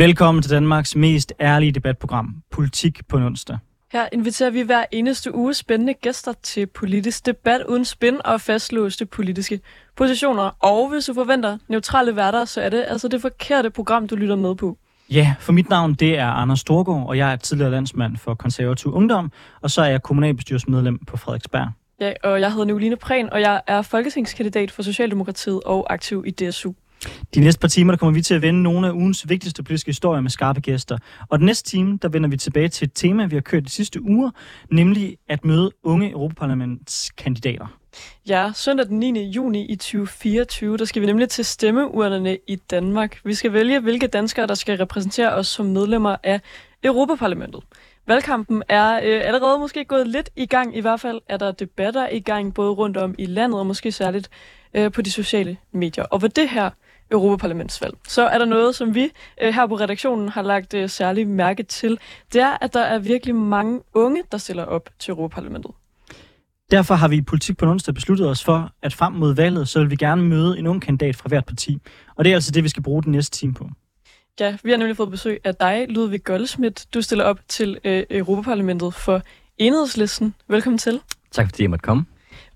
Velkommen 0.00 0.42
til 0.42 0.50
Danmarks 0.50 0.96
mest 0.96 1.32
ærlige 1.40 1.72
debatprogram, 1.72 2.34
Politik 2.50 3.00
på 3.08 3.16
onsdag. 3.16 3.58
Her 3.92 4.08
inviterer 4.12 4.50
vi 4.50 4.60
hver 4.60 4.84
eneste 4.92 5.34
uge 5.34 5.54
spændende 5.54 5.94
gæster 5.94 6.32
til 6.42 6.66
politisk 6.66 7.26
debat 7.26 7.62
uden 7.68 7.84
spin 7.84 8.20
og 8.24 8.40
fastlåste 8.40 9.06
politiske 9.06 9.60
positioner. 9.96 10.50
Og 10.60 10.88
hvis 10.88 11.04
du 11.04 11.14
forventer 11.14 11.58
neutrale 11.68 12.16
værter, 12.16 12.44
så 12.44 12.60
er 12.60 12.68
det 12.68 12.84
altså 12.88 13.08
det 13.08 13.20
forkerte 13.20 13.70
program, 13.70 14.08
du 14.08 14.16
lytter 14.16 14.36
med 14.36 14.54
på. 14.54 14.78
Ja, 15.10 15.34
for 15.40 15.52
mit 15.52 15.68
navn 15.68 15.94
det 15.94 16.18
er 16.18 16.26
Anders 16.26 16.60
Storgård, 16.60 17.08
og 17.08 17.18
jeg 17.18 17.32
er 17.32 17.36
tidligere 17.36 17.70
landsmand 17.70 18.16
for 18.16 18.34
konservativ 18.34 18.94
ungdom, 18.94 19.32
og 19.60 19.70
så 19.70 19.82
er 19.82 19.86
jeg 19.86 20.02
kommunalbestyrelsesmedlem 20.02 20.98
på 20.98 21.16
Frederiksberg. 21.16 21.68
Ja, 22.00 22.12
og 22.24 22.40
jeg 22.40 22.50
hedder 22.52 22.64
Nicoline 22.64 22.96
Prehn, 22.96 23.30
og 23.32 23.40
jeg 23.40 23.60
er 23.66 23.82
folketingskandidat 23.82 24.70
for 24.70 24.82
Socialdemokratiet 24.82 25.60
og 25.66 25.92
aktiv 25.92 26.24
i 26.26 26.30
DSU. 26.30 26.72
De 27.34 27.40
næste 27.40 27.60
par 27.60 27.68
timer, 27.68 27.92
der 27.92 27.98
kommer 27.98 28.14
vi 28.14 28.22
til 28.22 28.34
at 28.34 28.42
vende 28.42 28.62
nogle 28.62 28.86
af 28.86 28.92
ugens 28.92 29.28
vigtigste 29.28 29.62
politiske 29.62 29.88
historier 29.88 30.20
med 30.20 30.30
skarpe 30.30 30.60
gæster. 30.60 30.98
Og 31.28 31.38
den 31.38 31.46
næste 31.46 31.70
time, 31.70 31.98
der 32.02 32.08
vender 32.08 32.28
vi 32.28 32.36
tilbage 32.36 32.68
til 32.68 32.86
et 32.86 32.92
tema, 32.94 33.26
vi 33.26 33.36
har 33.36 33.40
kørt 33.40 33.64
de 33.64 33.70
sidste 33.70 34.02
uger, 34.02 34.30
nemlig 34.70 35.16
at 35.28 35.44
møde 35.44 35.70
unge 35.82 36.10
Europaparlamentskandidater. 36.10 37.66
Ja, 38.28 38.52
søndag 38.54 38.86
den 38.86 38.98
9. 38.98 39.30
juni 39.30 39.66
i 39.66 39.76
2024, 39.76 40.76
der 40.76 40.84
skal 40.84 41.02
vi 41.02 41.06
nemlig 41.06 41.28
til 41.28 41.44
stemmeurnerne 41.44 42.38
i 42.46 42.56
Danmark. 42.56 43.20
Vi 43.24 43.34
skal 43.34 43.52
vælge, 43.52 43.80
hvilke 43.80 44.06
danskere, 44.06 44.46
der 44.46 44.54
skal 44.54 44.78
repræsentere 44.78 45.32
os 45.32 45.46
som 45.46 45.66
medlemmer 45.66 46.16
af 46.22 46.40
Europaparlamentet. 46.84 47.62
Valgkampen 48.06 48.62
er 48.68 48.94
øh, 48.94 49.20
allerede 49.24 49.58
måske 49.58 49.84
gået 49.84 50.08
lidt 50.08 50.30
i 50.36 50.46
gang. 50.46 50.76
I 50.76 50.80
hvert 50.80 51.00
fald 51.00 51.20
er 51.28 51.36
der 51.36 51.52
debatter 51.52 52.08
i 52.08 52.20
gang, 52.20 52.54
både 52.54 52.70
rundt 52.70 52.96
om 52.96 53.14
i 53.18 53.26
landet 53.26 53.60
og 53.60 53.66
måske 53.66 53.92
særligt 53.92 54.30
øh, 54.74 54.92
på 54.92 55.02
de 55.02 55.10
sociale 55.10 55.56
medier. 55.72 56.04
Og 56.04 56.18
hvad 56.18 56.28
det 56.28 56.48
her 56.48 56.70
Europaparlamentsvalg, 57.10 57.94
så 58.08 58.26
er 58.26 58.38
der 58.38 58.44
noget, 58.44 58.74
som 58.74 58.94
vi 58.94 59.08
øh, 59.42 59.54
her 59.54 59.66
på 59.66 59.74
redaktionen 59.74 60.28
har 60.28 60.42
lagt 60.42 60.74
øh, 60.74 60.88
særlig 60.88 61.28
mærke 61.28 61.62
til. 61.62 61.98
Det 62.32 62.40
er, 62.42 62.56
at 62.60 62.74
der 62.74 62.80
er 62.80 62.98
virkelig 62.98 63.34
mange 63.34 63.80
unge, 63.94 64.22
der 64.32 64.38
stiller 64.38 64.64
op 64.64 64.88
til 64.98 65.10
Europaparlamentet. 65.10 65.70
Derfor 66.70 66.94
har 66.94 67.08
vi 67.08 67.16
i 67.16 67.22
Politik 67.22 67.56
på 67.56 67.66
onsdag 67.66 67.94
besluttet 67.94 68.28
os 68.28 68.44
for, 68.44 68.70
at 68.82 68.94
frem 68.94 69.12
mod 69.12 69.34
valget, 69.34 69.68
så 69.68 69.80
vil 69.80 69.90
vi 69.90 69.96
gerne 69.96 70.22
møde 70.22 70.58
en 70.58 70.66
ung 70.66 70.82
kandidat 70.82 71.16
fra 71.16 71.28
hvert 71.28 71.46
parti. 71.46 71.78
Og 72.16 72.24
det 72.24 72.30
er 72.30 72.34
altså 72.34 72.50
det, 72.50 72.64
vi 72.64 72.68
skal 72.68 72.82
bruge 72.82 73.02
den 73.02 73.12
næste 73.12 73.38
time 73.38 73.54
på. 73.54 73.68
Ja, 74.40 74.56
vi 74.62 74.70
har 74.70 74.76
nemlig 74.76 74.96
fået 74.96 75.10
besøg 75.10 75.40
af 75.44 75.54
dig, 75.54 75.86
Ludvig 75.88 76.24
Goldsmith. 76.24 76.82
Du 76.94 77.02
stiller 77.02 77.24
op 77.24 77.38
til 77.48 77.78
øh, 77.84 78.02
Europaparlamentet 78.10 78.94
for 78.94 79.22
Enhedslisten. 79.58 80.34
Velkommen 80.48 80.78
til. 80.78 81.00
Tak 81.30 81.48
fordi 81.48 81.62
jeg 81.62 81.70
måtte 81.70 81.82
komme. 81.82 82.04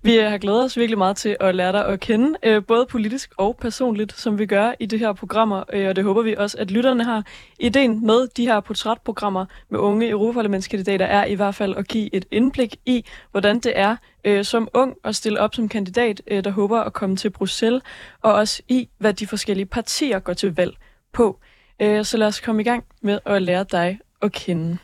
Vi 0.05 0.19
øh, 0.19 0.31
har 0.31 0.37
glædet 0.37 0.63
os 0.63 0.77
virkelig 0.77 0.97
meget 0.97 1.17
til 1.17 1.37
at 1.39 1.55
lære 1.55 1.71
dig 1.71 1.85
at 1.85 1.99
kende, 1.99 2.37
øh, 2.43 2.65
både 2.65 2.85
politisk 2.85 3.33
og 3.37 3.57
personligt, 3.57 4.13
som 4.13 4.39
vi 4.39 4.45
gør 4.45 4.73
i 4.79 4.85
det 4.85 4.99
her 4.99 5.13
programmer, 5.13 5.63
øh, 5.73 5.87
og 5.89 5.95
det 5.95 6.03
håber 6.03 6.21
vi 6.21 6.35
også, 6.35 6.57
at 6.57 6.71
lytterne 6.71 7.03
har. 7.03 7.23
Ideen 7.59 8.05
med 8.05 8.27
de 8.27 8.45
her 8.45 8.59
portrætprogrammer 8.59 9.45
med 9.69 9.79
unge 9.79 10.09
europaparlamentskandidater 10.09 11.05
er 11.05 11.25
i 11.25 11.33
hvert 11.33 11.55
fald 11.55 11.75
at 11.75 11.87
give 11.87 12.15
et 12.15 12.25
indblik 12.31 12.75
i, 12.85 13.05
hvordan 13.31 13.59
det 13.59 13.73
er 13.75 13.95
øh, 14.25 14.45
som 14.45 14.67
ung 14.73 14.95
at 15.03 15.15
stille 15.15 15.39
op 15.39 15.55
som 15.55 15.69
kandidat, 15.69 16.21
der 16.27 16.49
håber 16.49 16.79
at 16.79 16.93
komme 16.93 17.15
til 17.15 17.29
Bruxelles, 17.29 17.83
og 18.21 18.33
også 18.33 18.61
i, 18.67 18.89
hvad 18.97 19.13
de 19.13 19.27
forskellige 19.27 19.65
partier 19.65 20.19
går 20.19 20.33
til 20.33 20.55
valg 20.55 20.73
på. 21.13 21.39
så 21.79 22.15
lad 22.17 22.27
os 22.27 22.39
komme 22.39 22.61
i 22.61 22.65
gang 22.65 22.83
med 23.01 23.19
at 23.25 23.41
lære 23.41 23.65
dig 23.71 23.99
at 24.21 24.31
kende. 24.31 24.77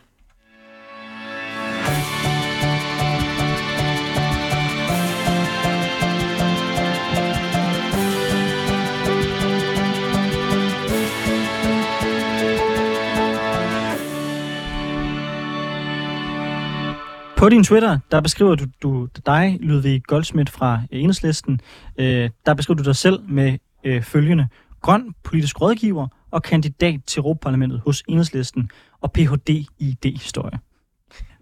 På 17.41 17.49
din 17.49 17.63
Twitter, 17.63 17.99
der 18.11 18.21
beskriver 18.21 18.55
du, 18.55 18.65
du 18.83 19.07
dig, 19.25 19.57
Ludvig 19.61 20.03
Goldsmith 20.03 20.51
fra 20.51 20.81
øh, 20.91 20.99
Enhedslisten, 20.99 21.61
øh, 21.97 22.29
der 22.45 22.53
beskriver 22.53 22.77
du 22.77 22.83
dig 22.83 22.95
selv 22.95 23.19
med 23.29 23.57
øh, 23.83 24.03
følgende. 24.03 24.47
Grøn 24.81 25.13
politisk 25.23 25.61
rådgiver 25.61 26.07
og 26.31 26.43
kandidat 26.43 26.99
til 27.07 27.19
Europaparlamentet 27.19 27.81
hos 27.85 28.03
Enhedslisten 28.07 28.69
og 29.01 29.11
Ph.D. 29.11 29.49
i 29.79 29.97
D-historie. 30.03 30.59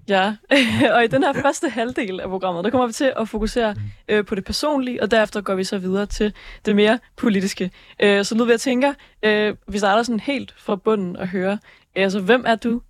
Ja, 0.09 0.35
og 0.95 1.03
i 1.03 1.07
den 1.07 1.23
her 1.23 1.33
første 1.33 1.69
halvdel 1.69 2.19
af 2.19 2.29
programmet, 2.29 2.63
der 2.63 2.69
kommer 2.69 2.87
vi 2.87 2.93
til 2.93 3.13
at 3.17 3.29
fokusere 3.29 3.75
øh, 4.07 4.25
på 4.25 4.35
det 4.35 4.45
personlige, 4.45 5.03
og 5.03 5.11
derefter 5.11 5.41
går 5.41 5.55
vi 5.55 5.63
så 5.63 5.77
videre 5.77 6.05
til 6.05 6.33
det 6.65 6.75
mere 6.75 6.99
politiske. 7.17 7.71
Øh, 7.99 8.25
så 8.25 8.35
nu 8.35 8.43
vil 8.45 8.51
jeg 8.51 8.59
tænke, 8.59 8.93
øh, 9.23 9.55
vi 9.67 9.77
starter 9.77 10.03
sådan 10.03 10.19
helt 10.19 10.53
fra 10.57 10.75
bunden 10.75 11.15
og 11.15 11.27
høre, 11.27 11.59
altså 11.95 12.19
hvem 12.19 12.43
er 12.47 12.55
du? 12.55 12.81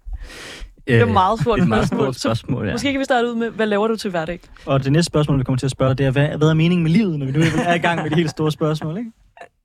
Det 0.93 1.01
er 1.01 1.05
et 1.05 1.11
meget 1.11 1.39
stort 1.41 1.67
meget 1.67 1.87
spørgsmål. 1.87 2.13
spørgsmål 2.13 2.65
ja. 2.65 2.71
Måske 2.71 2.91
kan 2.91 2.99
vi 2.99 3.05
starte 3.05 3.27
ud 3.29 3.35
med, 3.35 3.49
hvad 3.49 3.67
laver 3.67 3.87
du 3.87 3.95
til 3.95 4.09
hverdag? 4.11 4.39
Og 4.65 4.83
det 4.83 4.91
næste 4.91 5.05
spørgsmål, 5.05 5.39
vi 5.39 5.43
kommer 5.43 5.57
til 5.57 5.67
at 5.67 5.71
spørge 5.71 5.89
dig, 5.89 5.97
det 5.97 6.05
er, 6.05 6.11
hvad, 6.11 6.27
hvad 6.37 6.47
er 6.47 6.53
meningen 6.53 6.83
med 6.83 6.91
livet, 6.91 7.19
når 7.19 7.25
vi 7.25 7.31
nu 7.31 7.39
er 7.65 7.73
i 7.73 7.77
gang 7.77 8.01
med 8.01 8.09
de 8.09 8.15
helt 8.15 8.29
store 8.29 8.51
spørgsmål, 8.51 8.97
ikke? 8.97 9.11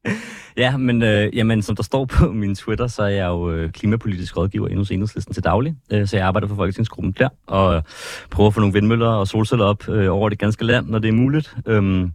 Ja, 0.56 0.76
men 0.76 1.02
øh, 1.02 1.36
jamen, 1.36 1.62
som 1.62 1.76
der 1.76 1.82
står 1.82 2.04
på 2.04 2.32
min 2.32 2.54
Twitter, 2.54 2.86
så 2.86 3.02
er 3.02 3.08
jeg 3.08 3.26
jo 3.26 3.50
øh, 3.50 3.70
klimapolitisk 3.70 4.36
rådgiver 4.36 4.68
i 4.68 4.72
Enhedslisten 4.72 5.34
til 5.34 5.44
daglig. 5.44 5.74
Øh, 5.92 6.08
så 6.08 6.16
jeg 6.16 6.26
arbejder 6.26 6.48
for 6.48 6.54
Folketingsgruppen 6.54 7.14
der, 7.18 7.28
og 7.46 7.82
prøver 8.30 8.48
at 8.48 8.54
få 8.54 8.60
nogle 8.60 8.72
vindmøller 8.72 9.08
og 9.08 9.28
solceller 9.28 9.64
op 9.64 9.88
øh, 9.88 10.12
over 10.12 10.28
det 10.28 10.38
ganske 10.38 10.64
land, 10.64 10.86
når 10.88 10.98
det 10.98 11.08
er 11.08 11.12
muligt. 11.12 11.56
Øhm, 11.66 12.12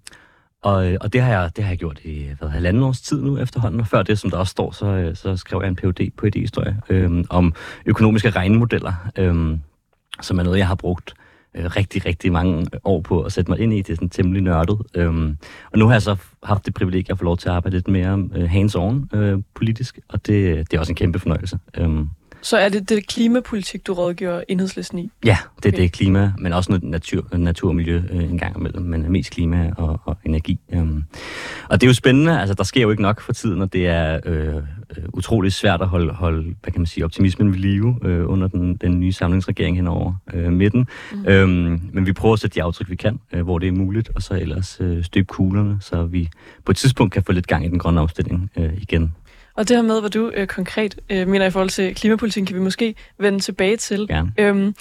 og, 0.61 0.91
øh, 0.91 0.97
og 1.01 1.13
det, 1.13 1.21
har 1.21 1.41
jeg, 1.41 1.51
det 1.55 1.63
har 1.63 1.71
jeg 1.71 1.77
gjort 1.77 1.99
i 2.03 2.27
hvad, 2.39 2.49
halvanden 2.49 2.83
års 2.83 3.01
tid 3.01 3.21
nu 3.21 3.37
efterhånden. 3.37 3.79
Og 3.79 3.87
før 3.87 4.03
det, 4.03 4.19
som 4.19 4.29
der 4.29 4.37
også 4.37 4.51
står, 4.51 4.71
så, 4.71 4.85
øh, 4.85 5.15
så 5.15 5.37
skrev 5.37 5.59
jeg 5.61 5.67
en 5.67 5.75
Ph.D. 5.75 6.11
på 6.17 6.25
idéhistorie 6.25 6.73
øh, 6.89 7.23
om 7.29 7.53
økonomiske 7.85 8.29
regnemodeller, 8.29 8.93
øh, 9.17 9.57
som 10.21 10.39
er 10.39 10.43
noget, 10.43 10.57
jeg 10.57 10.67
har 10.67 10.75
brugt 10.75 11.13
øh, 11.55 11.65
rigtig, 11.65 12.05
rigtig 12.05 12.31
mange 12.31 12.67
år 12.83 13.01
på 13.01 13.21
at 13.21 13.31
sætte 13.31 13.51
mig 13.51 13.59
ind 13.59 13.73
i. 13.73 13.77
Det 13.77 13.89
er 13.89 13.95
sådan 13.95 14.09
temmelig 14.09 14.41
nørdet. 14.41 14.79
Øhm, 14.95 15.37
og 15.71 15.79
nu 15.79 15.85
har 15.85 15.93
jeg 15.93 16.01
så 16.01 16.15
haft 16.43 16.65
det 16.65 16.73
privilegie 16.73 17.11
at 17.11 17.17
få 17.17 17.23
lov 17.23 17.37
til 17.37 17.49
at 17.49 17.55
arbejde 17.55 17.75
lidt 17.75 17.87
mere 17.87 18.29
øh, 18.35 18.49
hands-on 18.51 19.17
øh, 19.17 19.39
politisk, 19.53 19.99
og 20.07 20.27
det, 20.27 20.71
det 20.71 20.77
er 20.77 20.79
også 20.79 20.91
en 20.91 20.95
kæmpe 20.95 21.19
fornøjelse. 21.19 21.59
Øhm, 21.77 22.09
så 22.41 22.57
er 22.57 22.69
det 22.69 22.89
det 22.89 23.07
klimapolitik, 23.07 23.88
du 23.88 23.94
rådgiver 23.94 24.41
enhedslisten 24.47 25.00
i? 25.00 25.11
Ja, 25.25 25.38
det 25.57 25.66
er 25.66 25.69
okay. 25.69 25.81
det 25.81 25.91
klima, 25.91 26.33
men 26.38 26.53
også 26.53 26.72
noget 26.72 26.83
natur, 26.83 27.38
natur 27.38 27.69
og 27.69 27.75
miljø 27.75 28.01
øh, 28.11 28.23
en 28.23 28.38
gang 28.38 28.57
imellem, 28.57 28.83
men 28.83 29.11
mest 29.11 29.31
klima 29.31 29.72
og, 29.77 30.01
og 30.05 30.17
energi. 30.25 30.59
Um. 30.73 31.03
Og 31.69 31.81
det 31.81 31.88
er 31.88 31.89
jo 31.89 31.94
spændende, 31.94 32.39
altså 32.39 32.53
der 32.53 32.63
sker 32.63 32.81
jo 32.81 32.89
ikke 32.89 33.01
nok 33.01 33.22
for 33.22 33.33
tiden, 33.33 33.61
og 33.61 33.73
det 33.73 33.88
er 33.88 34.19
øh, 34.25 34.55
øh 34.55 34.63
utrolig 35.13 35.53
svært 35.53 35.81
at 35.81 35.88
holde, 35.88 36.13
holde 36.13 36.55
hvad 36.63 36.72
kan 36.72 36.81
man 36.81 36.85
sige, 36.85 37.05
optimismen 37.05 37.51
ved 37.53 37.59
live 37.59 37.95
øh, 38.03 38.29
under 38.29 38.47
den, 38.47 38.75
den 38.75 39.00
nye 39.00 39.11
samlingsregering 39.11 39.75
henover 39.75 40.13
øh, 40.33 40.51
midten. 40.51 40.88
Mm. 41.13 41.25
Øhm, 41.27 41.81
men 41.94 42.06
vi 42.06 42.13
prøver 42.13 42.33
at 42.33 42.39
sætte 42.39 42.56
de 42.56 42.63
aftryk, 42.63 42.89
vi 42.89 42.95
kan, 42.95 43.19
øh, 43.33 43.41
hvor 43.41 43.59
det 43.59 43.67
er 43.67 43.71
muligt, 43.71 44.09
og 44.16 44.21
så 44.21 44.33
ellers 44.33 44.77
øh, 44.81 45.03
støbe 45.03 45.25
kuglerne, 45.25 45.77
så 45.81 46.03
vi 46.03 46.29
på 46.66 46.71
et 46.71 46.77
tidspunkt 46.77 47.13
kan 47.13 47.23
få 47.23 47.31
lidt 47.31 47.47
gang 47.47 47.66
i 47.66 47.67
den 47.67 47.79
grønne 47.79 48.01
omstilling 48.01 48.51
øh, 48.57 48.73
igen. 48.77 49.13
Og 49.59 49.67
det 49.67 49.77
her 49.77 49.83
med, 49.83 49.99
hvad 49.99 50.09
du 50.09 50.31
øh, 50.33 50.47
konkret 50.47 50.99
øh, 51.09 51.27
mener 51.27 51.45
i 51.45 51.51
forhold 51.51 51.69
til 51.69 51.95
klimapolitikken, 51.95 52.45
kan 52.45 52.56
vi 52.56 52.61
måske 52.61 52.95
vende 53.17 53.39
tilbage 53.39 53.77
til. 53.77 54.07
Ja. 54.09 54.23
Øhm, 54.38 54.75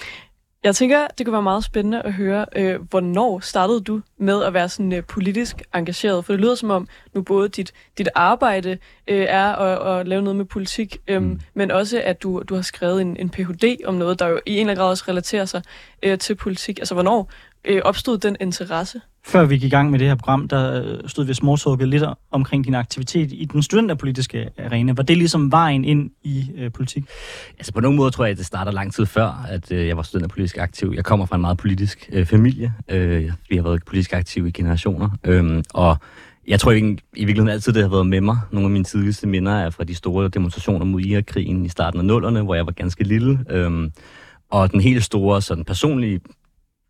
jeg 0.63 0.75
tænker, 0.75 1.07
det 1.17 1.25
kunne 1.25 1.33
være 1.33 1.41
meget 1.41 1.63
spændende 1.63 2.01
at 2.01 2.13
høre, 2.13 2.45
øh, 2.55 2.81
hvornår 2.81 3.39
startede 3.39 3.81
du 3.81 4.01
med 4.17 4.43
at 4.43 4.53
være 4.53 4.69
sådan 4.69 4.93
øh, 4.93 5.03
politisk 5.03 5.61
engageret? 5.75 6.25
For 6.25 6.33
det 6.33 6.39
lyder 6.41 6.55
som 6.55 6.69
om, 6.69 6.87
nu 7.13 7.21
både 7.21 7.49
dit, 7.49 7.73
dit 7.97 8.09
arbejde 8.15 8.77
øh, 9.07 9.25
er 9.29 9.55
at, 9.55 9.99
at 9.99 10.07
lave 10.07 10.21
noget 10.21 10.35
med 10.35 10.45
politik, 10.45 10.97
øh, 11.07 11.21
mm. 11.21 11.39
men 11.53 11.71
også 11.71 12.01
at 12.05 12.23
du, 12.23 12.43
du 12.49 12.55
har 12.55 12.61
skrevet 12.61 13.01
en, 13.01 13.17
en 13.17 13.29
Ph.D. 13.29 13.77
om 13.85 13.93
noget, 13.93 14.19
der 14.19 14.27
jo 14.27 14.39
i 14.45 14.53
en 14.53 14.59
eller 14.59 14.71
anden 14.71 14.81
grad 14.81 14.89
også 14.89 15.03
relaterer 15.07 15.45
sig 15.45 15.61
øh, 16.03 16.17
til 16.17 16.35
politik. 16.35 16.79
Altså, 16.79 16.93
hvornår 16.93 17.31
øh, 17.65 17.81
opstod 17.85 18.17
den 18.17 18.37
interesse? 18.41 19.01
Før 19.25 19.45
vi 19.45 19.55
gik 19.55 19.63
i 19.63 19.69
gang 19.69 19.91
med 19.91 19.99
det 19.99 20.07
her 20.07 20.15
program, 20.15 20.47
der 20.47 20.83
øh, 20.83 21.09
stod 21.09 21.25
vi 21.25 21.33
smalltalket 21.33 21.87
lidt 21.87 22.03
omkring 22.31 22.65
din 22.65 22.75
aktivitet 22.75 23.31
i 23.31 23.45
den 23.45 23.63
studenterpolitiske 23.63 24.49
arena. 24.57 24.93
Var 24.93 25.03
det 25.03 25.17
ligesom 25.17 25.51
vejen 25.51 25.85
ind 25.85 26.11
i 26.23 26.51
øh, 26.55 26.71
politik? 26.71 27.03
Altså 27.57 27.73
på 27.73 27.79
nogen 27.79 27.97
måde 27.97 28.11
tror 28.11 28.25
jeg, 28.25 28.31
at 28.31 28.37
det 28.37 28.45
starter 28.45 28.71
lang 28.71 28.93
tid 28.93 29.05
før, 29.05 29.45
at 29.49 29.71
øh, 29.71 29.87
jeg 29.87 29.97
var 29.97 30.03
studenterpolitisk 30.03 30.57
aktiv. 30.57 30.93
Jeg 30.95 31.05
kommer 31.05 31.25
fra 31.25 31.35
en 31.35 31.41
meget 31.41 31.57
politisk 31.57 32.09
øh, 32.11 32.25
familie. 32.25 32.73
Øh, 32.89 33.31
vi 33.49 33.55
har 33.55 33.63
været 33.63 33.85
politisk 33.85 34.13
aktive 34.13 34.47
i 34.47 34.51
generationer. 34.51 35.09
Øh, 35.23 35.63
og 35.73 35.97
jeg 36.47 36.59
tror 36.59 36.71
i, 36.71 36.77
i 36.77 37.25
virkeligheden 37.25 37.49
altid, 37.49 37.73
det 37.73 37.81
har 37.81 37.89
været 37.89 38.07
med 38.07 38.21
mig. 38.21 38.37
Nogle 38.51 38.65
af 38.65 38.71
mine 38.71 38.83
tidligste 38.83 39.27
minder 39.27 39.51
er 39.51 39.69
fra 39.69 39.83
de 39.83 39.95
store 39.95 40.29
demonstrationer 40.29 40.85
mod 40.85 41.01
Irakkrigen 41.01 41.65
i 41.65 41.69
starten 41.69 41.99
af 41.99 42.05
nullerne, 42.05 42.41
hvor 42.41 42.55
jeg 42.55 42.65
var 42.65 42.71
ganske 42.71 43.03
lille. 43.03 43.39
Øh, 43.49 43.89
og 44.51 44.71
den 44.71 44.81
helt 44.81 45.03
store 45.03 45.41
sådan, 45.41 45.65
personlige 45.65 46.19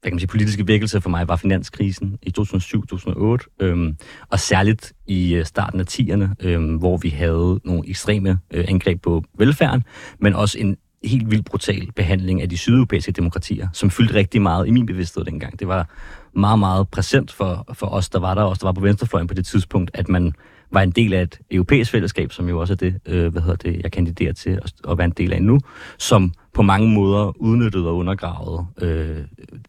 hvad 0.01 0.11
kan 0.11 0.15
man 0.15 0.19
sige, 0.19 0.27
politiske 0.27 0.67
vækkelse 0.67 1.01
for 1.01 1.09
mig 1.09 1.27
var 1.27 1.35
finanskrisen 1.35 2.17
i 2.21 2.33
2007-2008, 2.39 3.55
øhm, 3.59 3.97
og 4.29 4.39
særligt 4.39 4.93
i 5.07 5.33
øh, 5.33 5.45
starten 5.45 5.79
af 5.79 5.85
10'erne, 5.89 6.27
øhm, 6.39 6.75
hvor 6.75 6.97
vi 6.97 7.09
havde 7.09 7.59
nogle 7.63 7.89
ekstreme 7.89 8.39
øh, 8.53 8.65
angreb 8.67 9.01
på 9.01 9.23
velfærden, 9.37 9.83
men 10.19 10.33
også 10.33 10.59
en 10.59 10.77
helt 11.03 11.31
vildt 11.31 11.45
brutal 11.45 11.91
behandling 11.95 12.41
af 12.41 12.49
de 12.49 12.57
sydeuropæiske 12.57 13.11
demokratier, 13.11 13.67
som 13.73 13.89
fyldte 13.89 14.13
rigtig 14.13 14.41
meget 14.41 14.67
i 14.67 14.71
min 14.71 14.85
bevidsthed 14.85 15.25
dengang. 15.25 15.59
Det 15.59 15.67
var 15.67 15.89
meget, 16.35 16.59
meget 16.59 16.89
præsent 16.89 17.31
for, 17.31 17.65
for 17.73 17.87
os, 17.87 18.09
der 18.09 18.19
var 18.19 18.33
der, 18.33 18.43
os, 18.43 18.59
der 18.59 18.67
var 18.67 18.73
på 18.73 18.81
venstrefløjen 18.81 19.27
på 19.27 19.33
det 19.33 19.45
tidspunkt, 19.45 19.91
at 19.93 20.09
man 20.09 20.33
var 20.71 20.81
en 20.81 20.91
del 20.91 21.13
af 21.13 21.21
et 21.21 21.39
europæisk 21.51 21.91
fællesskab, 21.91 22.31
som 22.31 22.49
jo 22.49 22.59
også 22.59 22.73
er 22.73 22.77
det, 22.77 22.99
øh, 23.05 23.31
hvad 23.31 23.41
hedder 23.41 23.55
det, 23.55 23.81
jeg 23.83 23.91
kandiderer 23.91 24.33
til 24.33 24.49
at, 24.49 24.73
at 24.89 24.97
være 24.97 25.05
en 25.05 25.13
del 25.17 25.33
af 25.33 25.41
nu, 25.41 25.59
som 25.97 26.33
på 26.53 26.61
mange 26.61 26.89
måder 26.89 27.41
udnyttede 27.41 27.87
og 27.87 27.95
undergravede 27.95 28.65
øh, 28.81 29.17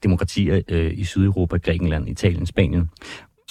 demokratier 0.02 0.60
øh, 0.68 0.92
i 0.98 1.04
Sydeuropa, 1.04 1.56
Grækenland, 1.56 2.08
Italien, 2.08 2.46
Spanien. 2.46 2.90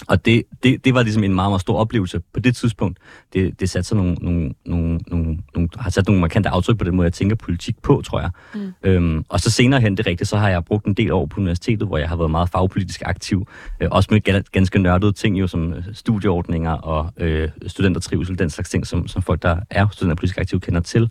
Og 0.08 0.26
det, 0.26 0.44
det, 0.64 0.86
det 0.86 0.94
var 0.94 1.04
ligesom 1.04 1.24
en 1.24 1.36
meget, 1.36 1.52
meget 1.52 1.62
stor 1.62 1.78
oplevelse 1.78 2.22
på 2.34 2.40
det 2.40 2.56
tidspunkt. 2.56 3.00
Det, 3.34 3.60
det 3.60 3.70
satte 3.70 3.88
sig 3.88 3.98
nogle, 3.98 4.14
nogle, 4.14 4.54
nogle, 4.66 5.00
nogle, 5.08 5.38
nogle, 5.56 5.70
har 5.78 5.90
sat 5.90 6.08
nogle 6.08 6.22
markante 6.22 6.50
aftryk 6.50 6.78
på 6.78 6.84
den 6.84 6.96
måde, 6.96 7.06
jeg 7.06 7.14
tænker 7.14 7.36
politik 7.36 7.82
på, 7.82 8.02
tror 8.06 8.20
jeg. 8.20 8.30
Mm. 8.56 8.74
Øhm, 8.84 9.26
og 9.30 9.40
så 9.40 9.52
senere 9.52 9.82
hen, 9.82 9.98
det 9.98 10.08
rigtigt, 10.08 10.30
så 10.30 10.38
har 10.38 10.50
jeg 10.50 10.66
brugt 10.66 10.86
en 10.86 10.94
del 10.94 11.12
år 11.12 11.26
på 11.26 11.40
universitetet, 11.40 11.88
hvor 11.88 11.98
jeg 11.98 12.10
har 12.10 12.16
været 12.16 12.32
meget 12.32 12.50
fagpolitisk 12.50 13.02
aktiv. 13.06 13.48
Øh, 13.80 13.88
også 13.92 14.08
med 14.12 14.52
ganske 14.52 14.80
nørdede 14.80 15.12
ting, 15.12 15.40
jo 15.40 15.48
som 15.48 15.74
øh, 15.74 15.84
studieordninger 15.94 16.72
og 16.72 17.14
øh, 17.18 17.50
studentertrivsel, 17.68 18.40
den 18.40 18.50
slags 18.50 18.70
ting, 18.70 18.88
som, 18.88 19.08
som 19.08 19.22
folk, 19.22 19.42
der 19.42 19.60
er 19.70 19.88
studenterpolitisk 19.92 20.38
aktive, 20.38 20.60
kender 20.60 20.82
til. 20.82 21.10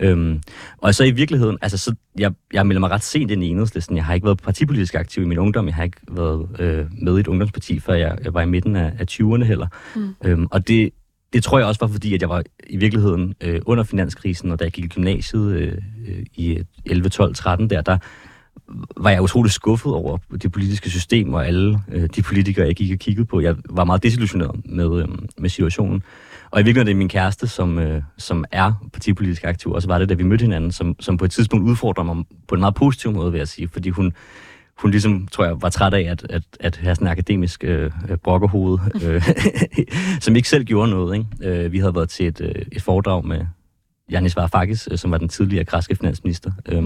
Øhm, 0.00 0.40
og 0.78 0.94
så 0.94 1.04
i 1.04 1.10
virkeligheden, 1.10 1.58
altså 1.62 1.78
så, 1.78 1.94
jeg, 2.18 2.32
jeg 2.52 2.66
melder 2.66 2.80
mig 2.80 2.90
ret 2.90 3.02
sent 3.02 3.30
ind 3.30 3.44
i 3.44 3.48
enhedslisten. 3.48 3.96
Jeg 3.96 4.04
har 4.04 4.14
ikke 4.14 4.24
været 4.24 4.42
partipolitisk 4.42 4.94
aktiv 4.94 5.22
i 5.22 5.26
min 5.26 5.38
ungdom. 5.38 5.66
Jeg 5.66 5.74
har 5.74 5.84
ikke 5.84 6.00
været 6.10 6.48
øh, 6.58 6.86
med 7.02 7.16
i 7.16 7.20
et 7.20 7.28
ungdomsparti, 7.28 7.80
før 7.80 7.94
jeg, 7.94 8.18
jeg 8.24 8.27
var 8.34 8.42
i 8.42 8.46
midten 8.46 8.76
af, 8.76 8.92
af 8.98 9.04
20'erne 9.10 9.44
heller. 9.44 9.66
Mm. 9.96 10.14
Øhm, 10.24 10.46
og 10.50 10.68
det, 10.68 10.90
det 11.32 11.44
tror 11.44 11.58
jeg 11.58 11.66
også 11.66 11.80
var 11.80 11.88
fordi, 11.88 12.14
at 12.14 12.20
jeg 12.20 12.28
var 12.28 12.42
i 12.66 12.76
virkeligheden 12.76 13.34
øh, 13.40 13.60
under 13.66 13.84
finanskrisen, 13.84 14.50
og 14.50 14.58
da 14.58 14.64
jeg 14.64 14.72
gik 14.72 14.84
i 14.84 14.88
gymnasiet 14.88 15.52
øh, 15.52 15.72
øh 16.08 16.24
i 16.34 16.58
11, 16.86 17.08
12, 17.08 17.34
13 17.34 17.70
der, 17.70 17.80
der 17.80 17.98
var 18.96 19.10
jeg 19.10 19.22
utrolig 19.22 19.52
skuffet 19.52 19.92
over 19.92 20.18
det 20.42 20.52
politiske 20.52 20.90
system 20.90 21.34
og 21.34 21.46
alle 21.46 21.80
øh, 21.92 22.08
de 22.16 22.22
politikere, 22.22 22.66
jeg 22.66 22.74
gik 22.74 22.92
og 22.92 22.98
kiggede 22.98 23.26
på. 23.26 23.40
Jeg 23.40 23.56
var 23.70 23.84
meget 23.84 24.02
desillusioneret 24.02 24.60
med, 24.64 25.02
øh, 25.02 25.08
med 25.38 25.50
situationen. 25.50 26.02
Og 26.50 26.60
i 26.60 26.64
virkeligheden 26.64 26.88
er 26.88 26.92
det 26.92 26.96
min 26.96 27.08
kæreste, 27.08 27.46
som, 27.46 27.78
øh, 27.78 28.02
som 28.18 28.44
er 28.52 28.72
partipolitisk 28.92 29.44
aktiv, 29.44 29.72
og 29.72 29.82
så 29.82 29.88
var 29.88 29.98
det, 29.98 30.08
da 30.08 30.14
vi 30.14 30.22
mødte 30.22 30.42
hinanden, 30.42 30.72
som, 30.72 30.96
som 31.00 31.16
på 31.16 31.24
et 31.24 31.30
tidspunkt 31.30 31.68
udfordrer 31.68 32.04
mig 32.04 32.24
på 32.48 32.54
en 32.54 32.60
meget 32.60 32.74
positiv 32.74 33.12
måde, 33.12 33.32
vil 33.32 33.38
jeg 33.38 33.48
sige, 33.48 33.68
fordi 33.68 33.88
hun, 33.88 34.12
hun 34.78 34.90
ligesom, 34.90 35.28
tror 35.32 35.44
jeg, 35.44 35.62
var 35.62 35.68
træt 35.68 35.94
af 35.94 36.00
at, 36.10 36.26
at, 36.30 36.42
at 36.60 36.76
have 36.76 36.94
sådan 36.94 37.06
en 37.06 37.10
akademisk 37.10 37.64
øh, 37.64 37.90
øh 38.08 38.16
brokkerhoved, 38.16 38.78
øh, 39.04 39.22
som 40.24 40.36
ikke 40.36 40.48
selv 40.48 40.64
gjorde 40.64 40.90
noget. 40.90 41.16
Ikke? 41.16 41.64
Øh, 41.64 41.72
vi 41.72 41.78
havde 41.78 41.94
været 41.94 42.08
til 42.08 42.26
et, 42.26 42.40
øh, 42.40 42.54
et 42.72 42.82
foredrag 42.82 43.26
med 43.26 43.46
Janis 44.10 44.36
Varoufakis, 44.36 44.88
øh, 44.90 44.98
som 44.98 45.10
var 45.10 45.18
den 45.18 45.28
tidligere 45.28 45.64
græske 45.64 45.96
finansminister. 45.96 46.52
Øh, 46.66 46.84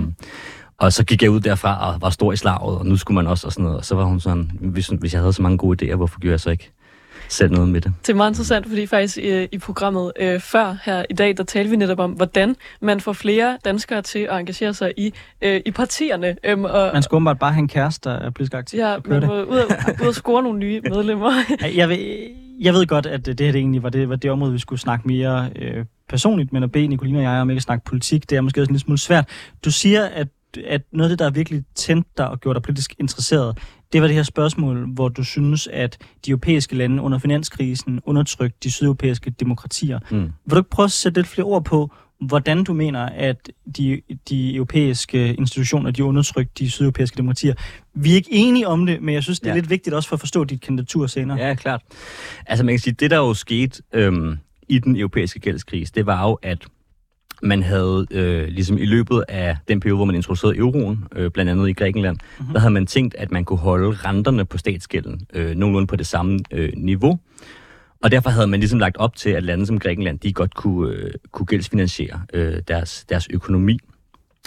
og 0.79 0.93
så 0.93 1.05
gik 1.05 1.23
jeg 1.23 1.31
ud 1.31 1.41
derfra 1.41 1.93
og 1.93 2.01
var 2.01 2.11
stor 2.11 2.33
i 2.33 2.37
slaget, 2.37 2.79
og 2.79 2.87
nu 2.87 2.97
skulle 2.97 3.15
man 3.15 3.27
også 3.27 3.47
og 3.47 3.53
sådan 3.53 3.63
noget. 3.63 3.79
Og 3.79 3.85
så 3.85 3.95
var 3.95 4.05
hun 4.05 4.21
sådan, 4.21 4.51
hvis, 4.61 4.87
hvis 4.87 5.13
jeg 5.13 5.21
havde 5.21 5.33
så 5.33 5.43
mange 5.43 5.59
gode 5.59 5.93
idéer, 5.93 5.97
hvorfor 5.97 6.21
gjorde 6.21 6.33
jeg 6.33 6.41
så 6.41 6.51
ikke 6.51 6.73
selv 7.33 7.53
noget 7.53 7.69
med 7.69 7.81
det. 7.81 7.93
Det 8.07 8.13
er 8.13 8.17
meget 8.17 8.31
interessant, 8.31 8.69
fordi 8.69 8.87
faktisk 8.87 9.19
i, 9.19 9.45
i 9.53 9.59
programmet 9.59 10.13
øh, 10.21 10.41
før 10.41 10.77
her 10.85 11.05
i 11.11 11.15
dag, 11.15 11.37
der 11.37 11.43
talte 11.43 11.71
vi 11.71 11.77
netop 11.77 11.99
om, 11.99 12.11
hvordan 12.11 12.57
man 12.81 13.01
får 13.01 13.13
flere 13.13 13.59
danskere 13.65 14.03
til 14.03 14.19
at 14.19 14.41
engagere 14.41 14.75
sig 14.75 14.93
i, 14.97 15.13
øh, 15.43 15.61
i 15.67 15.71
partierne. 15.71 16.37
Øhm, 16.45 16.65
og, 16.65 16.91
man 16.93 17.03
skal 17.03 17.17
åbenbart 17.17 17.39
bare 17.39 17.53
have 17.53 17.63
en 17.63 17.69
kæreste, 17.69 18.11
der 18.11 18.17
er 18.17 18.31
politisk 18.31 18.55
aktiv. 18.55 18.79
Ja, 18.79 18.97
man 19.07 19.27
må 19.27 19.43
ud, 19.43 19.75
ud 20.03 20.07
og 20.07 20.15
score 20.15 20.43
nogle 20.43 20.59
nye 20.59 20.81
medlemmer. 20.81 21.33
jeg, 21.77 21.89
ved, 21.89 21.99
jeg 22.61 22.75
ved 22.75 22.87
godt, 22.87 23.07
at 23.07 23.27
det 23.27 23.41
her 23.41 23.53
det 23.53 23.59
egentlig 23.59 23.83
var 23.83 23.89
det, 23.89 24.09
var 24.09 24.17
det 24.17 24.31
område, 24.31 24.53
vi 24.53 24.59
skulle 24.59 24.81
snakke 24.81 25.09
mere 25.09 25.51
øh, 25.57 25.85
personligt, 26.09 26.53
men 26.53 26.63
at 26.63 26.73
bede 26.73 26.87
Nicolina 26.87 27.19
og 27.19 27.25
jeg 27.25 27.41
om 27.41 27.51
ikke 27.51 27.59
at 27.59 27.63
snakke 27.63 27.85
politik, 27.85 28.31
det 28.31 28.37
er 28.37 28.41
måske 28.41 28.61
også 28.61 28.71
en 28.71 28.75
lille 28.75 28.85
smule 28.85 28.99
svært. 28.99 29.29
Du 29.65 29.71
siger, 29.71 30.05
at 30.05 30.29
at 30.67 30.83
noget 30.93 31.11
af 31.11 31.13
det, 31.13 31.19
der 31.19 31.27
er 31.27 31.31
virkelig 31.31 31.65
tændt 31.75 32.07
dig 32.19 32.29
og 32.29 32.41
gjort 32.41 32.57
dig 32.57 32.63
politisk 32.63 32.95
interesseret, 32.99 33.59
det 33.93 34.01
var 34.01 34.07
det 34.07 34.17
her 34.17 34.23
spørgsmål, 34.23 34.95
hvor 34.95 35.09
du 35.09 35.25
synes, 35.25 35.67
at 35.67 35.99
de 36.27 36.31
europæiske 36.31 36.77
lande 36.77 37.03
under 37.03 37.19
finanskrisen 37.19 38.01
undertrykte 38.05 38.59
de 38.63 38.71
sydeuropæiske 38.71 39.31
demokratier. 39.31 39.99
Mm. 40.11 40.21
Vil 40.21 40.51
du 40.51 40.57
ikke 40.57 40.71
prøve 40.71 40.85
at 40.85 40.93
sætte 40.93 41.19
lidt 41.19 41.27
flere 41.27 41.47
ord 41.47 41.65
på, 41.65 41.93
hvordan 42.21 42.65
du 42.65 42.73
mener, 42.73 43.01
at 43.01 43.51
de, 43.77 44.01
de 44.29 44.55
europæiske 44.55 45.35
institutioner, 45.35 45.91
de 45.91 46.05
undertrykte 46.05 46.65
de 46.65 46.71
sydeuropæiske 46.71 47.17
demokratier. 47.17 47.55
Vi 47.95 48.11
er 48.11 48.15
ikke 48.15 48.33
enige 48.33 48.69
om 48.69 48.87
det, 48.87 49.03
men 49.03 49.15
jeg 49.15 49.23
synes, 49.23 49.41
det 49.41 49.47
er 49.47 49.51
ja. 49.51 49.57
lidt 49.57 49.71
vigtigt 49.71 49.95
også 49.95 50.09
for 50.09 50.17
at 50.17 50.21
forstå 50.21 50.45
dit 50.45 50.61
kandidatur 50.61 51.07
senere. 51.07 51.39
Ja, 51.39 51.55
klart. 51.55 51.83
Altså 52.47 52.65
man 52.65 52.73
kan 52.73 52.79
sige, 52.79 52.95
det 52.95 53.11
der 53.11 53.17
jo 53.17 53.35
skete 53.35 53.83
øhm, 53.93 54.39
i 54.69 54.79
den 54.79 54.97
europæiske 54.97 55.41
gældskrise, 55.41 55.93
det 55.95 56.07
var 56.07 56.29
jo, 56.29 56.39
at 56.43 56.67
man 57.43 57.63
havde 57.63 58.07
øh, 58.11 58.49
ligesom 58.49 58.79
i 58.79 58.85
løbet 58.85 59.25
af 59.29 59.57
den 59.69 59.81
periode, 59.81 59.97
hvor 59.97 60.05
man 60.05 60.15
introducerede 60.15 60.57
euroen, 60.57 61.05
øh, 61.17 61.31
blandt 61.31 61.51
andet 61.51 61.69
i 61.69 61.73
Grækenland, 61.73 62.17
mm-hmm. 62.39 62.53
der 62.53 62.61
havde 62.61 62.73
man 62.73 62.87
tænkt, 62.87 63.15
at 63.15 63.33
man 63.33 63.45
kunne 63.45 63.59
holde 63.59 63.93
renterne 63.93 64.45
på 64.45 64.59
statsgælden 64.59 65.27
øh, 65.35 65.55
nogenlunde 65.57 65.87
på 65.87 65.97
det 65.97 66.07
samme 66.07 66.39
øh, 66.51 66.73
niveau. 66.77 67.19
Og 68.03 68.11
derfor 68.11 68.31
havde 68.31 68.47
man 68.47 68.61
ligesom 68.61 68.79
lagt 68.79 68.97
op 68.97 69.17
til, 69.17 69.31
at 69.31 69.43
lande 69.43 69.67
som 69.67 69.79
Grækenland, 69.79 70.19
de 70.19 70.33
godt 70.33 70.55
kunne, 70.55 70.95
øh, 70.95 71.11
kunne 71.31 71.47
gældsfinansiere 71.47 72.21
øh, 72.33 72.59
deres, 72.69 73.05
deres 73.09 73.29
økonomi. 73.31 73.79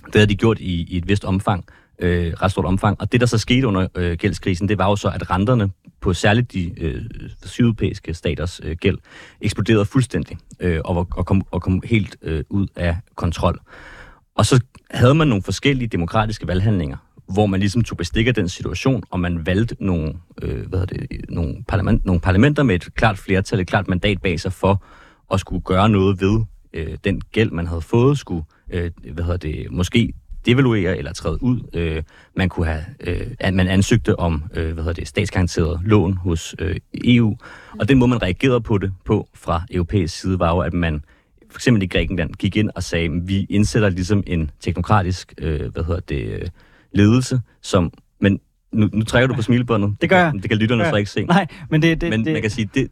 Det 0.05 0.15
havde 0.15 0.27
de 0.27 0.35
gjort 0.35 0.59
i, 0.59 0.83
i 0.83 0.97
et 0.97 1.07
vist 1.07 1.25
omfang, 1.25 1.65
øh, 1.99 2.33
ret 2.33 2.51
stort 2.51 2.65
omfang. 2.65 3.01
Og 3.01 3.11
det, 3.11 3.21
der 3.21 3.27
så 3.27 3.37
skete 3.37 3.67
under 3.67 3.87
øh, 3.95 4.17
gældskrisen, 4.17 4.69
det 4.69 4.77
var 4.77 4.89
jo 4.89 4.95
så, 4.95 5.07
at 5.07 5.29
renterne 5.29 5.71
på 6.01 6.13
særligt 6.13 6.53
de 6.53 6.81
øh, 6.81 7.01
sydeuropæiske 7.45 8.13
staters 8.13 8.61
øh, 8.63 8.77
gæld 8.77 8.97
eksploderede 9.41 9.85
fuldstændig 9.85 10.37
øh, 10.59 10.81
og, 10.85 11.07
og, 11.15 11.25
kom, 11.25 11.41
og 11.51 11.61
kom 11.61 11.81
helt 11.85 12.17
øh, 12.21 12.43
ud 12.49 12.67
af 12.75 12.97
kontrol. 13.15 13.59
Og 14.35 14.45
så 14.45 14.63
havde 14.91 15.15
man 15.15 15.27
nogle 15.27 15.43
forskellige 15.43 15.87
demokratiske 15.87 16.47
valghandlinger, 16.47 16.97
hvor 17.33 17.45
man 17.45 17.59
ligesom 17.59 17.83
tog 17.83 17.97
bestik 17.97 18.27
af 18.27 18.33
den 18.33 18.49
situation, 18.49 19.03
og 19.09 19.19
man 19.19 19.45
valgte 19.45 19.75
nogle, 19.79 20.13
øh, 20.41 20.67
hvad 20.67 20.87
det, 20.87 21.07
nogle, 21.29 21.63
parlament, 21.67 22.05
nogle 22.05 22.21
parlamenter 22.21 22.63
med 22.63 22.75
et 22.75 22.95
klart 22.95 23.17
flertal, 23.17 23.59
et 23.59 23.67
klart 23.67 23.87
mandat 23.87 24.21
bag 24.21 24.39
sig 24.39 24.53
for 24.53 24.83
at 25.33 25.39
skulle 25.39 25.61
gøre 25.61 25.89
noget 25.89 26.21
ved 26.21 26.41
øh, 26.73 26.97
den 27.03 27.21
gæld, 27.21 27.51
man 27.51 27.67
havde 27.67 27.81
fået, 27.81 28.17
skulle 28.17 28.43
øh, 28.69 28.91
hvad 29.13 29.23
hedder 29.23 29.37
det, 29.37 29.71
måske 29.71 30.13
devaluere 30.45 30.97
eller 30.97 31.13
træde 31.13 31.43
ud. 31.43 31.59
Øh, 31.73 32.03
man 32.35 32.49
kunne 32.49 32.65
have, 32.65 32.83
øh, 32.99 33.27
at 33.39 33.53
man 33.53 33.67
ansøgte 33.67 34.19
om, 34.19 34.43
øh, 34.53 34.73
hvad 34.73 34.83
hedder 34.83 34.93
det, 34.93 35.07
statsgaranteret 35.07 35.79
lån 35.83 36.13
hos 36.13 36.55
øh, 36.59 36.75
EU. 36.93 37.37
Og 37.79 37.89
den 37.89 37.97
måde, 37.97 38.09
man 38.09 38.21
reagerede 38.21 38.61
på 38.61 38.77
det 38.77 38.93
på 39.05 39.27
fra 39.33 39.61
europæisk 39.71 40.19
side, 40.19 40.39
var 40.39 40.55
jo, 40.55 40.59
at 40.59 40.73
man 40.73 41.03
for 41.51 41.57
eksempel 41.57 41.83
i 41.83 41.87
Grækenland 41.87 42.33
gik 42.33 42.55
ind 42.55 42.69
og 42.75 42.83
sagde, 42.83 43.05
at 43.05 43.27
vi 43.27 43.45
indsætter 43.49 43.89
ligesom 43.89 44.23
en 44.27 44.51
teknokratisk, 44.59 45.33
øh, 45.37 45.71
hvad 45.73 45.83
hedder 45.83 45.99
det, 45.99 46.51
ledelse, 46.91 47.41
som, 47.61 47.91
men 48.21 48.39
nu, 48.71 48.89
nu 48.93 49.03
trækker 49.03 49.27
du 49.27 49.33
på 49.33 49.41
smilebåndet. 49.41 49.95
Det 50.01 50.09
gør 50.09 50.17
jeg. 50.17 50.33
Det 50.33 50.49
kan 50.49 50.57
lytterne 50.57 50.85
så 50.89 50.95
ikke 50.95 51.09
se. 51.09 51.25
Nej, 51.25 51.47
men 51.69 51.81
det... 51.81 52.01
det 52.01 52.09
men 52.09 52.25
det, 52.25 52.33
man 52.33 52.41
kan 52.41 52.51
sige, 52.51 52.69
det, 52.73 52.91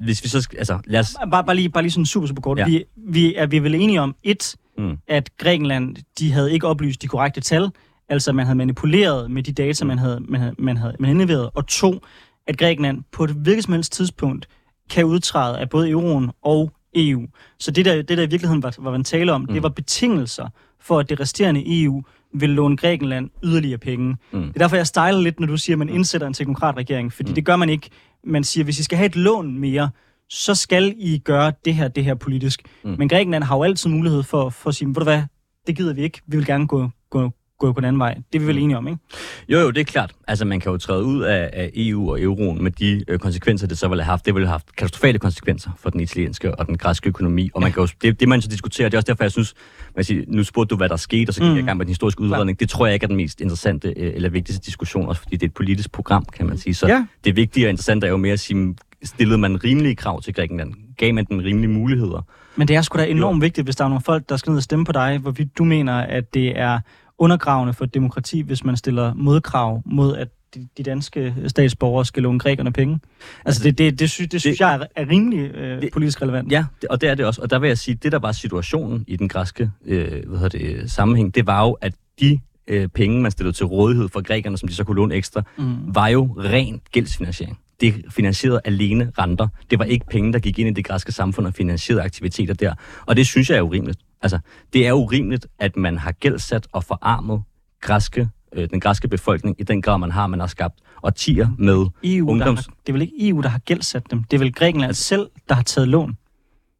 hvis 0.00 0.24
vi 0.24 0.28
så 0.28 0.48
altså, 0.58 0.78
lad 0.84 1.00
os... 1.00 1.16
Bare, 1.30 1.44
bare, 1.44 1.56
lige, 1.56 1.68
bare 1.68 1.82
lige 1.82 1.92
sådan 1.92 2.06
super, 2.06 2.26
super 2.26 2.42
kort. 2.42 2.58
Ja. 2.58 2.64
Vi, 2.64 2.84
vi, 2.96 3.34
er 3.34 3.46
vi 3.46 3.58
vel 3.58 3.74
enige 3.74 4.00
om, 4.00 4.16
et, 4.22 4.56
mm. 4.78 4.98
at 5.08 5.36
Grækenland, 5.36 5.96
de 6.18 6.32
havde 6.32 6.52
ikke 6.52 6.66
oplyst 6.66 7.02
de 7.02 7.08
korrekte 7.08 7.40
tal, 7.40 7.70
altså 8.08 8.32
man 8.32 8.46
havde 8.46 8.56
manipuleret 8.58 9.30
med 9.30 9.42
de 9.42 9.52
data, 9.52 9.84
man 9.84 9.98
havde, 9.98 10.20
man 10.28 10.40
havde, 10.40 10.54
man 10.58 10.76
havde 10.76 10.96
man 11.00 11.10
indleveret, 11.10 11.50
og 11.54 11.66
to, 11.66 12.00
at 12.46 12.58
Grækenland 12.58 13.02
på 13.12 13.24
et 13.24 13.30
hvilket 13.30 13.64
som 13.64 13.72
helst 13.72 13.92
tidspunkt 13.92 14.48
kan 14.90 15.04
udtræde 15.04 15.58
af 15.58 15.70
både 15.70 15.90
euroen 15.90 16.30
og 16.42 16.72
EU. 16.94 17.26
Så 17.58 17.70
det 17.70 17.84
der, 17.84 17.94
det 17.94 18.08
der 18.18 18.24
i 18.24 18.30
virkeligheden 18.30 18.62
var, 18.62 18.74
var 18.78 18.90
man 18.90 19.04
tale 19.04 19.32
om, 19.32 19.40
mm. 19.40 19.46
det 19.46 19.62
var 19.62 19.68
betingelser 19.68 20.48
for, 20.80 20.98
at 20.98 21.08
det 21.08 21.20
resterende 21.20 21.82
EU 21.82 22.02
vil 22.34 22.50
låne 22.50 22.76
Grækenland 22.76 23.30
yderligere 23.44 23.78
penge. 23.78 24.16
Mm. 24.32 24.40
Det 24.40 24.54
er 24.54 24.58
derfor, 24.58 24.76
jeg 24.76 24.86
stejler 24.86 25.20
lidt, 25.20 25.40
når 25.40 25.46
du 25.46 25.56
siger, 25.56 25.74
at 25.74 25.78
man 25.78 25.88
mm. 25.88 25.94
indsætter 25.94 26.26
en 26.26 26.34
teknokratregering, 26.34 27.12
fordi 27.12 27.28
mm. 27.30 27.34
det 27.34 27.44
gør 27.44 27.56
man 27.56 27.68
ikke. 27.68 27.90
Man 28.24 28.44
siger, 28.44 28.64
hvis 28.64 28.78
I 28.78 28.82
skal 28.82 28.98
have 28.98 29.06
et 29.06 29.16
lån 29.16 29.58
mere, 29.58 29.90
så 30.30 30.54
skal 30.54 30.94
I 30.98 31.18
gøre 31.18 31.52
det 31.64 31.74
her, 31.74 31.88
det 31.88 32.04
her 32.04 32.14
politisk. 32.14 32.62
Mm. 32.84 32.94
Men 32.98 33.08
Grækenland 33.08 33.44
har 33.44 33.56
jo 33.56 33.62
altid 33.62 33.90
mulighed 33.90 34.22
for, 34.22 34.50
for 34.50 34.68
at 34.68 34.74
sige, 34.74 34.88
ved 34.88 34.94
du 34.94 35.02
hvad, 35.02 35.22
det 35.66 35.76
gider 35.76 35.94
vi 35.94 36.02
ikke. 36.02 36.20
Vi 36.26 36.36
vil 36.36 36.46
gerne 36.46 36.66
gå, 36.66 36.90
gå, 37.10 37.30
gå 37.58 37.72
på 37.72 37.80
den 37.80 37.86
anden 37.86 38.00
vej. 38.00 38.14
Det 38.14 38.38
er 38.38 38.40
vi 38.40 38.46
vel 38.46 38.56
mm. 38.56 38.62
enige 38.62 38.76
om, 38.76 38.88
ikke? 38.88 39.00
Jo, 39.48 39.58
jo, 39.58 39.70
det 39.70 39.80
er 39.80 39.84
klart. 39.84 40.12
Altså, 40.28 40.44
man 40.44 40.60
kan 40.60 40.72
jo 40.72 40.78
træde 40.78 41.04
ud 41.04 41.22
af, 41.22 41.50
af 41.52 41.70
EU 41.74 42.10
og 42.10 42.22
euroen 42.22 42.62
med 42.62 42.70
de 42.70 43.04
øh, 43.08 43.18
konsekvenser, 43.18 43.66
det 43.66 43.78
så 43.78 43.88
ville 43.88 44.02
have 44.02 44.10
haft. 44.10 44.26
Det 44.26 44.34
ville 44.34 44.46
have 44.46 44.52
haft 44.52 44.76
katastrofale 44.76 45.18
konsekvenser 45.18 45.70
for 45.78 45.90
den 45.90 46.00
italienske 46.00 46.54
og 46.54 46.66
den 46.66 46.78
græske 46.78 47.08
økonomi. 47.08 47.50
Og 47.54 47.62
man 47.62 47.72
kan 47.72 47.82
jo, 47.82 47.88
det, 48.02 48.20
det, 48.20 48.28
man 48.28 48.42
så 48.42 48.48
diskuterer, 48.48 48.88
det 48.88 48.94
er 48.94 48.98
også 48.98 49.06
derfor, 49.06 49.24
jeg 49.24 49.32
synes, 49.32 49.54
man 49.94 50.04
siger, 50.04 50.24
nu 50.28 50.44
spurgte 50.44 50.70
du, 50.70 50.76
hvad 50.76 50.88
der 50.88 50.96
skete, 50.96 51.30
og 51.30 51.34
så 51.34 51.40
gik 51.40 51.48
mm. 51.48 51.54
jeg 51.54 51.62
i 51.62 51.66
gang 51.66 51.78
med 51.78 51.86
den 51.86 51.90
historiske 51.90 52.20
udredning. 52.20 52.60
Det 52.60 52.68
tror 52.68 52.86
jeg 52.86 52.94
ikke 52.94 53.04
er 53.04 53.08
den 53.08 53.16
mest 53.16 53.40
interessante 53.40 53.88
øh, 53.96 54.14
eller 54.14 54.28
vigtigste 54.28 54.66
diskussion, 54.66 55.08
også 55.08 55.22
fordi 55.22 55.36
det 55.36 55.42
er 55.42 55.48
et 55.48 55.54
politisk 55.54 55.92
program, 55.92 56.24
kan 56.24 56.46
man 56.46 56.58
sige. 56.58 56.74
Så 56.74 56.86
ja. 56.86 57.06
det 57.24 57.36
vigtige 57.36 57.66
og 57.66 57.70
interessante 57.70 58.06
er 58.06 58.10
jo 58.10 58.16
mere 58.16 58.32
at 58.32 58.40
sige, 58.40 58.74
stillede 59.06 59.38
man 59.38 59.64
rimelige 59.64 59.94
krav 59.94 60.22
til 60.22 60.34
Grækenland? 60.34 60.74
Gav 60.96 61.14
man 61.14 61.24
den 61.24 61.44
rimelige 61.44 61.70
muligheder? 61.70 62.22
Men 62.56 62.68
det 62.68 62.76
er 62.76 62.82
sgu 62.82 62.98
da 62.98 63.06
enormt 63.06 63.42
vigtigt, 63.42 63.66
hvis 63.66 63.76
der 63.76 63.84
er 63.84 63.88
nogle 63.88 64.02
folk, 64.02 64.28
der 64.28 64.36
skal 64.36 64.50
ned 64.50 64.56
og 64.56 64.62
stemme 64.62 64.84
på 64.84 64.92
dig, 64.92 65.18
hvorvidt 65.18 65.58
du 65.58 65.64
mener, 65.64 65.94
at 65.94 66.34
det 66.34 66.58
er 66.58 66.80
undergravende 67.18 67.74
for 67.74 67.84
demokrati, 67.84 68.40
hvis 68.40 68.64
man 68.64 68.76
stiller 68.76 69.14
modkrav 69.14 69.82
mod, 69.86 70.16
at 70.16 70.28
de, 70.54 70.68
de 70.76 70.82
danske 70.82 71.34
statsborgere 71.46 72.04
skal 72.04 72.22
låne 72.22 72.38
grækerne 72.38 72.72
penge. 72.72 72.94
Altså, 72.94 73.40
altså 73.44 73.62
det, 73.64 73.78
det, 73.78 73.98
det, 73.98 74.10
sy, 74.10 74.22
det 74.22 74.40
synes 74.40 74.58
det, 74.58 74.60
jeg 74.60 74.74
er, 74.74 74.86
er 74.96 75.08
rimelig 75.08 75.50
øh, 75.54 75.82
det, 75.82 75.92
politisk 75.92 76.22
relevant. 76.22 76.52
Ja, 76.52 76.64
det, 76.82 76.88
og 76.88 77.00
det 77.00 77.08
er 77.08 77.14
det 77.14 77.26
også. 77.26 77.42
Og 77.42 77.50
der 77.50 77.58
vil 77.58 77.68
jeg 77.68 77.78
sige, 77.78 77.94
det 77.94 78.12
der 78.12 78.18
var 78.18 78.32
situationen 78.32 79.04
i 79.08 79.16
den 79.16 79.28
græske 79.28 79.70
øh, 79.84 80.28
hvad 80.28 80.38
hedder 80.38 80.58
det, 80.58 80.90
sammenhæng, 80.90 81.34
det 81.34 81.46
var 81.46 81.62
jo, 81.62 81.72
at 81.72 81.94
de 82.20 82.40
øh, 82.68 82.88
penge, 82.88 83.22
man 83.22 83.30
stillede 83.30 83.56
til 83.56 83.66
rådighed 83.66 84.08
for 84.08 84.22
grækerne, 84.22 84.58
som 84.58 84.68
de 84.68 84.74
så 84.74 84.84
kunne 84.84 84.96
låne 84.96 85.14
ekstra, 85.14 85.42
mm. 85.58 85.94
var 85.94 86.08
jo 86.08 86.36
ren 86.38 86.80
gældsfinansiering. 86.92 87.58
Det 87.80 88.04
finansierede 88.10 88.60
alene 88.64 89.12
renter. 89.18 89.48
Det 89.70 89.78
var 89.78 89.84
ikke 89.84 90.06
penge, 90.10 90.32
der 90.32 90.38
gik 90.38 90.58
ind 90.58 90.68
i 90.68 90.72
det 90.72 90.84
græske 90.84 91.12
samfund 91.12 91.46
og 91.46 91.54
finansierede 91.54 92.02
aktiviteter 92.02 92.54
der. 92.54 92.74
Og 93.06 93.16
det 93.16 93.26
synes 93.26 93.50
jeg 93.50 93.56
er 93.58 93.62
urimeligt. 93.62 93.98
Altså, 94.22 94.38
det 94.72 94.86
er 94.86 94.92
urimeligt, 94.92 95.46
at 95.58 95.76
man 95.76 95.98
har 95.98 96.12
gældsat 96.12 96.66
og 96.72 96.84
forarmet 96.84 97.42
græske, 97.80 98.28
øh, 98.54 98.68
den 98.70 98.80
græske 98.80 99.08
befolkning 99.08 99.56
i 99.58 99.62
den 99.62 99.82
grad, 99.82 99.98
man 99.98 100.10
har. 100.10 100.26
Man 100.26 100.40
har 100.40 100.46
skabt 100.46 100.74
årtier 101.02 101.48
med 101.58 101.86
EU, 102.04 102.30
ungdoms... 102.30 102.66
har, 102.66 102.74
det 102.86 102.88
er 102.88 102.92
vel 102.92 103.02
ikke 103.02 103.28
EU, 103.28 103.40
der 103.40 103.48
har 103.48 103.58
gældsat 103.58 104.10
dem. 104.10 104.22
Det 104.22 104.36
er 104.36 104.38
vel 104.38 104.52
Grækenland 104.52 104.94
selv, 104.94 105.26
der 105.48 105.54
har 105.54 105.62
taget 105.62 105.88
lån. 105.88 106.16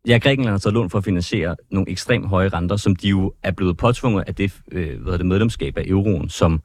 Ja, 0.07 0.19
Grækenland 0.19 0.51
har 0.51 0.59
taget 0.59 0.75
lån 0.75 0.91
for 0.91 0.99
at 0.99 1.05
finansiere 1.05 1.57
nogle 1.71 1.91
ekstremt 1.91 2.29
høje 2.29 2.49
renter, 2.49 2.77
som 2.77 2.97
de 2.97 3.09
jo 3.09 3.33
er 3.43 3.51
blevet 3.51 3.77
påtvunget 3.77 4.25
af 4.27 4.35
det, 4.35 4.61
øh, 4.73 5.03
hvad 5.03 5.19
det 5.19 5.27
medlemskab 5.27 5.79
af 5.79 5.85
euroen, 5.87 6.29
som 6.29 6.63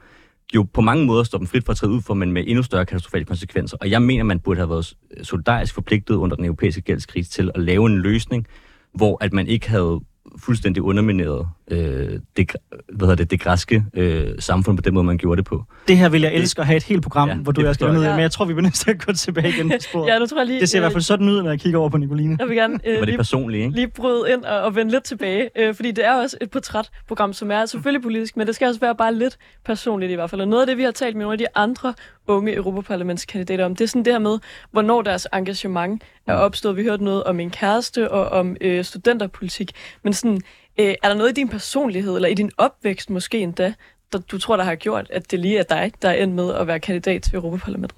jo 0.55 0.63
på 0.63 0.81
mange 0.81 1.05
måder 1.05 1.23
står 1.23 1.37
dem 1.37 1.47
frit 1.47 1.65
for 1.65 1.71
at 1.71 1.77
træde 1.77 1.91
ud 1.91 2.01
for, 2.01 2.13
men 2.13 2.31
med 2.31 2.43
endnu 2.47 2.63
større 2.63 2.85
katastrofale 2.85 3.25
konsekvenser. 3.25 3.77
Og 3.81 3.89
jeg 3.89 4.01
mener, 4.01 4.23
man 4.23 4.39
burde 4.39 4.57
have 4.57 4.69
været 4.69 4.93
solidarisk 5.23 5.73
forpligtet 5.73 6.15
under 6.15 6.35
den 6.35 6.45
europæiske 6.45 6.81
gældskrise 6.81 7.31
til 7.31 7.51
at 7.55 7.61
lave 7.61 7.85
en 7.85 7.97
løsning, 7.97 8.47
hvor 8.93 9.23
at 9.23 9.33
man 9.33 9.47
ikke 9.47 9.69
havde 9.69 9.99
fuldstændig 10.37 10.83
undermineret 10.83 11.47
øh, 11.71 12.19
det, 12.37 12.55
hvad 12.93 13.07
hedder 13.07 13.15
det, 13.15 13.31
det 13.31 13.39
græske 13.39 13.83
øh, 13.93 14.27
samfund 14.39 14.77
på 14.77 14.81
den 14.81 14.93
måde, 14.93 15.03
man 15.03 15.17
gjorde 15.17 15.37
det 15.37 15.45
på. 15.45 15.63
Det 15.87 15.97
her 15.97 16.09
vil 16.09 16.21
jeg 16.21 16.33
elske 16.33 16.61
at 16.61 16.67
have 16.67 16.77
et 16.77 16.83
helt 16.83 17.03
program, 17.03 17.29
Ja, 17.29 17.35
ja, 17.35 17.41
hvor 17.41 17.51
du 17.51 17.61
jeg 17.61 17.75
skal 17.75 17.93
ned, 17.93 18.01
jeg. 18.03 18.11
men 18.11 18.21
jeg 18.21 18.31
tror, 18.31 18.45
vi 18.45 18.53
bliver 18.53 18.63
nødt 18.63 18.73
til 18.73 18.91
at 18.91 19.05
gå 19.05 19.13
tilbage 19.13 19.49
igen 19.49 19.69
på 19.69 19.75
sporet. 19.79 20.07
Ja, 20.07 20.19
nu 20.19 20.25
tror 20.25 20.37
jeg 20.37 20.47
lige... 20.47 20.59
Det 20.59 20.69
ser 20.69 20.77
i 20.77 20.79
øh, 20.79 20.81
hvert 20.81 20.91
fald 20.91 21.03
sådan 21.03 21.29
ud, 21.29 21.41
når 21.43 21.49
jeg 21.49 21.59
kigger 21.59 21.79
over 21.79 21.89
på 21.89 21.97
Nicoline. 21.97 22.37
Jeg 22.39 22.47
vil 22.47 22.55
gerne 22.57 22.79
øh, 22.85 22.93
Var 22.93 22.99
det 22.99 23.07
lige 23.07 23.17
personligt, 23.17 23.61
ikke? 23.63 23.75
lige 23.75 23.87
bryde 23.87 24.31
ind 24.33 24.43
og, 24.43 24.61
og 24.61 24.75
vende 24.75 24.91
lidt 24.91 25.03
tilbage, 25.03 25.49
øh, 25.55 25.75
fordi 25.75 25.91
det 25.91 26.05
er 26.05 26.13
også 26.13 26.37
et 26.41 26.51
portrætprogram, 26.51 27.33
som 27.33 27.51
er 27.51 27.65
selvfølgelig 27.65 28.01
politisk, 28.03 28.37
men 28.37 28.47
det 28.47 28.55
skal 28.55 28.67
også 28.67 28.79
være 28.79 28.95
bare 28.95 29.13
lidt 29.15 29.37
personligt 29.65 30.11
i 30.11 30.15
hvert 30.15 30.29
fald. 30.29 30.41
Og 30.41 30.47
noget 30.47 30.61
af 30.63 30.67
det, 30.67 30.77
vi 30.77 30.83
har 30.83 30.91
talt 30.91 31.15
med 31.15 31.21
nogle 31.25 31.33
af 31.33 31.37
de 31.37 31.45
andre 31.55 31.93
unge 32.27 32.55
Europaparlamentskandidater 32.55 33.65
om, 33.65 33.75
det 33.75 33.83
er 33.83 33.87
sådan 33.87 34.05
det 34.05 34.13
her 34.13 34.19
med, 34.19 34.39
hvornår 34.71 35.01
deres 35.01 35.27
engagement 35.33 36.03
er 36.27 36.33
opstået. 36.33 36.77
Vi 36.77 36.83
hørte 36.83 37.03
noget 37.03 37.23
om 37.23 37.39
en 37.39 37.49
kæreste 37.49 38.11
og 38.11 38.39
om 38.39 38.57
øh, 38.61 38.83
studenterpolitik, 38.85 39.71
men 40.03 40.13
sådan, 40.13 40.41
øh, 40.81 40.95
er 41.03 41.07
der 41.07 41.15
noget 41.15 41.29
i 41.29 41.33
din 41.33 41.49
personlighed, 41.49 42.15
eller 42.15 42.29
i 42.29 42.33
din 42.33 42.51
opvækst 42.57 43.09
måske 43.09 43.39
endda, 43.39 43.73
der, 44.13 44.19
du 44.19 44.37
tror, 44.37 44.57
der 44.57 44.63
har 44.63 44.75
gjort, 44.75 45.07
at 45.09 45.31
det 45.31 45.39
lige 45.39 45.57
er 45.59 45.63
dig, 45.63 45.91
der 46.01 46.09
er 46.09 46.13
endt 46.23 46.35
med 46.35 46.53
at 46.53 46.67
være 46.67 46.79
kandidat 46.79 47.21
til 47.21 47.35
Europaparlamentet? 47.35 47.97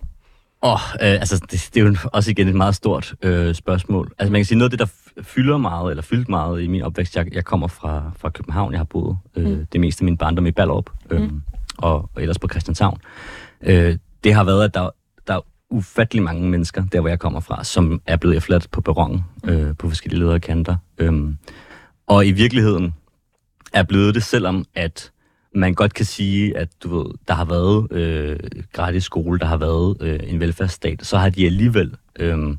Åh, 0.62 0.74
oh, 0.74 0.80
øh, 0.94 1.12
altså, 1.14 1.46
det, 1.52 1.70
det 1.74 1.82
er 1.82 1.86
jo 1.86 1.96
også 2.14 2.32
igen 2.32 2.48
et 2.48 2.56
meget 2.56 2.76
stort 2.76 3.14
øh, 3.22 3.56
spørgsmål. 3.56 4.12
Altså, 4.20 4.32
man 4.32 4.40
kan 4.40 4.46
sige, 4.46 4.58
noget 4.58 4.74
af 4.74 4.78
det, 4.78 4.88
der 4.88 5.22
fylder 5.24 5.58
meget, 5.58 5.90
eller 5.90 6.02
fyldt 6.04 6.30
meget 6.30 6.62
i 6.62 6.68
min 6.68 6.82
opvækst, 6.82 7.16
jeg, 7.16 7.34
jeg 7.34 7.46
kommer 7.46 7.68
fra, 7.68 8.12
fra 8.20 8.30
København, 8.30 8.72
jeg 8.72 8.80
har 8.80 8.84
boet 8.86 9.18
øh, 9.36 9.44
Mm. 9.46 9.52
mm. 9.52 9.66
det 9.72 9.82
meste 9.82 10.02
af 10.02 10.06
min 10.06 10.18
barndom 10.18 10.46
i 10.46 10.52
Ballerup, 10.52 10.90
øh, 11.10 11.22
Mm. 11.22 11.28
mm. 11.28 11.42
og, 11.78 12.10
og 12.16 12.22
ellers 12.22 12.40
på 12.40 12.48
Christianshavn. 12.48 13.00
Øh, 13.62 13.98
det 14.24 14.34
har 14.34 14.44
været, 14.44 14.64
at 14.64 14.74
der, 14.74 14.90
der 15.28 15.34
er 15.34 15.40
ufattelig 15.70 16.24
mange 16.24 16.50
mennesker, 16.50 16.84
der 16.92 17.00
hvor 17.00 17.10
jeg 17.10 17.20
kommer 17.20 17.40
fra, 17.40 17.64
som 17.64 18.02
er 18.06 18.16
blevet 18.16 18.38
efterladt 18.38 18.72
på 18.72 18.82
perronen 18.82 19.24
øh, 19.44 19.76
på 19.78 19.90
forskellige 19.90 20.20
ledere 20.20 20.40
kanter. 20.40 20.76
Øh, 20.98 21.14
og 22.08 22.28
i 22.28 22.32
virkeligheden 22.32 22.94
er 23.74 23.84
blevet 23.84 24.16
det, 24.16 24.24
selvom 24.24 24.66
at 24.76 25.12
man 25.56 25.74
godt 25.74 25.94
kan 25.94 26.06
sige, 26.06 26.58
at 26.58 26.70
du 26.84 26.98
ved, 26.98 27.14
der 27.28 27.34
har 27.34 27.46
været 27.46 27.92
øh, 27.92 28.40
gratis 28.74 29.04
skole, 29.04 29.40
der 29.40 29.46
har 29.46 29.58
været 29.58 29.98
øh, 30.02 30.20
en 30.24 30.40
velfærdsstat, 30.40 31.06
så 31.06 31.18
har 31.18 31.30
de 31.30 31.46
alligevel 31.46 31.96
øh, 32.20 32.58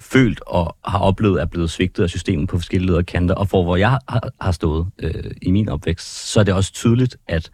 følt 0.00 0.40
og 0.46 0.76
har 0.84 0.98
oplevet 0.98 1.38
at 1.38 1.42
er 1.42 1.46
blevet 1.46 1.70
svigtet 1.70 2.02
af 2.02 2.10
systemet 2.10 2.48
på 2.48 2.58
forskellige 2.58 2.86
ledere 2.86 3.04
kanter. 3.04 3.34
Og 3.34 3.48
for 3.48 3.62
hvor 3.62 3.76
jeg 3.76 3.90
har, 3.90 4.30
har 4.40 4.52
stået 4.52 4.86
øh, 4.98 5.30
i 5.42 5.50
min 5.50 5.68
opvækst, 5.68 6.32
så 6.32 6.40
er 6.40 6.44
det 6.44 6.54
også 6.54 6.72
tydeligt, 6.72 7.16
at 7.26 7.50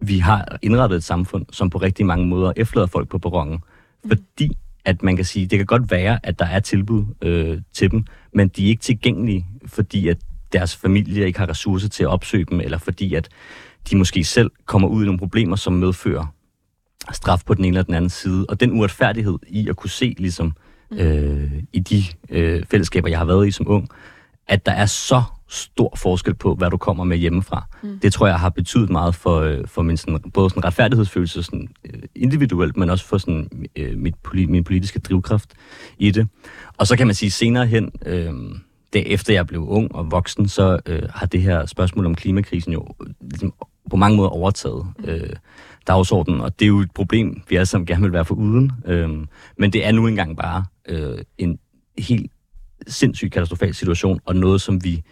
vi 0.00 0.18
har 0.18 0.58
indrettet 0.62 0.96
et 0.96 1.04
samfund, 1.04 1.46
som 1.52 1.70
på 1.70 1.78
rigtig 1.78 2.06
mange 2.06 2.26
måder 2.26 2.52
efterlader 2.56 2.86
folk 2.86 3.08
på 3.08 3.18
perronen. 3.18 3.58
Fordi 4.08 4.50
at 4.84 5.02
man 5.02 5.16
kan 5.16 5.24
sige, 5.24 5.46
det 5.46 5.58
kan 5.58 5.66
godt 5.66 5.90
være, 5.90 6.18
at 6.22 6.38
der 6.38 6.44
er 6.44 6.60
tilbud 6.60 7.04
øh, 7.22 7.58
til 7.72 7.90
dem, 7.90 8.04
men 8.32 8.48
de 8.48 8.64
er 8.64 8.68
ikke 8.68 8.82
tilgængelige, 8.82 9.46
fordi 9.66 10.08
at 10.08 10.16
deres 10.58 10.76
familie 10.76 11.26
ikke 11.26 11.38
har 11.38 11.48
ressourcer 11.48 11.88
til 11.88 12.02
at 12.02 12.08
opsøge 12.08 12.44
dem, 12.44 12.60
eller 12.60 12.78
fordi 12.78 13.14
at 13.14 13.28
de 13.90 13.96
måske 13.96 14.24
selv 14.24 14.50
kommer 14.66 14.88
ud 14.88 15.02
i 15.02 15.06
nogle 15.06 15.18
problemer, 15.18 15.56
som 15.56 15.72
medfører 15.72 16.26
straf 17.12 17.40
på 17.46 17.54
den 17.54 17.64
ene 17.64 17.74
eller 17.74 17.82
den 17.82 17.94
anden 17.94 18.10
side. 18.10 18.46
Og 18.48 18.60
den 18.60 18.72
uretfærdighed 18.72 19.38
i 19.48 19.68
at 19.68 19.76
kunne 19.76 19.90
se, 19.90 20.14
ligesom 20.18 20.52
øh, 20.92 21.52
i 21.72 21.80
de 21.80 22.02
øh, 22.28 22.64
fællesskaber, 22.70 23.08
jeg 23.08 23.18
har 23.18 23.24
været 23.24 23.48
i 23.48 23.50
som 23.50 23.68
ung, 23.68 23.88
at 24.48 24.66
der 24.66 24.72
er 24.72 24.86
så 24.86 25.22
stor 25.48 25.96
forskel 25.96 26.34
på, 26.34 26.54
hvad 26.54 26.70
du 26.70 26.76
kommer 26.76 27.04
med 27.04 27.16
hjemmefra. 27.16 27.66
Mm. 27.82 27.98
Det 28.02 28.12
tror 28.12 28.26
jeg 28.26 28.40
har 28.40 28.48
betydet 28.48 28.90
meget 28.90 29.14
for, 29.14 29.40
øh, 29.40 29.66
for 29.66 29.82
min 29.82 29.96
sådan, 29.96 30.30
både 30.34 30.50
sådan 30.50 30.64
retfærdighedsfølelse 30.64 31.42
sådan, 31.42 31.68
øh, 31.84 32.02
individuelt, 32.14 32.76
men 32.76 32.90
også 32.90 33.04
for 33.04 33.18
sådan, 33.18 33.68
øh, 33.76 33.98
mit, 33.98 34.14
min 34.34 34.64
politiske 34.64 34.98
drivkraft 34.98 35.54
i 35.98 36.10
det. 36.10 36.28
Og 36.76 36.86
så 36.86 36.96
kan 36.96 37.06
man 37.06 37.14
sige 37.14 37.30
senere 37.30 37.66
hen, 37.66 37.92
øh, 38.06 38.32
da 38.94 38.98
efter 38.98 39.32
jeg 39.32 39.46
blev 39.46 39.68
ung 39.68 39.94
og 39.94 40.10
voksen, 40.10 40.48
så 40.48 40.78
øh, 40.86 41.02
har 41.10 41.26
det 41.26 41.42
her 41.42 41.66
spørgsmål 41.66 42.06
om 42.06 42.14
klimakrisen 42.14 42.72
jo 42.72 42.86
øh, 43.00 43.06
ligesom, 43.20 43.54
på 43.90 43.96
mange 43.96 44.16
måder 44.16 44.28
overtaget 44.28 44.86
øh, 45.04 45.30
dagsordenen, 45.86 46.40
og 46.40 46.58
det 46.58 46.64
er 46.64 46.68
jo 46.68 46.80
et 46.80 46.90
problem, 46.94 47.42
vi 47.48 47.56
alle 47.56 47.66
sammen 47.66 47.86
gerne 47.86 48.02
vil 48.02 48.12
være 48.12 48.24
for 48.24 48.34
uden. 48.34 48.72
Øh, 48.86 49.10
men 49.58 49.72
det 49.72 49.86
er 49.86 49.92
nu 49.92 50.06
engang 50.06 50.36
bare 50.36 50.64
øh, 50.88 51.18
en 51.38 51.58
helt 51.98 52.32
sindssygt 52.86 53.32
katastrofal 53.32 53.74
situation, 53.74 54.20
og 54.24 54.36
noget, 54.36 54.60
som 54.60 54.84
vi, 54.84 55.02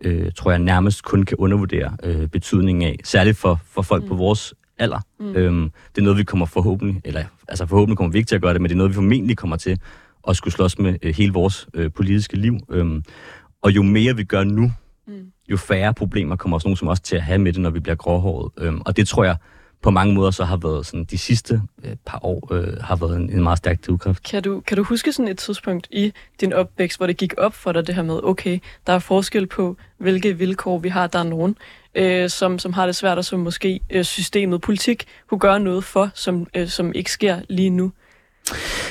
øh, 0.00 0.32
tror 0.32 0.50
jeg, 0.50 0.60
nærmest 0.60 1.04
kun 1.04 1.22
kan 1.22 1.36
undervurdere 1.36 1.96
øh, 2.02 2.28
betydningen 2.28 2.82
af, 2.82 3.00
særligt 3.04 3.36
for, 3.36 3.60
for 3.64 3.82
folk 3.82 4.02
mm. 4.02 4.08
på 4.08 4.14
vores 4.14 4.54
alder. 4.78 5.00
Mm. 5.20 5.36
Øhm, 5.36 5.70
det 5.94 5.98
er 6.00 6.02
noget, 6.02 6.18
vi 6.18 6.24
kommer 6.24 6.46
forhåbentlig, 6.46 7.00
eller 7.04 7.24
altså 7.48 7.66
forhåbentlig 7.66 7.96
kommer 7.96 8.12
vi 8.12 8.18
ikke 8.18 8.28
til 8.28 8.34
at 8.34 8.42
gøre 8.42 8.52
det, 8.52 8.60
men 8.60 8.68
det 8.68 8.74
er 8.74 8.78
noget, 8.78 8.90
vi 8.90 8.94
formentlig 8.94 9.36
kommer 9.36 9.56
til 9.56 9.80
at 10.28 10.36
skulle 10.36 10.54
slås 10.54 10.78
med 10.78 10.94
øh, 11.02 11.14
hele 11.14 11.32
vores 11.32 11.68
øh, 11.74 11.90
politiske 11.92 12.36
liv. 12.36 12.58
Øhm, 12.70 13.02
og 13.62 13.70
jo 13.70 13.82
mere 13.82 14.16
vi 14.16 14.24
gør 14.24 14.44
nu, 14.44 14.72
Mm. 15.06 15.32
jo 15.50 15.56
færre 15.56 15.94
problemer 15.94 16.36
kommer 16.36 16.56
også 16.56 16.68
nogen 16.68 16.76
som 16.76 16.88
os 16.88 17.00
til 17.00 17.16
at 17.16 17.22
have 17.22 17.38
med 17.38 17.52
det, 17.52 17.60
når 17.62 17.70
vi 17.70 17.80
bliver 17.80 17.96
gråhåret. 17.96 18.52
Øhm, 18.58 18.80
og 18.86 18.96
det 18.96 19.08
tror 19.08 19.24
jeg 19.24 19.36
på 19.82 19.90
mange 19.90 20.14
måder 20.14 20.30
så 20.30 20.44
har 20.44 20.56
været 20.56 20.86
sådan, 20.86 21.04
de 21.04 21.18
sidste 21.18 21.62
øh, 21.84 21.96
par 22.06 22.18
år 22.22 22.54
øh, 22.54 22.76
har 22.80 22.96
været 22.96 23.16
en, 23.16 23.30
en 23.30 23.42
meget 23.42 23.58
stærk 23.58 23.86
drivkraft. 23.86 24.22
Kan 24.22 24.42
du, 24.42 24.60
kan 24.60 24.76
du 24.76 24.82
huske 24.82 25.12
sådan 25.12 25.28
et 25.28 25.38
tidspunkt 25.38 25.88
i 25.90 26.12
din 26.40 26.52
opvækst, 26.52 26.98
hvor 26.98 27.06
det 27.06 27.16
gik 27.16 27.34
op 27.38 27.54
for 27.54 27.72
dig 27.72 27.86
det 27.86 27.94
her 27.94 28.02
med, 28.02 28.20
okay, 28.22 28.58
der 28.86 28.92
er 28.92 28.98
forskel 28.98 29.46
på, 29.46 29.76
hvilke 29.98 30.38
vilkår 30.38 30.78
vi 30.78 30.88
har. 30.88 31.06
Der 31.06 31.18
er 31.18 31.22
nogen, 31.22 31.56
øh, 31.94 32.30
som, 32.30 32.58
som 32.58 32.72
har 32.72 32.86
det 32.86 32.96
svært, 32.96 33.18
og 33.18 33.24
som 33.24 33.40
måske 33.40 33.80
øh, 33.90 34.04
systemet, 34.04 34.60
politik, 34.60 35.04
kunne 35.28 35.40
gøre 35.40 35.60
noget 35.60 35.84
for, 35.84 36.10
som, 36.14 36.46
øh, 36.54 36.68
som 36.68 36.92
ikke 36.94 37.12
sker 37.12 37.40
lige 37.48 37.70
nu. 37.70 37.92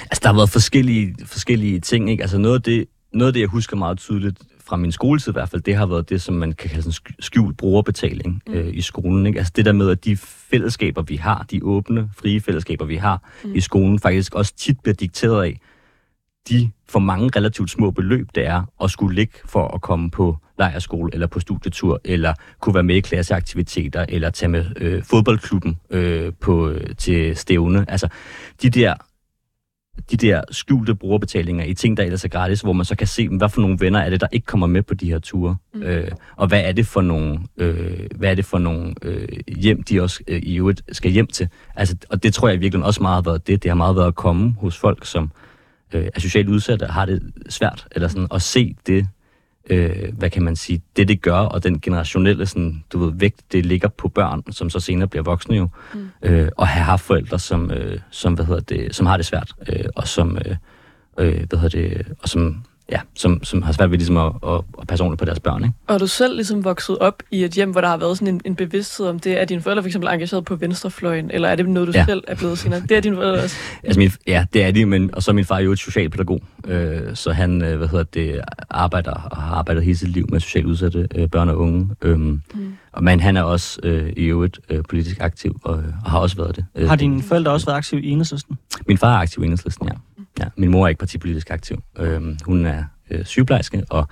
Altså, 0.01 0.19
der 0.23 0.27
har 0.27 0.35
været 0.35 0.49
forskellige, 0.49 1.15
forskellige 1.25 1.79
ting, 1.79 2.09
ikke? 2.09 2.23
Altså, 2.23 2.37
noget 2.37 2.55
af, 2.55 2.61
det, 2.61 2.85
noget 3.13 3.27
af 3.27 3.33
det, 3.33 3.39
jeg 3.39 3.49
husker 3.49 3.77
meget 3.77 3.97
tydeligt 3.97 4.37
fra 4.65 4.75
min 4.77 4.91
skoletid 4.91 5.31
i 5.31 5.33
hvert 5.33 5.49
fald, 5.49 5.61
det 5.61 5.75
har 5.75 5.85
været 5.85 6.09
det, 6.09 6.21
som 6.21 6.35
man 6.35 6.53
kan 6.53 6.69
kalde 6.69 6.83
sådan 6.83 6.91
sk- 6.91 7.15
skjult 7.19 7.57
brugerbetaling 7.57 8.41
mm. 8.47 8.53
øh, 8.53 8.75
i 8.75 8.81
skolen, 8.81 9.25
ikke? 9.25 9.39
Altså, 9.39 9.53
det 9.55 9.65
der 9.65 9.71
med, 9.71 9.89
at 9.89 10.05
de 10.05 10.17
fællesskaber, 10.17 11.01
vi 11.01 11.15
har, 11.15 11.45
de 11.51 11.59
åbne, 11.63 12.09
frie 12.17 12.41
fællesskaber, 12.41 12.85
vi 12.85 12.95
har 12.95 13.31
mm. 13.43 13.55
i 13.55 13.59
skolen, 13.59 13.99
faktisk 13.99 14.35
også 14.35 14.53
tit 14.55 14.79
bliver 14.79 14.95
dikteret 14.95 15.43
af 15.43 15.59
de 16.49 16.71
for 16.89 16.99
mange 16.99 17.29
relativt 17.35 17.71
små 17.71 17.91
beløb, 17.91 18.27
det 18.35 18.45
er 18.45 18.63
at 18.83 18.91
skulle 18.91 19.15
ligge 19.15 19.33
for 19.45 19.67
at 19.67 19.81
komme 19.81 20.11
på 20.11 20.37
lejerskole 20.59 21.09
eller 21.13 21.27
på 21.27 21.39
studietur, 21.39 22.01
eller 22.03 22.33
kunne 22.59 22.73
være 22.73 22.83
med 22.83 22.95
i 22.95 22.99
klasseaktiviteter, 22.99 24.05
eller 24.09 24.29
tage 24.29 24.49
med 24.49 24.65
øh, 24.75 25.03
fodboldklubben 25.03 25.77
øh, 25.89 26.33
på, 26.41 26.69
øh, 26.69 26.95
til 26.95 27.35
stævne. 27.37 27.85
Altså, 27.87 28.07
de 28.61 28.69
der 28.69 28.93
de 30.11 30.17
der 30.17 30.41
skjulte 30.51 30.95
brugerbetalinger 30.95 31.65
i 31.65 31.73
ting, 31.73 31.97
der 31.97 32.03
ellers 32.03 32.23
er 32.23 32.29
gratis, 32.29 32.61
hvor 32.61 32.73
man 32.73 32.85
så 32.85 32.95
kan 32.95 33.07
se, 33.07 33.29
hvad 33.29 33.49
for 33.49 33.61
nogle 33.61 33.77
venner 33.79 33.99
er 33.99 34.09
det, 34.09 34.21
der 34.21 34.27
ikke 34.31 34.45
kommer 34.45 34.67
med 34.67 34.83
på 34.83 34.93
de 34.93 35.09
her 35.09 35.19
ture, 35.19 35.55
mm. 35.73 35.83
øh, 35.83 36.11
og 36.35 36.47
hvad 36.47 36.61
er 36.65 36.71
det 36.71 36.87
for 36.87 37.01
nogle, 37.01 37.39
øh, 37.57 37.99
hvad 38.15 38.31
er 38.31 38.35
det 38.35 38.45
for 38.45 38.57
nogle 38.57 38.95
øh, 39.01 39.27
hjem, 39.47 39.83
de 39.83 40.01
også 40.01 40.23
øh, 40.27 40.39
i 40.43 40.55
øvrigt 40.55 40.81
skal 40.91 41.11
hjem 41.11 41.27
til. 41.27 41.49
Altså, 41.75 41.95
og 42.09 42.23
det 42.23 42.33
tror 42.33 42.49
jeg 42.49 42.59
virkelig 42.59 42.85
også 42.85 43.01
meget 43.01 43.15
har 43.15 43.21
været 43.21 43.47
det. 43.47 43.63
Det 43.63 43.69
har 43.69 43.75
meget 43.75 43.95
været 43.95 44.07
at 44.07 44.15
komme 44.15 44.55
hos 44.59 44.77
folk, 44.77 45.05
som 45.05 45.31
øh, 45.93 46.07
er 46.15 46.19
socialt 46.19 46.49
udsatte 46.49 46.83
og 46.83 46.93
har 46.93 47.05
det 47.05 47.31
svært, 47.49 47.87
eller 47.91 48.07
sådan, 48.07 48.27
at 48.33 48.41
se 48.41 48.75
det, 48.87 49.07
øh, 49.69 50.17
hvad 50.17 50.29
kan 50.29 50.43
man 50.43 50.55
sige, 50.55 50.81
det 50.95 51.07
det 51.07 51.21
gør, 51.21 51.37
og 51.37 51.63
den 51.63 51.79
generationelle 51.79 52.45
sådan, 52.45 52.83
du 52.93 52.99
ved, 52.99 53.13
vægt, 53.15 53.51
det 53.51 53.65
ligger 53.65 53.87
på 53.87 54.07
børn, 54.07 54.43
som 54.51 54.69
så 54.69 54.79
senere 54.79 55.07
bliver 55.07 55.23
voksne 55.23 55.55
jo, 55.55 55.67
mm. 55.93 56.09
øh, 56.21 56.49
og 56.57 56.67
have 56.67 56.83
haft 56.83 57.03
forældre, 57.03 57.39
som, 57.39 57.71
øh, 57.71 57.99
som, 58.09 58.33
hvad 58.33 58.45
hedder 58.45 58.61
det, 58.61 58.95
som 58.95 59.05
har 59.05 59.17
det 59.17 59.25
svært, 59.25 59.53
øh, 59.69 59.85
og 59.95 60.07
som, 60.07 60.37
øh, 60.37 60.55
øh, 61.19 61.45
hvad 61.49 61.59
hedder 61.59 61.79
det, 61.79 62.07
og 62.19 62.29
som, 62.29 62.63
ja, 62.91 62.99
som, 63.15 63.43
som 63.43 63.61
har 63.61 63.71
svært 63.71 63.91
ved 63.91 63.97
ligesom 63.97 64.17
at, 64.17 64.31
at, 64.47 64.61
at 64.81 64.87
passe 64.87 65.03
ordentligt 65.03 65.19
på 65.19 65.25
deres 65.25 65.39
børn, 65.39 65.63
ikke? 65.63 65.75
Og 65.87 65.95
er 65.95 65.99
du 65.99 66.07
selv 66.07 66.35
ligesom 66.35 66.63
vokset 66.63 66.97
op 66.97 67.23
i 67.31 67.43
et 67.43 67.51
hjem, 67.51 67.71
hvor 67.71 67.81
der 67.81 67.87
har 67.87 67.97
været 67.97 68.17
sådan 68.17 68.33
en, 68.33 68.41
en 68.45 68.55
bevidsthed 68.55 69.07
om 69.07 69.19
det? 69.19 69.41
Er 69.41 69.45
dine 69.45 69.61
forældre 69.61 69.83
for 69.83 69.87
eksempel 69.87 70.09
engageret 70.09 70.45
på 70.45 70.55
venstrefløjen, 70.55 71.31
eller 71.31 71.49
er 71.49 71.55
det 71.55 71.69
noget, 71.69 71.87
du 71.87 71.93
ja. 71.95 72.05
Selv 72.05 72.23
er 72.27 72.35
blevet 72.35 72.57
senere? 72.57 72.79
Det 72.79 72.97
er 72.97 73.01
dine 73.01 73.15
forældre 73.15 73.43
også. 73.43 73.55
Altså 73.83 73.99
min, 73.99 74.11
ja, 74.27 74.45
det 74.53 74.63
er 74.63 74.71
de, 74.71 74.85
men 74.85 75.15
og 75.15 75.23
så 75.23 75.31
er 75.31 75.33
min 75.33 75.45
far 75.45 75.59
jo 75.59 75.71
et 75.71 75.79
socialpædagog, 75.79 76.41
øh, 76.67 77.15
så 77.15 77.31
han, 77.31 77.61
øh, 77.61 77.77
hvad 77.77 77.87
hedder 77.87 78.03
det, 78.03 78.41
arbejder 78.69 79.11
og 79.11 79.41
har 79.41 79.55
arbejdet 79.55 79.83
hele 79.83 79.97
sit 79.97 80.09
liv 80.09 80.27
med 80.29 80.39
socialt 80.39 80.65
udsatte 80.65 81.07
øh, 81.15 81.29
børn 81.29 81.49
og 81.49 81.57
unge. 81.57 81.89
Øhm, 82.01 82.41
mm. 82.53 82.73
og, 82.91 83.03
men 83.03 83.19
han 83.19 83.37
er 83.37 83.43
også 83.43 83.79
øh, 83.83 84.13
i 84.17 84.23
øvrigt 84.23 84.59
øh, 84.69 84.83
politisk 84.89 85.17
aktiv, 85.19 85.59
og, 85.63 85.83
og 86.05 86.11
har 86.11 86.19
også 86.19 86.35
været 86.35 86.55
det. 86.55 86.65
Øh, 86.75 86.89
Har 86.89 86.95
dine 86.95 87.23
forældre 87.23 87.51
også 87.51 87.65
været 87.65 87.77
aktive 87.77 88.01
i 88.01 88.09
enhedslisten? 88.09 88.57
Min 88.87 88.97
far 88.97 89.15
er 89.17 89.21
aktiv 89.21 89.43
i 89.43 89.45
enhedslisten, 89.45 89.87
ja. 89.87 89.93
Ja, 90.39 90.45
min 90.57 90.69
mor 90.71 90.83
er 90.85 90.87
ikke 90.87 90.99
partipolitisk 90.99 91.51
aktiv. 91.51 91.83
Øhm, 91.99 92.37
hun 92.45 92.65
er 92.65 92.83
øh, 93.11 93.25
sygeplejerske 93.25 93.83
og 93.89 94.07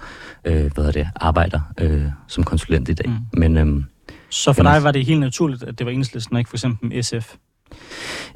øh, 0.46 0.72
hvad 0.74 0.94
det, 0.94 1.08
arbejder 1.16 1.60
øh, 1.80 2.06
som 2.28 2.44
konsulent 2.44 2.90
i 2.90 2.94
dag. 2.94 3.10
Mm. 3.10 3.16
Men 3.40 3.58
øhm, 3.58 3.84
Så 4.30 4.54
for 4.54 4.64
dig 4.64 4.84
var 4.84 4.92
det 4.92 5.06
helt 5.06 5.20
naturligt, 5.20 5.64
at 5.64 5.80
det 5.80 5.86
var 5.86 5.92
enhedslisten, 5.92 6.36
og 6.36 6.40
ikke 6.40 6.50
for 6.50 6.58
eksempel 6.58 7.04
SF? 7.04 7.36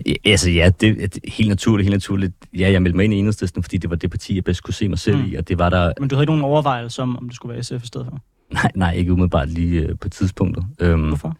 Ja, 0.05 0.13
Altså 0.25 0.49
ja, 0.49 0.69
det 0.81 1.03
er 1.03 1.31
helt 1.31 1.49
naturligt, 1.49 1.85
helt 1.85 1.93
naturligt. 1.95 2.33
Ja, 2.57 2.71
jeg 2.71 2.81
meldte 2.81 2.95
mig 2.97 3.03
ind 3.03 3.13
i 3.13 3.17
enhedslisten, 3.17 3.63
fordi 3.63 3.77
det 3.77 3.89
var 3.89 3.95
det 3.95 4.11
parti, 4.11 4.35
jeg 4.35 4.43
bedst 4.43 4.63
kunne 4.63 4.73
se 4.73 4.87
mig 4.89 4.99
selv 4.99 5.17
Mm. 5.17 5.25
i, 5.25 5.35
og 5.35 5.47
det 5.47 5.59
var 5.59 5.69
der... 5.69 5.93
Men 5.99 6.09
du 6.09 6.15
havde 6.15 6.23
ikke 6.23 6.31
nogen 6.31 6.43
overvejelse 6.51 7.01
om, 7.01 7.17
om 7.17 7.29
det 7.29 7.35
skulle 7.35 7.53
være 7.53 7.63
SF 7.63 7.83
i 7.83 7.87
stedet 7.87 8.07
for? 8.09 8.19
Nej, 8.53 8.71
nej 8.75 8.93
ikke 8.93 9.11
umiddelbart 9.13 9.49
lige 9.49 9.81
øh, 9.81 9.97
på 10.01 10.09
tidspunktet. 10.09 10.65
Øhm, 10.79 11.07
Hvorfor? 11.07 11.37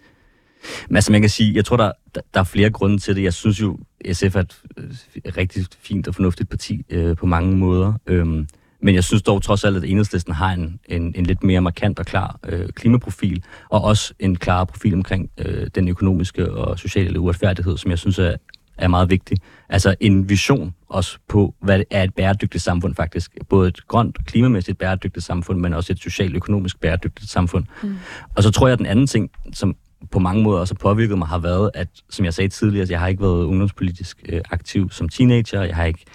Men 0.90 0.96
altså 0.96 1.12
man 1.12 1.22
kan 1.22 1.30
sige, 1.30 1.56
jeg 1.56 1.66
tror, 1.66 1.78
der, 1.78 1.92
der, 2.16 2.22
der 2.34 2.40
er 2.40 2.44
flere 2.44 2.70
grunde 2.70 2.98
til 2.98 3.16
det. 3.16 3.24
Jeg 3.24 3.34
synes 3.34 3.62
jo, 3.62 3.78
SF 4.12 4.36
er 4.36 4.40
et 4.40 4.62
øh, 4.78 4.92
rigtig 5.38 5.66
fint 5.80 6.08
og 6.08 6.16
fornuftigt 6.16 6.50
parti 6.50 6.86
øh, 6.90 7.16
på 7.16 7.26
mange 7.26 7.58
måder. 7.58 7.94
Øhm, 8.08 8.48
men 8.82 8.96
jeg 8.96 9.04
synes 9.04 9.24
dog 9.24 9.42
trods 9.42 9.64
alt, 9.64 9.78
at 9.78 9.84
enhedslisten 9.84 10.34
har 10.34 10.52
en, 10.52 10.80
en, 10.90 11.14
en 11.16 11.26
lidt 11.26 11.44
mere 11.44 11.62
markant 11.62 12.00
og 12.00 12.06
klar 12.06 12.40
øh, 12.46 12.70
klimaprofil, 12.70 13.44
og 13.70 13.84
også 13.84 14.14
en 14.20 14.36
klar 14.36 14.64
profil 14.64 14.94
omkring 14.94 15.30
øh, 15.38 15.68
den 15.76 15.88
økonomiske 15.88 16.52
og 16.52 16.80
sociale 16.80 17.20
uretfærdighed, 17.20 17.78
som 17.78 17.92
jeg 17.92 18.00
synes 18.00 18.20
er, 18.20 18.36
er 18.78 18.88
meget 18.88 19.10
vigtig. 19.10 19.38
Altså 19.70 19.96
en 20.00 20.30
vision 20.30 20.74
også 20.90 21.18
på, 21.28 21.56
hvad 21.62 21.78
det 21.78 21.86
er 21.92 22.04
et 22.04 22.14
bæredygtigt 22.14 22.64
samfund 22.64 22.96
faktisk. 22.96 23.38
Både 23.50 23.68
et 23.68 23.88
grønt, 23.88 24.26
klimamæssigt 24.26 24.78
bæredygtigt 24.78 25.26
samfund, 25.26 25.60
men 25.60 25.74
også 25.74 25.94
et 25.94 26.00
socialt-økonomisk 26.00 26.80
bæredygtigt 26.80 27.30
samfund. 27.32 27.66
Mm. 27.84 27.98
Og 28.36 28.44
så 28.44 28.52
tror 28.52 28.68
jeg, 28.68 28.74
at 28.74 28.80
den 28.80 28.86
anden 28.86 29.08
ting, 29.08 29.30
som 29.54 29.76
på 30.12 30.20
mange 30.20 30.44
måder 30.44 30.60
også 30.60 30.74
har 30.74 30.90
påvirket 30.90 31.18
mig, 31.18 31.28
har 31.28 31.40
været, 31.40 31.72
at 31.74 31.88
som 32.10 32.26
jeg 32.26 32.34
sagde 32.34 32.50
tidligere, 32.50 32.88
jeg 32.90 33.00
har 33.00 33.08
ikke 33.08 33.22
været 33.22 33.44
ungdomspolitisk 33.44 34.24
øh, 34.30 34.42
aktiv 34.52 34.90
som 34.92 35.10
teenager. 35.10 35.62
Jeg 35.62 35.76
har 35.76 35.86
ikke 35.86 36.06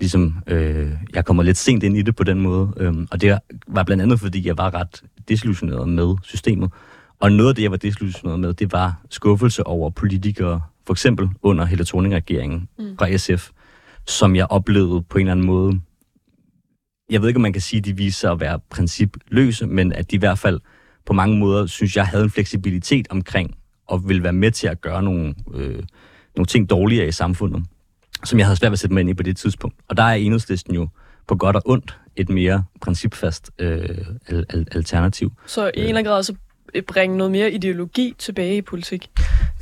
ligesom, 0.00 0.34
øh, 0.46 0.90
jeg 1.14 1.24
kommer 1.24 1.42
lidt 1.42 1.56
sent 1.56 1.82
ind 1.82 1.96
i 1.96 2.02
det 2.02 2.16
på 2.16 2.24
den 2.24 2.40
måde. 2.40 2.72
Øhm, 2.76 3.08
og 3.10 3.20
det 3.20 3.38
var 3.68 3.82
blandt 3.82 4.02
andet, 4.02 4.20
fordi 4.20 4.46
jeg 4.46 4.58
var 4.58 4.74
ret 4.74 5.02
desillusioneret 5.28 5.88
med 5.88 6.16
systemet. 6.22 6.70
Og 7.20 7.32
noget 7.32 7.48
af 7.48 7.54
det, 7.54 7.62
jeg 7.62 7.70
var 7.70 7.76
desillusioneret 7.76 8.40
med, 8.40 8.54
det 8.54 8.72
var 8.72 9.00
skuffelse 9.10 9.66
over 9.66 9.90
politikere, 9.90 10.60
for 10.86 10.94
eksempel 10.94 11.28
under 11.42 11.64
Helle 11.64 11.84
Thorning-regeringen 11.84 12.68
mm. 12.78 12.96
fra 12.98 13.16
SF, 13.16 13.50
som 14.06 14.36
jeg 14.36 14.46
oplevede 14.50 15.02
på 15.02 15.18
en 15.18 15.20
eller 15.20 15.32
anden 15.32 15.46
måde. 15.46 15.80
Jeg 17.10 17.20
ved 17.20 17.28
ikke, 17.28 17.38
om 17.38 17.42
man 17.42 17.52
kan 17.52 17.62
sige, 17.62 17.78
at 17.78 17.84
de 17.84 17.96
viser 17.96 18.18
sig 18.18 18.30
at 18.30 18.40
være 18.40 18.60
principløse, 18.70 19.66
men 19.66 19.92
at 19.92 20.10
de 20.10 20.16
i 20.16 20.18
hvert 20.18 20.38
fald 20.38 20.60
på 21.06 21.12
mange 21.12 21.38
måder, 21.38 21.66
synes 21.66 21.96
jeg, 21.96 22.06
havde 22.06 22.24
en 22.24 22.30
fleksibilitet 22.30 23.06
omkring 23.10 23.56
og 23.86 24.08
ville 24.08 24.22
være 24.22 24.32
med 24.32 24.50
til 24.50 24.66
at 24.66 24.80
gøre 24.80 25.02
nogle, 25.02 25.34
øh, 25.54 25.82
nogle 26.36 26.46
ting 26.46 26.70
dårligere 26.70 27.08
i 27.08 27.12
samfundet, 27.12 27.64
som 28.24 28.38
jeg 28.38 28.46
havde 28.46 28.56
svært 28.56 28.70
ved 28.70 28.74
at 28.74 28.78
sætte 28.78 28.94
mig 28.94 29.00
ind 29.00 29.10
i 29.10 29.14
på 29.14 29.22
det 29.22 29.36
tidspunkt. 29.36 29.76
Og 29.88 29.96
der 29.96 30.02
er 30.02 30.14
enhedslisten 30.14 30.74
jo 30.74 30.88
på 31.28 31.36
godt 31.36 31.56
og 31.56 31.62
ondt 31.64 31.98
et 32.16 32.28
mere 32.28 32.64
principfast 32.80 33.50
øh, 33.58 33.88
al- 34.28 34.46
al- 34.50 34.66
alternativ. 34.72 35.32
Så 35.46 35.66
i 35.66 35.68
en 35.68 35.72
eller 35.74 35.88
anden 35.88 36.04
grad 36.04 36.22
så 36.22 36.34
bringe 36.88 37.16
noget 37.16 37.30
mere 37.30 37.52
ideologi 37.52 38.14
tilbage 38.18 38.56
i 38.56 38.62
politik. 38.62 39.10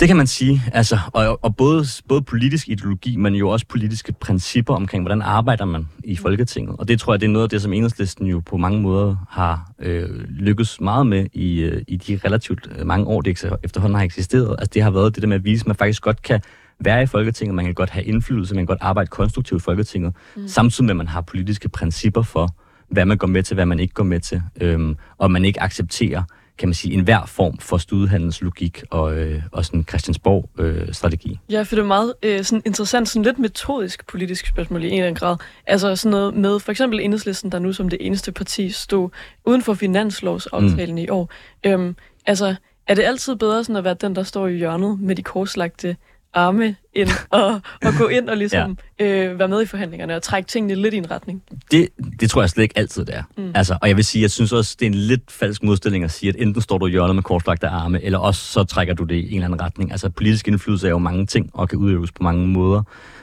Det 0.01 0.09
kan 0.09 0.17
man 0.17 0.27
sige, 0.27 0.63
altså, 0.73 0.99
og, 1.13 1.39
og 1.45 1.57
både, 1.57 1.85
både 2.09 2.23
politisk 2.23 2.69
ideologi, 2.69 3.17
men 3.17 3.35
jo 3.35 3.49
også 3.49 3.67
politiske 3.67 4.13
principper 4.13 4.75
omkring, 4.75 5.03
hvordan 5.03 5.23
arbejder 5.23 5.65
man 5.65 5.89
i 6.05 6.17
Folketinget. 6.17 6.77
Og 6.79 6.89
det 6.89 7.01
tror 7.01 7.13
jeg, 7.13 7.21
det 7.21 7.27
er 7.27 7.31
noget 7.31 7.43
af 7.43 7.51
det, 7.51 7.63
som 7.63 7.73
enhedslisten 7.73 8.27
jo 8.27 8.41
på 8.47 8.57
mange 8.57 8.81
måder 8.81 9.17
har 9.31 9.71
øh, 9.79 10.09
lykkes 10.29 10.81
meget 10.81 11.07
med 11.07 11.27
i, 11.33 11.61
øh, 11.61 11.83
i 11.89 11.97
de 11.97 12.21
relativt 12.25 12.69
øh, 12.79 12.87
mange 12.87 13.07
år, 13.07 13.21
det 13.21 13.45
efterhånden 13.63 13.97
har 13.97 14.05
eksisteret. 14.05 14.57
Altså 14.59 14.71
det 14.75 14.83
har 14.83 14.91
været 14.91 15.15
det 15.15 15.23
der 15.23 15.29
med 15.29 15.37
at 15.37 15.45
vise, 15.45 15.63
at 15.63 15.67
man 15.67 15.77
faktisk 15.77 16.03
godt 16.03 16.23
kan 16.23 16.41
være 16.81 17.03
i 17.03 17.07
Folketinget, 17.07 17.55
man 17.55 17.65
kan 17.65 17.75
godt 17.75 17.91
have 17.91 18.05
indflydelse, 18.05 18.55
man 18.55 18.67
kan 18.67 18.67
godt 18.67 18.83
arbejde 18.83 19.09
konstruktivt 19.09 19.63
i 19.63 19.65
Folketinget, 19.65 20.15
mm. 20.37 20.49
samtidig 20.49 20.85
med, 20.85 20.91
at 20.91 20.97
man 20.97 21.09
har 21.09 21.21
politiske 21.21 21.69
principper 21.69 22.23
for, 22.23 22.55
hvad 22.91 23.05
man 23.05 23.19
går 23.19 23.27
med 23.27 23.43
til, 23.43 23.55
hvad 23.55 23.67
man 23.67 23.81
ikke 23.81 23.95
går 23.95 24.05
med 24.05 24.21
til, 24.21 24.43
øhm, 24.61 24.97
og 25.19 25.31
man 25.31 25.45
ikke 25.45 25.63
accepterer 25.63 26.23
kan 26.59 26.69
man 26.69 26.75
sige, 26.75 26.95
enhver 26.95 27.27
form 27.27 27.59
for 27.59 27.79
studehandelslogik 27.79 28.83
og, 28.91 29.19
øh, 29.19 29.43
og 29.53 29.65
sådan 29.65 29.85
Christiansborg-strategi. 29.89 31.39
Ja, 31.51 31.63
for 31.63 31.77
det 31.77 31.83
er 31.83 31.87
meget 31.87 32.15
øh, 32.23 32.45
sådan 32.45 32.63
interessant, 32.67 33.09
sådan 33.09 33.23
lidt 33.23 33.39
metodisk 33.39 34.07
politisk 34.07 34.47
spørgsmål 34.47 34.85
i 34.85 34.87
en 34.87 34.93
eller 34.93 35.07
anden 35.07 35.19
grad. 35.19 35.37
Altså 35.67 35.97
sådan 35.97 36.11
noget 36.11 36.35
med 36.35 36.61
for 36.61 36.71
eksempel 36.71 37.01
Enhedslisten, 37.01 37.53
der 37.53 37.59
nu 37.59 37.73
som 37.73 37.89
det 37.89 37.99
eneste 38.07 38.33
parti 38.33 38.71
stod 38.71 39.11
uden 39.45 39.63
for 39.63 39.75
finanslovsaftalen 39.75 40.95
mm. 40.95 40.99
i 40.99 41.09
år. 41.09 41.31
Øhm, 41.67 41.97
altså, 42.27 42.55
er 42.87 42.95
det 42.95 43.03
altid 43.03 43.37
bedre 43.37 43.65
sådan 43.65 43.77
at 43.77 43.85
være 43.85 43.95
den, 43.95 44.17
der 44.17 44.23
står 44.23 44.47
i 44.47 44.57
hjørnet 44.57 45.01
med 45.01 45.17
de 45.17 45.23
korslagte 45.23 45.97
arme 46.35 46.77
ind 46.95 47.09
og, 47.31 47.61
og 47.85 47.93
gå 47.99 48.09
ind 48.09 48.29
og 48.29 48.37
ligesom 48.43 48.79
ja. 49.01 49.07
øh, 49.07 49.39
være 49.39 49.49
med 49.49 49.63
i 49.63 49.67
forhandlingerne 49.67 50.17
og 50.17 50.23
trække 50.23 50.49
tingene 50.49 50.75
lidt 50.75 50.95
i 50.95 50.97
en 50.97 51.11
retning? 51.11 51.43
Det, 51.71 51.89
det 52.21 52.31
tror 52.31 52.43
jeg 52.43 52.51
slet 52.51 52.63
ikke 52.63 52.79
altid, 52.79 53.05
det 53.05 53.15
er. 53.15 53.23
Mm. 53.37 53.53
Altså, 53.55 53.79
og 53.83 53.89
jeg 53.89 53.97
vil 53.97 54.05
sige, 54.05 54.23
jeg 54.23 54.31
synes 54.31 54.53
også, 54.53 54.77
det 54.81 54.87
er 54.87 54.91
en 54.91 54.95
lidt 54.95 55.31
falsk 55.31 55.63
modstilling 55.63 56.05
at 56.05 56.11
sige, 56.11 56.29
at 56.29 56.37
enten 56.39 56.63
står 56.63 56.79
du 56.79 56.87
i 56.87 56.91
hjørnet 56.91 57.15
med 57.15 57.23
korslagte 57.23 57.69
arme, 57.69 58.03
eller 58.03 58.19
også 58.19 58.43
så 58.53 58.65
trækker 58.65 58.95
du 58.95 59.05
det 59.05 59.15
i 59.15 59.29
en 59.29 59.35
eller 59.35 59.45
anden 59.45 59.61
retning. 59.61 59.91
Altså, 59.91 60.11
politisk 60.11 60.49
indflydelse 60.49 60.87
er 60.87 60.91
jo 60.91 60.99
mange 60.99 61.27
ting, 61.27 61.51
og 61.55 61.69
kan 61.69 61.79
udøves 61.79 62.13
på 62.13 62.23
mange 62.23 62.47
måder. 62.47 62.83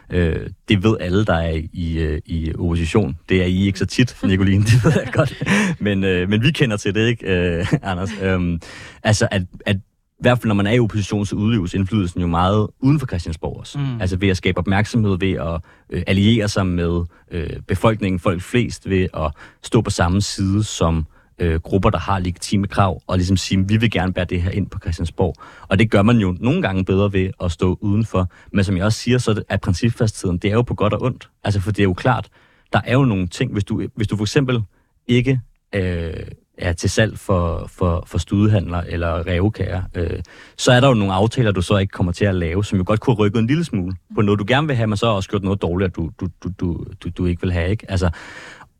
Øh, 0.09 0.49
det 0.69 0.83
ved 0.83 0.97
alle, 0.99 1.25
der 1.25 1.33
er 1.33 1.61
i, 1.73 1.97
øh, 1.97 2.21
i 2.25 2.53
opposition. 2.59 3.17
Det 3.29 3.41
er 3.41 3.45
I 3.45 3.65
ikke 3.65 3.79
så 3.79 3.85
tit, 3.85 4.17
Nicoline, 4.23 4.63
det 4.63 4.83
ved 4.83 4.93
jeg 5.05 5.13
godt. 5.13 5.43
Men, 5.79 6.03
øh, 6.03 6.29
men 6.29 6.43
vi 6.43 6.51
kender 6.51 6.77
til 6.77 6.95
det, 6.95 7.07
ikke, 7.07 7.25
øh, 7.25 7.73
Anders? 7.83 8.09
Øh, 8.21 8.59
altså, 9.03 9.27
at, 9.31 9.41
at 9.65 9.77
i 10.19 10.21
hvert 10.21 10.37
fald 10.37 10.47
når 10.47 10.55
man 10.55 10.67
er 10.67 10.71
i 10.71 10.79
opposition, 10.79 11.25
så 11.25 11.35
udøves 11.35 11.73
indflydelsen 11.73 12.21
jo 12.21 12.27
meget 12.27 12.67
uden 12.79 12.99
for 12.99 13.07
Christiansborg 13.07 13.59
også. 13.59 13.79
Mm. 13.79 14.01
Altså 14.01 14.17
ved 14.17 14.29
at 14.29 14.37
skabe 14.37 14.57
opmærksomhed, 14.57 15.17
ved 15.19 15.31
at 15.31 15.61
øh, 15.89 16.03
alliere 16.07 16.47
sig 16.47 16.67
med 16.67 17.03
øh, 17.31 17.49
befolkningen, 17.67 18.19
folk 18.19 18.41
flest, 18.41 18.89
ved 18.89 19.07
at 19.13 19.31
stå 19.63 19.81
på 19.81 19.89
samme 19.89 20.21
side 20.21 20.63
som 20.63 21.05
øh, 21.39 21.59
grupper, 21.59 21.89
der 21.89 21.97
har 21.97 22.19
legitime 22.19 22.67
krav, 22.67 23.01
og 23.07 23.17
ligesom 23.17 23.37
sige, 23.37 23.67
vi 23.67 23.77
vil 23.77 23.91
gerne 23.91 24.13
bære 24.13 24.25
det 24.25 24.41
her 24.41 24.51
ind 24.51 24.69
på 24.69 24.79
Christiansborg. 24.79 25.35
Og 25.67 25.79
det 25.79 25.91
gør 25.91 26.01
man 26.01 26.17
jo 26.17 26.35
nogle 26.39 26.61
gange 26.61 26.85
bedre 26.85 27.13
ved 27.13 27.29
at 27.43 27.51
stå 27.51 27.77
udenfor. 27.81 28.29
Men 28.53 28.63
som 28.63 28.77
jeg 28.77 28.85
også 28.85 28.99
siger, 28.99 29.17
så 29.17 29.43
er 29.49 29.57
principfastheden, 29.57 30.37
det 30.37 30.49
er 30.49 30.53
jo 30.53 30.61
på 30.61 30.75
godt 30.75 30.93
og 30.93 31.01
ondt. 31.01 31.29
Altså 31.43 31.61
for 31.61 31.71
det 31.71 31.79
er 31.79 31.83
jo 31.83 31.93
klart, 31.93 32.29
der 32.73 32.81
er 32.85 32.93
jo 32.93 33.05
nogle 33.05 33.27
ting, 33.27 33.53
hvis 33.53 33.63
du, 33.63 33.87
hvis 33.95 34.07
du 34.07 34.17
for 34.17 34.23
eksempel 34.23 34.63
ikke 35.07 35.41
øh, 35.75 36.13
er 36.57 36.73
til 36.73 36.89
salg 36.89 37.19
for, 37.19 37.67
for, 37.67 38.03
for 38.07 38.17
studehandler 38.17 38.81
eller 38.81 39.27
revkager, 39.27 39.81
øh, 39.95 40.19
så 40.57 40.71
er 40.71 40.79
der 40.79 40.87
jo 40.87 40.93
nogle 40.93 41.13
aftaler, 41.13 41.51
du 41.51 41.61
så 41.61 41.77
ikke 41.77 41.91
kommer 41.91 42.11
til 42.11 42.25
at 42.25 42.35
lave, 42.35 42.65
som 42.65 42.77
jo 42.77 42.83
godt 42.87 42.99
kunne 42.99 43.15
rykke 43.15 43.39
en 43.39 43.47
lille 43.47 43.63
smule 43.63 43.95
på 44.15 44.21
noget, 44.21 44.39
du 44.39 44.45
gerne 44.47 44.67
vil 44.67 44.75
have, 44.75 44.87
men 44.87 44.97
så 44.97 45.05
har 45.05 45.13
også 45.13 45.29
gjort 45.29 45.43
noget 45.43 45.61
dårligt, 45.61 45.95
du, 45.95 46.11
du, 46.19 46.27
du, 46.43 46.49
du, 46.59 46.85
du, 47.03 47.09
du 47.09 47.25
ikke 47.25 47.41
vil 47.41 47.51
have. 47.51 47.69
Ikke? 47.69 47.91
Altså, 47.91 48.09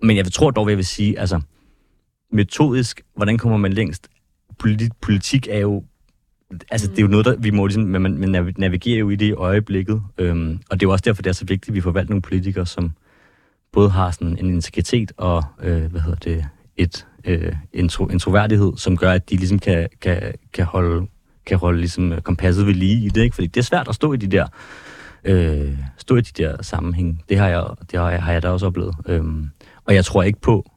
men 0.02 0.18
jeg 0.18 0.32
tror 0.32 0.52
dog, 0.52 0.64
hvad 0.64 0.72
jeg 0.72 0.78
vil 0.78 0.86
sige, 0.86 1.20
altså, 1.20 1.42
metodisk, 2.32 3.02
hvordan 3.16 3.38
kommer 3.38 3.58
man 3.58 3.74
længst? 3.74 4.08
Politik, 4.60 4.92
politik 5.02 5.48
er 5.52 5.60
jo 5.60 5.84
Altså, 6.72 6.88
det 6.88 6.98
er 6.98 7.02
jo 7.02 7.08
noget, 7.08 7.26
der 7.26 7.36
vi 7.38 7.50
må 7.50 7.68
ligesom, 7.68 7.84
men 7.84 8.02
man, 8.02 8.18
man 8.18 8.54
navigerer 8.58 9.00
jo 9.00 9.10
i 9.10 9.16
det 9.16 9.26
i 9.26 9.32
øjeblikket, 9.32 10.02
øhm, 10.18 10.60
og 10.70 10.80
det 10.80 10.86
er 10.86 10.88
jo 10.88 10.92
også 10.92 11.04
derfor, 11.06 11.22
det 11.22 11.30
er 11.30 11.34
så 11.34 11.46
vigtigt, 11.46 11.70
at 11.70 11.76
vi 11.76 11.82
får 11.82 11.92
valgt 11.92 12.10
nogle 12.10 12.22
politikere, 12.22 12.66
som 12.66 12.92
både 13.72 13.90
har 13.90 14.12
sådan 14.12 14.38
en 14.38 14.50
integritet 14.50 15.12
og, 15.18 15.44
øh, 15.64 15.92
hvad 15.92 16.02
hedder 16.02 16.20
det, 16.20 16.46
et, 16.78 17.08
øh, 17.26 17.54
en, 17.74 17.90
tro, 17.90 18.06
en 18.06 18.20
troværdighed, 18.20 18.74
som 18.78 18.98
gør, 18.98 19.12
at 19.12 19.30
de 19.30 19.36
ligesom 19.36 19.60
kan, 19.60 19.90
kan, 20.02 20.34
kan 20.54 20.66
holde, 20.66 21.08
kan 21.46 21.58
holde 21.58 21.80
ligesom 21.80 22.12
øh, 22.12 22.22
kompasset 22.22 22.68
ved 22.68 22.74
lige 22.74 23.06
i 23.06 23.10
det, 23.10 23.24
ikke? 23.24 23.36
Fordi 23.36 23.48
det 23.48 23.60
er 23.60 23.64
svært 23.64 23.88
at 23.88 23.96
stå 23.96 24.14
i 24.14 24.18
de 24.18 24.28
der, 24.28 24.48
øh, 25.24 25.78
stå 25.98 26.16
i 26.16 26.22
de 26.22 26.44
der 26.44 26.64
sammenhæng. 26.64 27.24
Det 27.30 27.38
har 27.38 27.48
jeg, 27.48 27.66
det 27.92 28.00
har 28.00 28.12
jeg, 28.12 28.24
har 28.24 28.32
jeg 28.32 28.44
da 28.44 28.50
også 28.50 28.66
oplevet. 28.66 28.96
Øhm, 29.08 29.50
og 29.86 29.96
jeg 29.96 30.06
tror 30.06 30.24
ikke 30.24 30.42
på, 30.42 30.72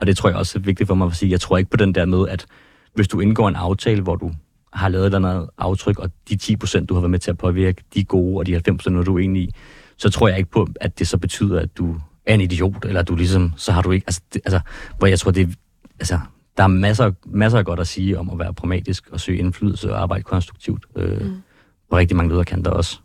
og 0.00 0.06
det 0.06 0.16
tror 0.16 0.28
jeg 0.28 0.38
også 0.38 0.58
er 0.58 0.62
vigtigt 0.62 0.86
for 0.86 0.94
mig 0.94 1.06
at 1.06 1.16
sige, 1.16 1.30
jeg 1.30 1.40
tror 1.40 1.58
ikke 1.58 1.70
på 1.70 1.76
den 1.76 1.94
der 1.94 2.04
med, 2.04 2.28
at 2.28 2.46
hvis 2.94 3.08
du 3.08 3.20
indgår 3.20 3.48
en 3.48 3.56
aftale, 3.56 4.02
hvor 4.02 4.16
du 4.16 4.32
har 4.72 4.88
lavet 4.88 5.06
et 5.06 5.14
eller 5.14 5.28
andet 5.28 5.48
aftryk, 5.58 5.98
og 5.98 6.10
de 6.28 6.38
10%, 6.42 6.84
du 6.86 6.94
har 6.94 7.00
været 7.00 7.10
med 7.10 7.18
til 7.18 7.30
at 7.30 7.38
påvirke, 7.38 7.82
de 7.94 8.00
er 8.00 8.04
gode, 8.04 8.38
og 8.38 8.46
de 8.46 8.56
90%, 8.56 8.90
når 8.90 9.02
du 9.02 9.18
er 9.18 9.24
enig 9.24 9.42
i, 9.42 9.50
så 9.96 10.10
tror 10.10 10.28
jeg 10.28 10.38
ikke 10.38 10.50
på, 10.50 10.68
at 10.80 10.98
det 10.98 11.08
så 11.08 11.18
betyder, 11.18 11.60
at 11.60 11.78
du 11.78 11.96
er 12.26 12.34
en 12.34 12.40
idiot, 12.40 12.84
eller 12.84 13.00
at 13.00 13.08
du 13.08 13.16
ligesom, 13.16 13.52
så 13.56 13.72
har 13.72 13.82
du 13.82 13.90
ikke, 13.90 14.04
altså, 14.06 14.20
det, 14.34 14.40
altså 14.44 14.60
hvor 14.98 15.06
jeg 15.06 15.18
tror, 15.18 15.30
det 15.30 15.54
altså, 16.00 16.18
der 16.56 16.62
er 16.62 16.68
masser, 16.68 17.12
masser 17.26 17.58
af 17.58 17.64
godt 17.64 17.80
at 17.80 17.86
sige 17.86 18.18
om 18.18 18.30
at 18.30 18.38
være 18.38 18.54
pragmatisk 18.54 19.08
og 19.10 19.20
søge 19.20 19.38
indflydelse 19.38 19.92
og 19.92 20.02
arbejde 20.02 20.22
konstruktivt. 20.22 20.86
Øh, 20.96 21.20
mm. 21.20 21.42
På 21.90 21.96
rigtig 21.96 22.16
mange 22.16 22.30
lederkanter 22.30 22.70
også. 22.70 22.98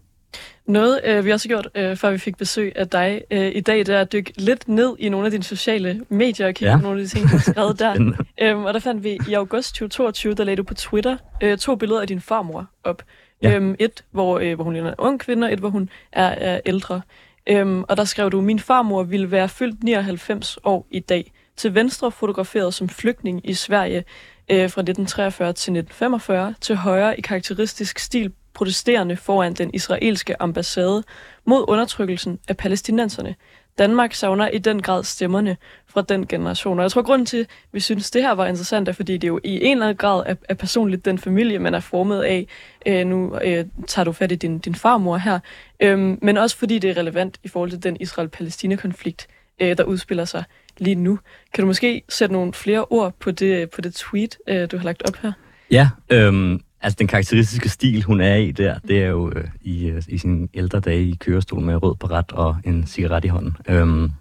Noget, 0.66 1.02
øh, 1.06 1.26
vi 1.26 1.32
også 1.32 1.50
har 1.50 1.62
gjort, 1.62 1.70
øh, 1.76 1.98
før 1.98 2.12
vi 2.12 2.18
fik 2.18 2.38
besøg 2.38 2.74
af 2.76 2.88
dig 2.90 3.22
øh, 3.32 3.52
i 3.56 3.60
dag, 3.60 3.78
det 3.78 3.90
er 3.90 4.02
at 4.02 4.12
dykke 4.12 4.34
lidt 4.38 4.68
ned 4.68 4.96
i 5.00 5.10
nogle 5.10 5.26
af 5.26 5.32
dine 5.32 5.44
sociale 5.44 6.02
medier 6.10 6.48
og 6.48 6.54
kigge 6.54 6.72
ja. 6.72 6.78
på 6.78 6.84
nogle 6.84 7.02
af 7.02 7.08
de 7.08 7.10
ting, 7.10 7.24
du 7.24 7.30
har 7.30 7.52
skrevet 7.52 7.80
der. 7.80 8.14
øhm, 8.42 8.66
og 8.66 8.74
der 8.74 8.80
fandt 8.80 9.04
vi 9.04 9.20
i 9.30 9.34
august 9.34 9.76
2022, 9.76 10.34
der 10.34 10.44
lagde 10.44 10.58
du 10.58 10.64
på 10.64 10.74
Twitter 10.74 11.18
øh, 11.44 11.58
to 11.58 11.76
billeder 11.76 12.02
af 12.02 12.08
din 12.08 12.22
farmor 12.22 12.66
op. 12.84 13.04
Ja. 13.44 13.56
Øhm, 13.56 13.76
et, 13.80 14.04
hvor, 14.12 14.40
øh, 14.40 14.56
hvor 14.56 14.64
hun 14.64 14.76
er 14.76 14.90
en 14.90 14.96
ung 14.98 15.20
kvinde, 15.20 15.48
og 15.48 15.54
et, 15.54 15.60
hvor 15.60 15.70
hun 15.70 15.90
er, 16.12 16.28
er 16.28 16.60
ældre. 16.66 17.02
Øhm, 17.48 17.84
og 17.84 17.98
der 17.98 18.04
skrev 18.04 18.32
du, 18.32 18.42
min 18.42 18.60
farmor 18.60 19.04
ville 19.04 19.32
være 19.32 19.50
fyldt 19.50 19.84
99 19.84 20.58
år 20.64 20.88
i 20.92 21.00
dag. 21.00 21.32
Til 21.60 21.76
venstre 21.76 22.12
fotograferet 22.12 22.74
som 22.74 22.90
flygtning 22.90 23.50
i 23.50 23.54
Sverige 23.54 24.04
øh, 24.50 24.58
fra 24.58 24.82
1943 24.82 25.48
til 25.48 25.52
1945. 25.52 26.56
Til 26.62 26.76
højre 26.76 27.18
i 27.18 27.22
karakteristisk 27.22 28.00
stil 28.00 28.34
protesterende 28.54 29.16
foran 29.16 29.54
den 29.54 29.72
israelske 29.74 30.42
ambassade 30.42 31.04
mod 31.46 31.66
undertrykkelsen 31.68 32.40
af 32.48 32.58
palæstinenserne. 32.58 33.36
Danmark 33.78 34.14
savner 34.14 34.48
i 34.48 34.58
den 34.58 34.82
grad 34.82 35.04
stemmerne 35.04 35.58
fra 35.88 36.02
den 36.02 36.28
generation. 36.28 36.80
Og 36.80 36.84
jeg 36.84 36.92
tror, 36.92 37.02
grund 37.02 37.26
til, 37.26 37.38
at 37.38 37.48
vi 37.72 37.80
synes, 37.80 38.12
det 38.12 38.22
her 38.22 38.32
var 38.32 38.46
interessant, 38.46 38.88
er, 38.88 38.92
fordi 38.92 39.18
det 39.18 39.28
jo 39.28 39.40
i 39.44 39.66
en 39.66 39.72
eller 39.72 39.86
anden 39.86 39.98
grad 39.98 40.24
er, 40.26 40.36
er 40.50 40.54
personligt 40.54 41.06
den 41.06 41.20
familie, 41.20 41.60
man 41.60 41.74
er 41.74 41.80
formet 41.80 42.24
af. 42.24 42.48
Øh, 42.86 43.06
nu 43.06 43.40
øh, 43.44 43.66
tager 43.88 44.04
du 44.04 44.12
fat 44.12 44.32
i 44.32 44.36
din, 44.36 44.60
din 44.60 44.76
farmor 44.76 45.18
her. 45.18 45.40
Øh, 45.80 46.00
men 46.00 46.38
også 46.38 46.58
fordi 46.58 46.80
det 46.80 46.90
er 46.90 46.98
relevant 46.98 47.40
i 47.44 47.48
forhold 47.48 47.70
til 47.70 47.84
den 47.84 47.98
Israel-Palæstina-konflikt, 48.00 49.28
øh, 49.60 49.78
der 49.78 49.84
udspiller 49.84 50.26
sig 50.26 50.44
lige 50.80 50.96
nu. 50.96 51.20
Kan 51.54 51.62
du 51.62 51.68
måske 51.68 52.02
sætte 52.10 52.34
nogle 52.34 52.54
flere 52.54 52.86
ord 52.86 53.14
på 53.20 53.32
det, 53.32 53.70
på 53.70 53.82
det 53.82 53.94
tweet, 53.94 54.38
øh, 54.48 54.72
du 54.72 54.78
har 54.78 54.84
lagt 54.84 55.04
op 55.08 55.16
her? 55.22 55.32
Ja, 55.72 55.90
øhm, 56.10 56.62
altså 56.82 56.96
den 57.00 57.08
karakteristiske 57.08 57.70
stil, 57.70 58.04
hun 58.04 58.22
er 58.22 58.36
i 58.36 58.52
der, 58.52 58.80
det 58.80 59.04
er 59.04 59.08
jo 59.08 59.32
øh, 59.36 59.48
i, 59.62 59.86
øh, 59.86 60.04
i 60.08 60.18
sine 60.18 60.48
ældre 60.54 60.80
dage 60.80 61.04
i 61.04 61.16
kørestol 61.20 61.62
med 61.62 61.84
rød 61.84 61.96
baret 61.96 62.32
og 62.32 62.58
en 62.66 62.88
cigaret 62.88 63.26
i 63.26 63.28
hånden 63.28 63.58
øhm, 63.70 64.12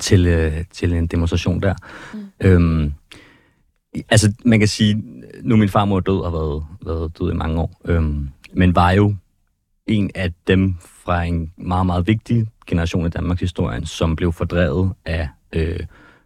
til, 0.00 0.26
øh, 0.26 0.64
til 0.72 0.92
en 0.92 1.06
demonstration 1.06 1.60
der. 1.60 1.74
Mm. 2.14 2.20
Øhm, 2.40 2.92
altså 4.08 4.32
man 4.44 4.58
kan 4.58 4.68
sige, 4.68 5.04
nu 5.42 5.56
min 5.56 5.68
farmor 5.68 5.96
er 5.96 6.00
død 6.00 6.18
og 6.18 6.30
har 6.30 6.38
været, 6.38 6.64
været 6.86 7.18
død 7.18 7.32
i 7.32 7.34
mange 7.34 7.60
år, 7.60 7.80
øhm, 7.84 8.28
men 8.52 8.74
var 8.74 8.90
jo 8.90 9.14
en 9.86 10.10
af 10.14 10.32
dem 10.46 10.74
fra 10.80 11.22
en 11.22 11.52
meget, 11.56 11.86
meget 11.86 12.06
vigtig 12.06 12.46
generation 12.66 13.06
i 13.06 13.10
Danmarks 13.10 13.40
historie, 13.40 13.86
som 13.86 14.16
blev 14.16 14.32
fordrevet 14.32 14.92
af 15.04 15.28
øh, 15.52 15.80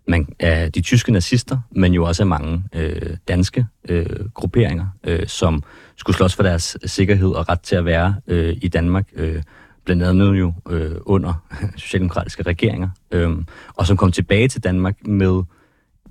man, 0.08 0.28
af 0.38 0.72
de 0.72 0.80
tyske 0.80 1.12
nazister, 1.12 1.58
men 1.70 1.94
jo 1.94 2.04
også 2.04 2.22
af 2.22 2.26
mange 2.26 2.64
øh, 2.72 3.16
danske 3.28 3.66
øh, 3.88 4.30
grupperinger, 4.34 4.86
øh, 5.04 5.26
som 5.26 5.62
skulle 5.96 6.16
slås 6.16 6.34
for 6.34 6.42
deres 6.42 6.76
sikkerhed 6.84 7.28
og 7.28 7.48
ret 7.48 7.60
til 7.60 7.76
at 7.76 7.84
være 7.84 8.14
øh, 8.26 8.56
i 8.62 8.68
Danmark, 8.68 9.08
øh, 9.14 9.42
blandt 9.84 10.02
andet 10.02 10.38
jo 10.38 10.52
øh, 10.70 10.96
under 11.06 11.34
socialdemokratiske 11.76 12.42
regeringer, 12.42 12.88
øh, 13.10 13.30
og 13.74 13.86
som 13.86 13.96
kom 13.96 14.12
tilbage 14.12 14.48
til 14.48 14.64
Danmark 14.64 15.06
med 15.06 15.42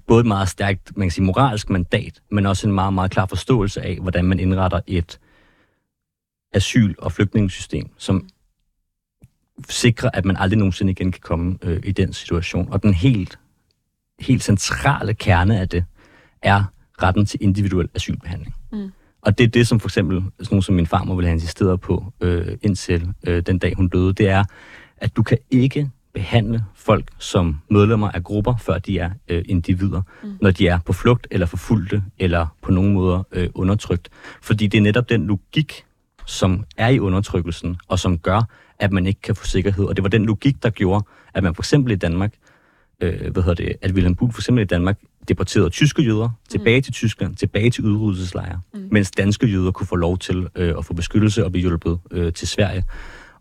både 0.07 0.19
et 0.19 0.25
meget 0.25 0.49
stærkt 0.49 0.97
man 0.97 1.07
kan 1.07 1.11
sige, 1.11 1.25
moralsk 1.25 1.69
mandat, 1.69 2.21
men 2.31 2.45
også 2.45 2.67
en 2.67 2.73
meget, 2.73 2.93
meget 2.93 3.11
klar 3.11 3.25
forståelse 3.25 3.81
af, 3.81 3.97
hvordan 4.01 4.25
man 4.25 4.39
indretter 4.39 4.79
et 4.87 5.19
asyl- 6.53 6.95
og 6.97 7.11
flygtningssystem, 7.11 7.89
som 7.97 8.27
sikrer, 9.69 10.09
at 10.13 10.25
man 10.25 10.37
aldrig 10.37 10.57
nogensinde 10.57 10.91
igen 10.91 11.11
kan 11.11 11.21
komme 11.21 11.57
øh, 11.61 11.79
i 11.83 11.91
den 11.91 12.13
situation. 12.13 12.67
Og 12.71 12.83
den 12.83 12.93
helt 12.93 13.39
helt 14.19 14.43
centrale 14.43 15.13
kerne 15.13 15.59
af 15.59 15.69
det, 15.69 15.85
er 16.41 16.63
retten 17.03 17.25
til 17.25 17.43
individuel 17.43 17.89
asylbehandling. 17.95 18.55
Mm. 18.71 18.91
Og 19.21 19.37
det 19.37 19.43
er 19.43 19.47
det, 19.47 19.67
som 19.67 19.79
for 19.79 19.87
eksempel 19.87 20.17
sådan 20.17 20.47
nogen 20.51 20.61
som 20.61 20.75
min 20.75 20.87
farmor 20.87 21.15
ville 21.15 21.27
have 21.27 21.33
insisteret 21.33 21.81
på 21.81 22.13
øh, 22.21 22.57
indtil 22.61 23.13
øh, 23.27 23.41
den 23.41 23.57
dag, 23.57 23.73
hun 23.75 23.87
døde. 23.87 24.13
Det 24.13 24.29
er, 24.29 24.43
at 24.97 25.15
du 25.15 25.23
kan 25.23 25.37
ikke 25.51 25.89
behandle 26.13 26.63
folk 26.75 27.09
som 27.19 27.59
medlemmer 27.69 28.11
af 28.11 28.23
grupper, 28.23 28.55
før 28.57 28.79
de 28.79 28.99
er 28.99 29.11
øh, 29.27 29.45
individer, 29.45 30.01
mm. 30.23 30.37
når 30.41 30.51
de 30.51 30.67
er 30.67 30.79
på 30.85 30.93
flugt 30.93 31.27
eller 31.31 31.45
forfulgte 31.45 32.03
eller 32.19 32.47
på 32.61 32.71
nogen 32.71 32.93
måder 32.93 33.23
øh, 33.31 33.49
undertrykt. 33.53 34.09
Fordi 34.41 34.67
det 34.67 34.77
er 34.77 34.81
netop 34.81 35.09
den 35.09 35.27
logik, 35.27 35.85
som 36.25 36.65
er 36.77 36.89
i 36.89 36.99
undertrykkelsen, 36.99 37.77
og 37.87 37.99
som 37.99 38.17
gør, 38.17 38.41
at 38.79 38.91
man 38.91 39.07
ikke 39.07 39.21
kan 39.21 39.35
få 39.35 39.45
sikkerhed. 39.45 39.85
Og 39.85 39.95
det 39.95 40.03
var 40.03 40.09
den 40.09 40.25
logik, 40.25 40.63
der 40.63 40.69
gjorde, 40.69 41.05
at 41.33 41.43
man 41.43 41.55
for 41.55 41.61
eksempel 41.61 41.91
i 41.91 41.95
Danmark 41.95 42.33
øh, 43.03 43.31
hvad 43.31 43.43
hedder 43.43 43.65
det, 43.65 43.75
at 43.81 43.91
Wilhelm 43.91 44.15
Buhl 44.15 44.33
for 44.33 44.41
eksempel 44.41 44.61
i 44.61 44.65
Danmark 44.65 44.99
deporterede 45.27 45.69
tyske 45.69 46.01
jøder 46.01 46.29
tilbage 46.49 46.79
mm. 46.79 46.83
til 46.83 46.93
Tyskland, 46.93 47.35
tilbage 47.35 47.69
til 47.69 47.83
udryddelseslejre, 47.83 48.61
mm. 48.73 48.87
mens 48.91 49.11
danske 49.11 49.47
jøder 49.47 49.71
kunne 49.71 49.87
få 49.87 49.95
lov 49.95 50.17
til 50.17 50.47
øh, 50.55 50.73
at 50.77 50.85
få 50.85 50.93
beskyttelse 50.93 51.45
og 51.45 51.51
blive 51.51 51.61
hjulpet 51.61 51.99
øh, 52.11 52.33
til 52.33 52.47
Sverige. 52.47 52.83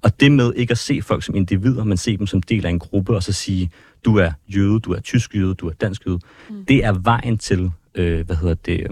Og 0.03 0.21
det 0.21 0.33
med 0.33 0.53
ikke 0.57 0.71
at 0.71 0.79
se 0.79 1.03
folk 1.03 1.23
som 1.23 1.35
individer, 1.35 1.85
men 1.85 1.97
se 1.97 2.17
dem 2.17 2.27
som 2.27 2.43
del 2.43 2.67
af 2.67 2.71
en 2.71 2.79
gruppe, 2.79 3.15
og 3.15 3.23
så 3.23 3.33
sige, 3.33 3.71
du 4.05 4.17
er 4.17 4.31
jøde, 4.49 4.81
du 4.81 4.93
er 4.93 5.01
tysk 5.01 5.35
jøde, 5.35 5.55
du 5.55 5.69
er 5.69 5.73
dansk 5.73 6.07
jøde, 6.07 6.19
mm. 6.51 6.65
det 6.67 6.85
er 6.85 6.93
vejen 6.93 7.39
til, 7.39 7.71
øh, 7.95 8.27
hvad 8.27 8.37
hedder 8.37 8.55
det, 8.55 8.87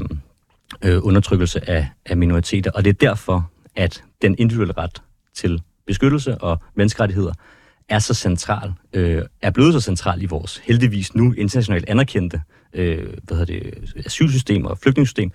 øh, 0.83 0.95
øh 0.95 1.07
undertrykkelse 1.07 1.71
af, 1.71 1.89
af 2.07 2.17
minoriteter. 2.17 2.71
Og 2.71 2.85
det 2.85 2.91
er 2.91 3.09
derfor, 3.09 3.51
at 3.77 4.05
den 4.23 4.35
individuelle 4.39 4.75
ret 4.79 5.03
til 5.35 5.63
beskyttelse 5.91 6.39
og 6.39 6.59
menneskerettigheder 6.75 7.33
er 7.89 7.99
så 7.99 8.15
central, 8.15 8.73
øh, 8.93 9.23
er 9.43 9.51
blevet 9.51 9.73
så 9.73 9.81
central 9.81 10.23
i 10.23 10.27
vores 10.27 10.61
heldigvis 10.65 11.15
nu 11.15 11.33
internationalt 11.33 11.89
anerkendte 11.89 12.41
øh, 12.73 13.07
hvad 13.23 13.37
hedder 13.37 13.45
det, 13.45 13.95
asylsystem 14.07 14.65
og 14.65 14.79
flygtningssystem, 14.79 15.31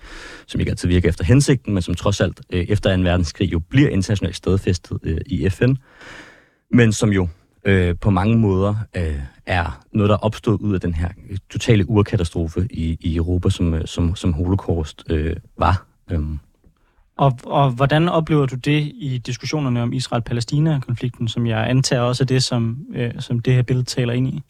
som 0.46 0.60
ikke 0.60 0.70
altid 0.70 0.88
virker 0.88 1.08
efter 1.08 1.24
hensigten, 1.24 1.74
men 1.74 1.82
som 1.82 1.94
trods 1.94 2.20
alt 2.20 2.40
øh, 2.50 2.64
efter 2.68 2.96
2. 2.96 3.02
verdenskrig 3.02 3.52
jo 3.52 3.58
bliver 3.58 3.88
internationalt 3.88 4.36
stedfæstet 4.36 4.98
øh, 5.02 5.18
i 5.26 5.48
FN, 5.48 5.74
men 6.70 6.92
som 6.92 7.12
jo 7.12 7.28
øh, 7.64 7.94
på 8.00 8.10
mange 8.10 8.38
måder 8.38 8.74
øh, 8.96 9.20
er 9.46 9.80
noget, 9.92 10.08
der 10.08 10.14
er 10.14 10.20
opstået 10.20 10.60
ud 10.60 10.74
af 10.74 10.80
den 10.80 10.94
her 10.94 11.08
totale 11.50 11.90
urkatastrofe 11.90 12.68
i, 12.70 12.98
i 13.00 13.16
Europa, 13.16 13.50
som, 13.50 13.74
øh, 13.74 13.86
som, 13.86 14.14
som 14.14 14.32
holocaust 14.32 15.04
øh, 15.10 15.36
var. 15.58 15.86
Øh. 16.10 16.20
Og, 17.16 17.38
og 17.44 17.70
hvordan 17.70 18.08
oplever 18.08 18.46
du 18.46 18.56
det 18.56 18.92
i 18.94 19.22
diskussionerne 19.26 19.82
om 19.82 19.92
Israel-Palæstina-konflikten, 19.92 21.28
som 21.28 21.46
jeg 21.46 21.70
antager 21.70 22.02
også 22.02 22.24
er 22.24 22.26
det, 22.26 22.42
som, 22.42 22.78
øh, 22.94 23.10
som 23.18 23.40
det 23.40 23.54
her 23.54 23.62
billede 23.62 23.86
taler 23.86 24.12
ind 24.12 24.28
i? 24.28 24.42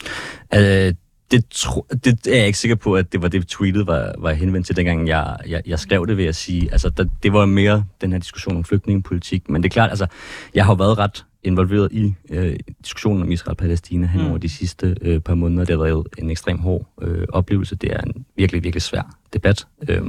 Øh, 0.54 0.94
det, 1.30 1.44
tro, 1.50 1.86
det 2.04 2.26
er 2.26 2.36
jeg 2.36 2.46
ikke 2.46 2.58
sikker 2.58 2.76
på, 2.76 2.94
at 2.94 3.12
det 3.12 3.22
var 3.22 3.28
det, 3.28 3.48
tweetet 3.48 3.86
var, 3.86 4.14
var 4.18 4.32
henvendt 4.32 4.66
til, 4.66 4.76
dengang 4.76 5.08
jeg, 5.08 5.36
jeg, 5.48 5.62
jeg 5.66 5.78
skrev 5.78 6.06
det, 6.06 6.16
ved 6.16 6.24
at 6.24 6.36
sige. 6.36 6.72
Altså, 6.72 6.90
der, 6.90 7.04
det 7.22 7.32
var 7.32 7.46
mere 7.46 7.84
den 8.00 8.12
her 8.12 8.18
diskussion 8.18 8.56
om 8.56 8.64
flygtningepolitik. 8.64 9.48
Men 9.48 9.62
det 9.62 9.68
er 9.68 9.72
klart, 9.72 9.90
altså, 9.90 10.06
jeg 10.54 10.64
har 10.64 10.74
været 10.74 10.98
ret 10.98 11.24
involveret 11.42 11.92
i 11.92 12.14
øh, 12.30 12.56
diskussionen 12.84 13.22
om 13.22 13.32
Israel-Palæstina 13.32 14.06
hen 14.06 14.20
over 14.20 14.34
mm. 14.34 14.40
de 14.40 14.48
sidste 14.48 14.96
øh, 15.00 15.20
par 15.20 15.34
måneder. 15.34 15.64
Det 15.64 15.76
har 15.76 15.84
været 15.84 16.06
en 16.18 16.30
ekstrem 16.30 16.58
hård 16.58 16.86
øh, 17.02 17.26
oplevelse. 17.28 17.76
Det 17.76 17.92
er 17.92 18.00
en 18.00 18.26
virkelig, 18.36 18.64
virkelig 18.64 18.82
svær 18.82 19.16
debat. 19.32 19.66
Øh, 19.88 20.02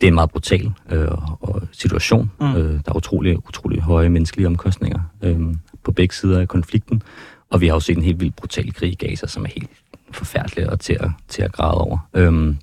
det 0.00 0.06
er 0.06 0.08
en 0.08 0.14
meget 0.14 0.30
brutal 0.30 0.72
øh, 0.90 1.08
og 1.40 1.62
situation. 1.72 2.30
Mm. 2.40 2.56
Øh, 2.56 2.72
der 2.72 2.90
er 2.90 2.96
utrolig, 2.96 3.48
utrolig 3.48 3.80
høje 3.80 4.08
menneskelige 4.08 4.46
omkostninger 4.46 5.00
øh, 5.22 5.40
på 5.82 5.92
begge 5.92 6.14
sider 6.14 6.40
af 6.40 6.48
konflikten. 6.48 7.02
Og 7.50 7.60
vi 7.60 7.66
har 7.66 7.74
også 7.74 7.86
set 7.86 7.96
en 7.96 8.02
helt 8.02 8.20
vildt 8.20 8.36
brutal 8.36 8.72
krig 8.72 8.92
i 8.92 8.94
Gaza, 8.94 9.26
som 9.26 9.44
er 9.44 9.48
helt 9.48 9.70
forfærdelig 10.10 10.70
og 10.70 10.80
til 10.80 10.96
at, 11.00 11.10
til 11.28 11.42
at 11.42 11.52
græde 11.52 11.74
over. 11.74 11.98
Øh, 12.14 12.32
mm. 12.32 12.56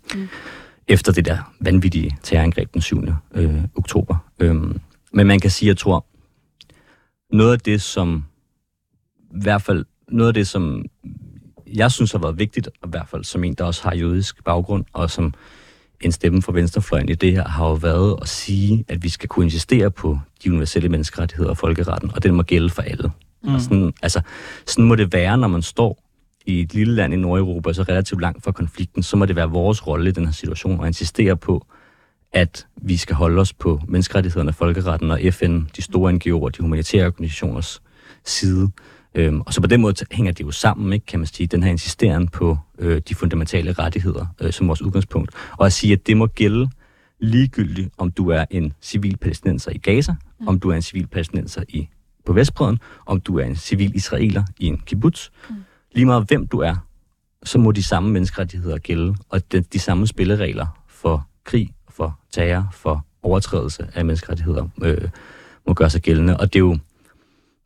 Efter 0.87 1.11
det 1.11 1.25
der 1.25 1.53
vanvittige 1.59 2.17
terrorangreb 2.23 2.73
den 2.73 2.81
7. 2.81 3.03
Øh, 3.33 3.63
oktober. 3.75 4.15
Øh, 4.39 4.55
men 5.13 5.27
man 5.27 5.39
kan 5.39 5.51
sige, 5.51 5.67
jeg 5.67 5.77
tror, 5.77 6.05
noget 7.35 7.53
af 7.53 7.59
det, 7.59 7.81
som 7.81 8.23
i 9.31 9.41
hvert 9.41 9.61
fald 9.61 9.85
noget 10.07 10.27
af 10.27 10.33
det, 10.33 10.47
som 10.47 10.85
jeg 11.67 11.91
synes 11.91 12.11
har 12.11 12.19
været 12.19 12.39
vigtigt, 12.39 12.67
og 12.81 12.87
i 12.87 12.89
hvert 12.89 13.07
fald 13.07 13.23
som 13.23 13.43
en, 13.43 13.53
der 13.53 13.63
også 13.63 13.83
har 13.83 13.95
jødisk 13.95 14.43
baggrund, 14.43 14.85
og 14.93 15.09
som 15.09 15.33
en 16.01 16.11
stemme 16.11 16.41
fra 16.41 16.51
venstrefløjen 16.51 17.09
i 17.09 17.15
det 17.15 17.31
her 17.31 17.47
har 17.47 17.67
jo 17.67 17.73
været 17.73 18.17
at 18.21 18.27
sige, 18.27 18.85
at 18.87 19.03
vi 19.03 19.09
skal 19.09 19.29
kunne 19.29 19.45
insistere 19.45 19.91
på 19.91 20.19
de 20.43 20.49
universelle 20.49 20.89
menneskerettigheder 20.89 21.49
og 21.49 21.57
folkeretten, 21.57 22.11
og 22.15 22.23
den 22.23 22.35
må 22.35 22.43
gælde 22.43 22.69
for 22.69 22.81
alle. 22.81 23.11
Mm. 23.43 23.53
Og 23.53 23.61
sådan, 23.61 23.93
altså, 24.01 24.21
sådan 24.65 24.85
må 24.85 24.95
det 24.95 25.13
være, 25.13 25.37
når 25.37 25.47
man 25.47 25.61
står 25.61 26.03
i 26.45 26.61
et 26.61 26.73
lille 26.73 26.95
land 26.95 27.13
i 27.13 27.17
Nordeuropa, 27.17 27.73
så 27.73 27.83
relativt 27.83 28.21
langt 28.21 28.43
fra 28.43 28.51
konflikten, 28.51 29.03
så 29.03 29.17
må 29.17 29.25
det 29.25 29.35
være 29.35 29.49
vores 29.49 29.87
rolle 29.87 30.09
i 30.09 30.13
den 30.13 30.25
her 30.25 30.33
situation 30.33 30.81
at 30.81 30.87
insistere 30.87 31.37
på, 31.37 31.65
at 32.33 32.67
vi 32.75 32.97
skal 32.97 33.15
holde 33.15 33.41
os 33.41 33.53
på 33.53 33.81
menneskerettighederne, 33.87 34.53
folkeretten 34.53 35.11
og 35.11 35.19
FN, 35.31 35.61
de 35.75 35.81
store 35.81 36.11
NGO'er, 36.11 36.49
de 36.49 36.61
humanitære 36.61 37.05
organisationers 37.05 37.81
side. 38.25 38.71
Øhm, 39.15 39.41
og 39.41 39.53
så 39.53 39.61
på 39.61 39.67
den 39.67 39.81
måde 39.81 40.05
hænger 40.11 40.31
det 40.31 40.45
jo 40.45 40.51
sammen, 40.51 40.93
ikke, 40.93 41.05
kan 41.05 41.19
man 41.19 41.25
sige, 41.25 41.47
den 41.47 41.63
her 41.63 41.71
insisteren 41.71 42.27
på 42.27 42.57
øh, 42.79 43.01
de 43.09 43.15
fundamentale 43.15 43.73
rettigheder 43.73 44.25
øh, 44.41 44.53
som 44.53 44.67
vores 44.67 44.81
udgangspunkt. 44.81 45.31
Og 45.57 45.65
at 45.65 45.73
sige, 45.73 45.93
at 45.93 46.07
det 46.07 46.17
må 46.17 46.27
gælde 46.27 46.69
ligegyldigt, 47.19 47.89
om 47.97 48.11
du 48.11 48.29
er 48.29 48.45
en 48.51 48.73
civil 48.81 49.17
palæstinenser 49.17 49.71
i 49.71 49.77
Gaza, 49.77 50.11
mm. 50.39 50.47
om 50.47 50.59
du 50.59 50.69
er 50.69 50.75
en 50.75 50.81
civil 50.81 51.07
palæstinenser 51.07 51.63
i, 51.67 51.87
på 52.25 52.33
Vestbreden, 52.33 52.79
om 53.05 53.21
du 53.21 53.39
er 53.39 53.45
en 53.45 53.55
civil 53.55 53.95
israeler 53.95 54.43
i 54.59 54.65
en 54.65 54.77
kibbutz. 54.85 55.29
Mm. 55.49 55.55
Lige 55.91 56.05
meget 56.05 56.23
hvem 56.27 56.47
du 56.47 56.59
er, 56.59 56.75
så 57.43 57.59
må 57.59 57.71
de 57.71 57.83
samme 57.83 58.11
menneskerettigheder 58.11 58.77
gælde, 58.77 59.15
og 59.29 59.51
de, 59.51 59.61
de 59.61 59.79
samme 59.79 60.07
spilleregler 60.07 60.83
for 60.87 61.27
krig, 61.43 61.73
for 61.89 62.19
terror, 62.31 62.69
for 62.71 63.05
overtrædelse 63.23 63.87
af 63.93 64.05
menneskerettigheder 64.05 64.67
øh, 64.81 65.09
må 65.67 65.73
gøre 65.73 65.89
sig 65.89 66.01
gældende. 66.01 66.37
Og 66.37 66.53
det 66.53 66.59
er 66.59 66.63
jo 66.63 66.77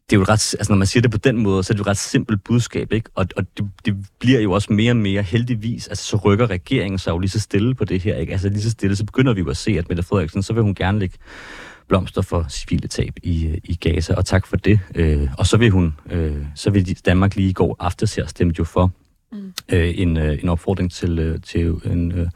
det 0.09 0.15
er 0.15 0.19
jo 0.19 0.23
ret, 0.23 0.55
altså 0.59 0.71
når 0.71 0.77
man 0.77 0.87
siger 0.87 1.01
det 1.01 1.11
på 1.11 1.17
den 1.17 1.37
måde, 1.37 1.63
så 1.63 1.73
er 1.73 1.75
det 1.75 1.79
jo 1.79 1.83
et 1.83 1.87
ret 1.87 1.97
simpelt 1.97 2.43
budskab, 2.43 2.91
ikke? 2.91 3.09
Og, 3.15 3.27
og 3.37 3.45
det, 3.57 3.69
det, 3.85 3.95
bliver 4.19 4.39
jo 4.39 4.51
også 4.51 4.73
mere 4.73 4.91
og 4.91 4.97
mere 4.97 5.21
heldigvis, 5.21 5.87
altså 5.87 6.05
så 6.05 6.17
rykker 6.17 6.49
regeringen 6.49 6.99
sig 6.99 7.11
jo 7.11 7.19
lige 7.19 7.29
så 7.29 7.39
stille 7.39 7.75
på 7.75 7.85
det 7.85 8.01
her, 8.01 8.15
ikke? 8.17 8.31
Altså 8.31 8.49
lige 8.49 8.61
så 8.61 8.69
stille, 8.69 8.95
så 8.95 9.05
begynder 9.05 9.33
vi 9.33 9.41
jo 9.41 9.49
at 9.49 9.57
se, 9.57 9.71
at 9.71 9.89
Mette 9.89 10.03
Frederiksen, 10.03 10.43
så 10.43 10.53
vil 10.53 10.63
hun 10.63 10.75
gerne 10.75 10.99
lægge 10.99 11.17
blomster 11.87 12.21
for 12.21 12.45
civile 12.49 12.87
tab 12.87 13.13
i, 13.23 13.47
øh, 13.47 13.57
i 13.63 13.75
Gaza, 13.75 14.13
og 14.13 14.25
tak 14.25 14.47
for 14.47 14.57
det. 14.57 14.79
Øh, 14.95 15.29
og 15.37 15.47
så 15.47 15.57
vil 15.57 15.69
hun, 15.69 15.95
øh, 16.09 16.45
så 16.55 16.69
vil 16.69 16.97
Danmark 17.05 17.35
lige 17.35 17.49
i 17.49 17.53
går 17.53 17.75
aftes 17.79 18.15
her 18.15 18.27
stemme 18.27 18.53
jo 18.59 18.63
for 18.63 18.91
mm. 19.33 19.53
øh, 19.69 19.93
en, 19.97 20.17
øh, 20.17 20.43
en 20.43 20.49
opfordring 20.49 20.91
til, 20.91 21.19
øh, 21.19 21.39
til 21.41 21.75
en 21.85 22.11
øh, 22.11 22.27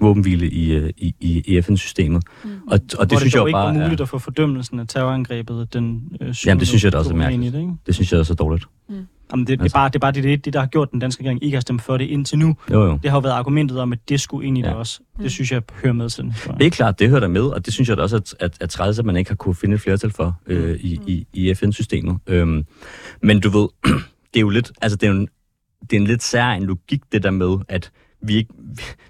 våbenhvile 0.00 0.50
i, 0.50 0.72
øh, 0.72 0.90
i, 0.96 1.14
i 1.46 1.62
FN-systemet. 1.62 2.22
Mm. 2.44 2.50
Og, 2.50 2.80
og 2.98 3.04
det, 3.04 3.10
det 3.10 3.18
synes 3.18 3.34
jeg 3.34 3.42
ikke 3.42 3.52
bare 3.52 3.70
ikke 3.74 3.82
muligt 3.82 4.00
er, 4.00 4.04
at 4.04 4.08
få 4.08 4.18
fordømmelsen 4.18 4.80
af 4.80 4.88
terrorangrebet 4.88 5.72
den 5.72 6.12
øh, 6.20 6.34
Jamen, 6.46 6.60
det 6.60 6.68
synes 6.68 6.84
jeg 6.84 6.92
da 6.92 6.98
også 6.98 7.10
er 7.10 7.16
mærkeligt. 7.16 7.52
Det, 7.52 7.60
ikke? 7.60 7.72
det 7.86 7.94
synes 7.94 8.12
jeg 8.12 8.20
også 8.20 8.32
er 8.32 8.36
dårligt. 8.36 8.64
Mm. 8.88 9.06
Jamen, 9.32 9.46
det, 9.46 9.52
altså. 9.52 9.64
det, 9.64 9.70
er 9.70 9.78
bare, 9.78 9.88
det 9.88 9.94
er 9.94 9.98
bare 9.98 10.12
det, 10.12 10.44
det, 10.44 10.52
der 10.52 10.60
har 10.60 10.66
gjort 10.66 10.92
den 10.92 11.00
danske 11.00 11.20
regering 11.20 11.44
ikke 11.44 11.56
har 11.56 11.60
stemt 11.60 11.82
for 11.82 11.96
det 11.96 12.04
indtil 12.04 12.38
nu. 12.38 12.56
Jo, 12.70 12.84
jo. 12.84 12.98
Det 13.02 13.10
har 13.10 13.16
jo 13.16 13.20
været 13.20 13.32
argumentet 13.32 13.80
om, 13.80 13.92
at 13.92 13.98
det 14.08 14.20
skulle 14.20 14.46
ind 14.46 14.58
i 14.58 14.60
ja. 14.60 14.66
det 14.66 14.76
også. 14.76 15.00
Det 15.22 15.32
synes 15.32 15.52
jeg 15.52 15.62
hører 15.82 15.92
med 15.92 16.10
til 16.10 16.24
den 16.24 16.34
Det 16.58 16.66
er 16.66 16.70
klart, 16.70 16.98
det 16.98 17.08
hører 17.08 17.20
der 17.20 17.28
med, 17.28 17.42
og 17.42 17.66
det 17.66 17.74
synes 17.74 17.88
jeg 17.88 17.96
da 17.96 18.02
også, 18.02 18.16
at, 18.16 18.34
at, 18.40 18.56
at 18.60 18.70
træls, 18.70 18.98
at 18.98 19.04
man 19.04 19.16
ikke 19.16 19.30
har 19.30 19.36
kunne 19.36 19.54
finde 19.54 19.74
et 19.74 19.80
flertal 19.80 20.10
for 20.10 20.40
øh, 20.46 20.70
mm. 20.70 20.78
i, 20.80 21.00
i, 21.06 21.26
i 21.32 21.54
FN-systemet. 21.54 22.18
Øhm, 22.26 22.66
men 23.22 23.40
du 23.40 23.48
ved, 23.48 23.68
det 24.34 24.36
er 24.36 24.40
jo 24.40 24.48
lidt, 24.48 24.72
altså 24.82 24.96
det 24.96 25.06
er, 25.06 25.10
en, 25.10 25.28
det 25.80 25.96
er 25.96 26.00
en 26.00 26.06
lidt 26.06 26.22
sær 26.22 26.46
en 26.46 26.62
logik, 26.62 27.00
det 27.12 27.22
der 27.22 27.30
med, 27.30 27.56
at 27.68 27.90
vi, 28.20 28.36
ikke, 28.36 28.54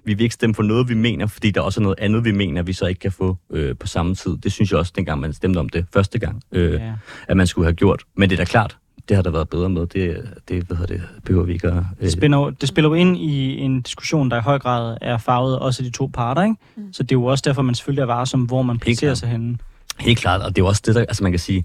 vi 0.05 0.15
vil 0.15 0.21
ikke 0.21 0.35
stemme 0.35 0.55
for 0.55 0.63
noget, 0.63 0.89
vi 0.89 0.95
mener, 0.95 1.27
fordi 1.27 1.51
der 1.51 1.61
også 1.61 1.81
er 1.81 1.83
noget 1.83 1.99
andet, 1.99 2.25
vi 2.25 2.33
mener, 2.33 2.63
vi 2.63 2.73
så 2.73 2.87
ikke 2.87 2.99
kan 2.99 3.13
få 3.13 3.37
øh, 3.51 3.77
på 3.77 3.87
samme 3.87 4.15
tid. 4.15 4.37
Det 4.37 4.53
synes 4.53 4.71
jeg 4.71 4.79
også, 4.79 4.93
dengang 4.97 5.21
man 5.21 5.33
stemte 5.33 5.59
om 5.59 5.69
det 5.69 5.87
første 5.93 6.19
gang, 6.19 6.43
øh, 6.53 6.73
ja. 6.73 6.93
at 7.29 7.37
man 7.37 7.47
skulle 7.47 7.67
have 7.67 7.75
gjort. 7.75 8.03
Men 8.15 8.31
det 8.31 8.37
er 8.37 8.45
da 8.45 8.45
klart, 8.45 8.77
det 9.09 9.15
har 9.15 9.23
der 9.23 9.31
været 9.31 9.49
bedre 9.49 9.69
med. 9.69 9.87
Det, 9.87 10.31
det, 10.49 10.63
hvad 10.63 10.87
det 10.87 11.03
behøver 11.25 11.45
vi 11.45 11.53
ikke 11.53 11.69
at... 11.69 11.75
Øh. 11.77 11.83
Det, 12.01 12.13
spiller, 12.13 12.51
det 12.51 12.69
spiller 12.69 12.89
jo 12.89 12.95
ind 12.95 13.17
i 13.17 13.59
en 13.59 13.83
diskussion, 13.83 14.31
der 14.31 14.37
i 14.37 14.41
høj 14.41 14.59
grad 14.59 14.97
er 15.01 15.19
farvet 15.19 15.59
også 15.59 15.83
af 15.83 15.85
de 15.85 15.91
to 15.91 16.11
parter, 16.15 16.43
ikke? 16.43 16.57
Mm. 16.77 16.93
Så 16.93 17.03
det 17.03 17.13
er 17.13 17.17
jo 17.17 17.25
også 17.25 17.43
derfor, 17.47 17.63
man 17.63 17.75
selvfølgelig 17.75 18.03
er 18.03 18.07
varsom, 18.07 18.43
hvor 18.43 18.63
man 18.63 18.79
placerer 18.79 19.15
sig 19.15 19.29
henne. 19.29 19.59
Helt 20.01 20.19
klart, 20.19 20.43
og 20.43 20.49
det 20.49 20.59
er 20.59 20.65
jo 20.65 20.69
også 20.69 20.83
det, 20.87 20.95
der... 20.95 21.01
Altså 21.01 21.23
man 21.23 21.33
kan 21.33 21.39
sige, 21.39 21.65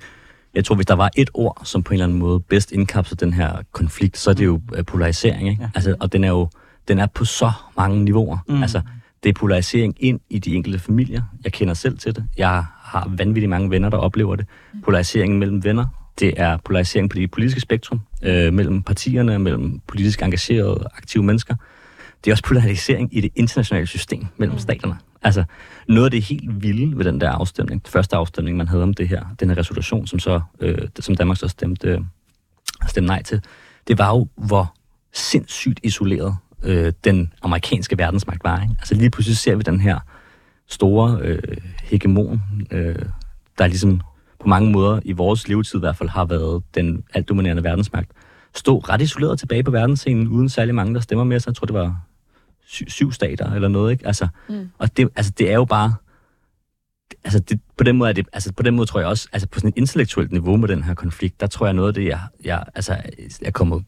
jeg 0.54 0.66
tror, 0.66 0.76
hvis 0.76 0.86
der 0.86 0.96
var 0.96 1.10
et 1.16 1.30
ord, 1.34 1.62
som 1.64 1.84
på 1.84 1.90
en 1.90 1.94
eller 1.94 2.06
anden 2.06 2.20
måde 2.20 2.40
bedst 2.40 2.72
indkapsler 2.72 3.16
den 3.16 3.34
her 3.34 3.58
konflikt, 3.72 4.18
så 4.18 4.30
er 4.30 4.34
det 4.34 4.46
jo 4.46 4.62
øh, 4.76 4.86
polarisering, 4.86 5.50
ikke? 5.50 5.62
Ja. 5.62 5.70
Altså, 5.76 5.96
og 6.00 6.14
den 6.14 6.24
er 6.24 6.30
jo 6.30 6.50
den 6.88 7.00
er 7.00 7.06
på 7.06 7.26
så 7.26 7.52
mange 7.78 8.04
niveauer. 8.04 8.38
Mm. 8.48 8.62
Altså, 8.62 8.82
det 9.24 9.30
er 9.30 9.34
polarisering 9.34 9.96
ind 10.00 10.20
i 10.30 10.40
de 10.40 10.56
enkelte 10.56 10.80
familier. 10.80 11.22
Jeg 11.44 11.52
kender 11.52 11.74
selv 11.74 11.98
til 11.98 12.16
det. 12.16 12.26
Jeg 12.38 12.66
har 12.82 13.14
vanvittigt 13.18 13.50
mange 13.50 13.70
venner, 13.70 13.90
der 13.90 13.98
oplever 13.98 14.36
det. 14.36 14.46
Mm. 14.74 14.82
Polariseringen 14.82 15.40
mellem 15.40 15.64
venner, 15.64 15.86
det 16.20 16.34
er 16.38 16.58
polarisering 16.58 17.10
på 17.10 17.18
det 17.18 17.32
politiske 17.32 17.62
spektrum, 17.62 18.00
øh, 18.24 18.54
mellem 18.54 18.84
partierne, 18.84 19.40
mellem 19.40 19.82
politisk 19.88 20.22
engagerede, 20.22 20.88
aktive 20.98 21.24
mennesker. 21.24 21.56
Det 22.26 22.32
er 22.32 22.34
også 22.34 22.44
polarisering 22.44 23.18
i 23.18 23.22
det 23.22 23.32
internationale 23.36 23.88
system 23.88 24.26
mellem 24.38 24.56
mm. 24.56 24.60
staterne. 24.60 24.96
Altså, 25.22 25.44
noget 25.88 26.06
af 26.06 26.12
det 26.12 26.22
helt 26.22 26.64
vilde 26.64 26.98
ved 26.98 27.06
den 27.06 27.22
der 27.22 27.30
afstemning, 27.30 27.86
den 27.86 27.92
første 27.92 28.16
afstemning, 28.16 28.58
man 28.58 28.68
havde 28.68 28.84
om 28.84 28.94
det 28.94 29.08
her, 29.08 29.26
den 29.40 29.50
her 29.50 29.58
resolution, 29.58 30.08
som 30.08 30.20
så, 30.20 30.42
øh, 30.60 30.88
som 31.00 31.16
Danmark 31.16 31.38
så 31.38 31.48
stemte, 31.48 31.88
øh, 31.88 32.02
stemte 32.88 33.08
nej 33.08 33.24
til, 33.24 33.42
det 33.88 33.98
var 33.98 34.10
jo, 34.10 34.28
hvor 34.36 34.74
sindssygt 35.14 35.80
isoleret 35.84 36.36
øh, 36.64 36.94
den 37.04 37.34
amerikanske 37.42 37.98
verdensmagt 37.98 38.44
var. 38.44 38.62
Ikke? 38.62 38.76
Altså 38.80 38.96
lige 38.96 39.10
pludselig 39.10 39.38
ser 39.38 39.56
vi 39.56 39.62
den 39.62 39.80
her 39.80 40.00
store 40.68 41.20
øh, 41.22 41.58
hegemon, 41.84 42.42
øh, 42.72 43.06
der 43.58 43.68
ligesom 43.68 44.02
på 44.40 44.48
mange 44.48 44.72
måder 44.72 45.00
i 45.06 45.12
vores 45.12 45.48
levetid 45.48 45.80
i 45.80 45.80
hvert 45.80 45.98
fald 45.98 46.10
har 46.10 46.26
været 46.26 46.64
den 46.76 47.04
altdominerende 47.14 47.64
verdensmagt, 47.64 48.12
stå 48.56 48.80
ret 48.80 49.02
isoleret 49.02 49.40
tilbage 49.40 49.64
på 49.64 49.72
verdensscenen, 49.72 50.28
uden 50.28 50.50
særlig 50.50 50.76
mange, 50.76 50.94
der 50.94 51.00
stemmer 51.00 51.24
med 51.24 51.40
sig. 51.40 51.50
Jeg 51.50 51.56
tror, 51.56 51.66
det 51.66 51.74
var 51.74 52.02
syv, 52.66 52.90
syv 52.90 53.12
stater 53.12 53.54
eller 53.54 53.68
noget, 53.68 53.92
ikke? 53.92 54.08
Altså, 54.08 54.28
mm. 54.50 54.70
Og 54.78 54.98
det, 54.98 55.10
altså, 55.16 55.32
det 55.38 55.50
er 55.50 55.56
jo 55.56 55.66
bare... 55.66 55.94
Altså, 57.24 57.40
det, 57.40 57.60
på, 57.78 57.84
den 57.84 57.98
måde 57.98 58.10
er 58.10 58.14
det, 58.14 58.28
altså, 58.34 58.54
på 58.54 58.64
den 58.64 58.76
måde 58.76 58.88
tror 58.88 59.00
jeg 59.00 59.10
også, 59.10 59.28
altså 59.34 59.48
på 59.48 59.60
sådan 59.60 59.70
et 59.70 59.78
intellektuelt 59.78 60.32
niveau 60.32 60.58
med 60.58 60.68
den 60.68 60.84
her 60.84 60.94
konflikt, 60.94 61.40
der 61.40 61.48
tror 61.48 61.66
jeg 61.66 61.74
noget 61.74 61.88
af 61.88 61.94
det, 61.94 62.06
jeg, 62.06 62.20
jeg, 62.44 62.64
altså, 62.76 62.98
jeg 63.42 63.54
kommer 63.54 63.80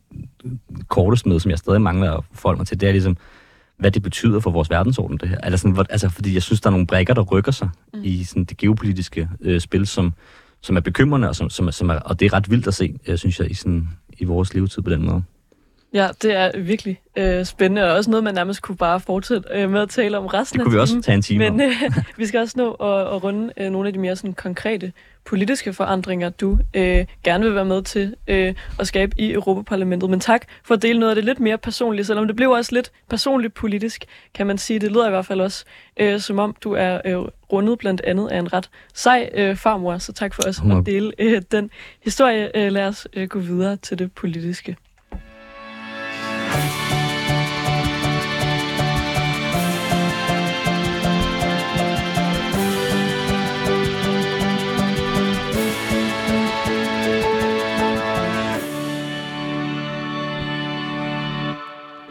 kortest 0.87 1.25
med, 1.25 1.39
som 1.39 1.51
jeg 1.51 1.57
stadig 1.57 1.81
mangler 1.81 2.11
at 2.11 2.23
forholde 2.33 2.57
mig 2.57 2.67
til, 2.67 2.81
det 2.81 2.87
er 2.87 2.91
ligesom, 2.91 3.17
hvad 3.77 3.91
det 3.91 4.03
betyder 4.03 4.39
for 4.39 4.51
vores 4.51 4.69
verdensorden, 4.69 5.17
det 5.17 5.29
her. 5.29 5.37
Altså, 5.37 5.57
sådan, 5.57 5.71
hvor, 5.71 5.85
altså 5.89 6.09
fordi 6.09 6.33
jeg 6.33 6.43
synes, 6.43 6.61
der 6.61 6.67
er 6.67 6.71
nogle 6.71 6.87
brækker, 6.87 7.13
der 7.13 7.21
rykker 7.21 7.51
sig 7.51 7.69
mm. 7.93 7.99
i 8.03 8.23
sådan, 8.23 8.43
det 8.43 8.57
geopolitiske 8.57 9.29
øh, 9.41 9.61
spil, 9.61 9.87
som, 9.87 10.13
som 10.61 10.77
er 10.77 10.81
bekymrende, 10.81 11.29
og, 11.29 11.35
som, 11.35 11.49
som, 11.49 11.71
som 11.71 11.89
er, 11.89 11.95
og 11.95 12.19
det 12.19 12.25
er 12.25 12.33
ret 12.33 12.49
vildt 12.49 12.67
at 12.67 12.73
se, 12.73 12.99
øh, 13.07 13.17
synes 13.17 13.39
jeg, 13.39 13.51
i, 13.51 13.53
sådan, 13.53 13.89
i 14.17 14.23
vores 14.23 14.53
levetid 14.53 14.81
på 14.81 14.89
den 14.89 15.05
måde. 15.05 15.23
Ja, 15.93 16.07
det 16.21 16.35
er 16.35 16.59
virkelig 16.59 17.01
øh, 17.15 17.45
spændende, 17.45 17.83
og 17.83 17.95
også 17.95 18.09
noget, 18.09 18.23
man 18.23 18.33
nærmest 18.33 18.61
kunne 18.61 18.77
bare 18.77 18.99
fortsætte 18.99 19.49
øh, 19.53 19.69
med 19.69 19.81
at 19.81 19.89
tale 19.89 20.17
om 20.17 20.25
resten 20.25 20.59
af 20.59 20.63
Det 20.63 20.65
kunne 20.65 20.75
vi 20.75 20.79
også 20.79 21.01
tage 21.01 21.15
en 21.15 21.21
time 21.21 21.49
Men 21.49 21.61
øh, 21.61 21.81
vi 22.17 22.25
skal 22.25 22.39
også 22.39 22.53
nå 22.57 22.71
at, 22.71 23.15
at 23.15 23.23
runde 23.23 23.53
øh, 23.57 23.71
nogle 23.71 23.87
af 23.87 23.93
de 23.93 23.99
mere 23.99 24.15
sådan, 24.15 24.33
konkrete 24.33 24.91
politiske 25.25 25.73
forandringer, 25.73 26.29
du 26.29 26.57
øh, 26.73 27.05
gerne 27.23 27.43
vil 27.43 27.55
være 27.55 27.65
med 27.65 27.81
til 27.81 28.15
øh, 28.27 28.53
at 28.79 28.87
skabe 28.87 29.21
i 29.21 29.31
Europaparlamentet. 29.31 30.09
Men 30.09 30.19
tak 30.19 30.45
for 30.63 30.75
at 30.75 30.81
dele 30.81 30.99
noget 30.99 31.11
af 31.11 31.15
det 31.15 31.25
lidt 31.25 31.39
mere 31.39 31.57
personligt, 31.57 32.07
selvom 32.07 32.27
det 32.27 32.35
blev 32.35 32.49
også 32.49 32.75
lidt 32.75 32.91
personligt 33.09 33.53
politisk, 33.53 34.05
kan 34.33 34.47
man 34.47 34.57
sige. 34.57 34.79
Det 34.79 34.91
lyder 34.91 35.07
i 35.07 35.09
hvert 35.09 35.25
fald 35.25 35.41
også, 35.41 35.65
øh, 35.97 36.19
som 36.19 36.39
om 36.39 36.55
du 36.61 36.73
er 36.73 37.01
øh, 37.05 37.17
rundet 37.53 37.79
blandt 37.79 38.01
andet 38.01 38.29
af 38.31 38.39
en 38.39 38.53
ret 38.53 38.69
sej 38.93 39.29
øh, 39.33 39.55
farmor, 39.55 39.97
så 39.97 40.13
tak 40.13 40.33
for 40.33 40.43
os 40.47 40.59
at 40.59 40.85
dele 40.85 41.11
øh, 41.19 41.41
den 41.51 41.69
historie. 42.03 42.57
Øh, 42.57 42.71
lad 42.71 42.87
os 42.87 43.07
øh, 43.13 43.27
gå 43.27 43.39
videre 43.39 43.75
til 43.75 43.99
det 43.99 44.11
politiske. 44.11 44.75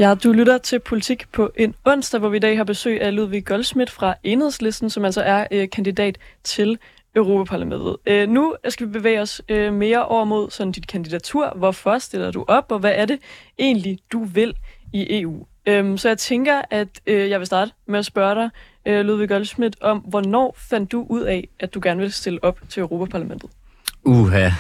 Ja, 0.03 0.15
du 0.15 0.33
lytter 0.33 0.59
til 0.59 0.79
Politik 0.79 1.25
på 1.33 1.51
en 1.57 1.75
onsdag, 1.85 2.21
hvor 2.21 2.29
vi 2.29 2.37
i 2.37 2.41
dag 2.41 2.57
har 2.57 2.65
besøg 2.65 3.03
af 3.03 3.17
Ludvig 3.17 3.45
Goldsmith 3.45 3.93
fra 3.93 4.15
Enhedslisten, 4.23 4.91
som 4.91 5.05
altså 5.05 5.23
er 5.23 5.47
øh, 5.51 5.71
kandidat 5.71 6.19
til 6.45 6.79
Europaparlamentet. 7.17 7.97
Øh, 8.07 8.29
nu 8.29 8.55
skal 8.69 8.87
vi 8.87 8.93
bevæge 8.93 9.21
os 9.21 9.43
øh, 9.49 9.73
mere 9.75 10.07
over 10.07 10.25
mod 10.25 10.51
sådan 10.51 10.73
dit 10.73 10.87
kandidatur. 10.87 11.53
Hvorfor 11.57 11.99
stiller 11.99 12.31
du 12.31 12.45
op, 12.49 12.73
og 12.73 12.79
hvad 12.79 12.93
er 12.95 13.07
det 13.07 13.19
egentlig, 13.59 13.99
du 14.13 14.25
vil 14.25 14.55
i 14.93 15.21
EU? 15.21 15.47
Øh, 15.67 15.99
så 15.99 16.09
jeg 16.09 16.19
tænker, 16.19 16.63
at 16.71 16.89
øh, 17.07 17.31
jeg 17.31 17.39
vil 17.39 17.47
starte 17.47 17.73
med 17.87 17.99
at 17.99 18.05
spørge 18.05 18.35
dig, 18.35 18.51
øh, 18.87 19.05
Ludvig 19.05 19.29
Goldsmith, 19.29 19.79
om 19.81 19.99
hvornår 19.99 20.57
fandt 20.59 20.93
du 20.93 21.07
ud 21.09 21.21
af, 21.21 21.49
at 21.61 21.75
du 21.75 21.81
gerne 21.83 22.01
vil 22.01 22.13
stille 22.13 22.45
op 22.45 22.59
til 22.69 22.81
Europaparlamentet? 22.81 23.51
Uha, 24.05 24.51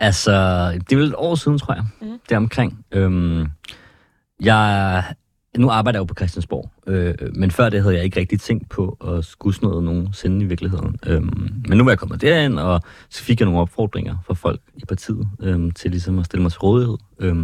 altså, 0.00 0.32
det 0.72 0.92
er 0.92 0.96
vel 0.96 1.08
et 1.08 1.14
år 1.16 1.34
siden, 1.34 1.58
tror 1.58 1.74
jeg, 1.74 1.84
mm. 2.00 2.20
deromkring. 2.28 2.84
Øhm, 2.92 3.46
jeg, 4.44 5.04
nu 5.58 5.70
arbejder 5.70 5.98
jeg 5.98 6.00
jo 6.00 6.04
på 6.04 6.14
Christiansborg, 6.14 6.70
øh, 6.86 7.14
men 7.34 7.50
før 7.50 7.68
det 7.68 7.82
havde 7.82 7.94
jeg 7.94 8.04
ikke 8.04 8.20
rigtig 8.20 8.40
tænkt 8.40 8.68
på 8.68 8.96
at 9.04 9.24
skulle 9.24 9.54
sådan 9.54 9.68
noget 9.68 9.84
nogensinde 9.84 10.44
i 10.44 10.48
virkeligheden. 10.48 10.98
Øh, 11.06 11.22
men 11.68 11.78
nu 11.78 11.84
er 11.84 11.90
jeg 11.90 11.98
kommet 11.98 12.20
derind, 12.20 12.58
og 12.58 12.80
så 13.10 13.22
fik 13.22 13.40
jeg 13.40 13.44
nogle 13.44 13.60
opfordringer 13.60 14.16
fra 14.26 14.34
folk 14.34 14.60
i 14.76 14.84
partiet 14.84 15.28
øh, 15.40 15.72
til 15.74 15.90
ligesom 15.90 16.18
at 16.18 16.26
stille 16.26 16.42
mig 16.42 16.52
til 16.52 16.60
rådighed. 16.60 16.96
Øh, 17.18 17.36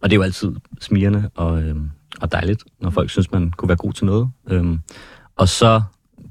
og 0.00 0.10
det 0.10 0.12
er 0.12 0.16
jo 0.16 0.22
altid 0.22 0.52
smirende 0.80 1.30
og, 1.34 1.62
øh, 1.62 1.76
og 2.20 2.32
dejligt, 2.32 2.64
når 2.80 2.90
folk 2.90 3.10
synes, 3.10 3.32
man 3.32 3.50
kunne 3.50 3.68
være 3.68 3.76
god 3.76 3.92
til 3.92 4.06
noget. 4.06 4.30
Øh, 4.50 4.78
og 5.36 5.48
så 5.48 5.82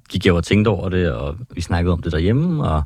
gik 0.09 0.25
jeg 0.25 0.33
og 0.33 0.43
tænkte 0.43 0.69
over 0.69 0.89
det, 0.89 1.11
og 1.11 1.37
vi 1.55 1.61
snakkede 1.61 1.93
om 1.93 2.01
det 2.01 2.11
derhjemme, 2.11 2.63
og 2.63 2.83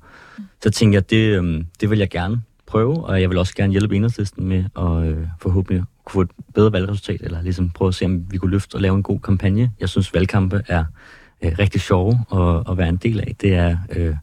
så 0.63 0.69
tænkte 0.69 0.95
jeg, 0.95 1.09
det, 1.09 1.43
øh, 1.43 1.63
det 1.81 1.89
vil 1.89 1.99
jeg 1.99 2.09
gerne 2.09 2.41
prøve, 2.67 3.05
og 3.05 3.21
jeg 3.21 3.29
vil 3.29 3.37
også 3.37 3.55
gerne 3.55 3.71
hjælpe 3.71 3.95
enhedslisten 3.95 4.47
med 4.47 4.63
at 4.77 5.07
øh, 5.07 5.27
forhåbentlig 5.39 5.83
kunne 6.05 6.13
få 6.13 6.21
et 6.21 6.29
bedre 6.53 6.71
valgresultat, 6.71 7.21
eller 7.21 7.41
ligesom 7.41 7.69
prøve 7.69 7.89
at 7.89 7.95
se, 7.95 8.05
om 8.05 8.31
vi 8.31 8.37
kunne 8.37 8.51
løfte 8.51 8.75
og 8.75 8.81
lave 8.81 8.95
en 8.95 9.03
god 9.03 9.19
kampagne. 9.19 9.71
Jeg 9.79 9.89
synes, 9.89 10.13
valgkampe 10.13 10.61
er 10.67 10.83
øh, 11.43 11.51
rigtig 11.59 11.81
sjove 11.81 12.19
at, 12.33 12.71
at 12.71 12.77
være 12.77 12.89
en 12.89 12.97
del 12.97 13.19
af. 13.19 13.35
Det 13.41 13.53
er, 13.53 13.77
øh, 13.95 14.15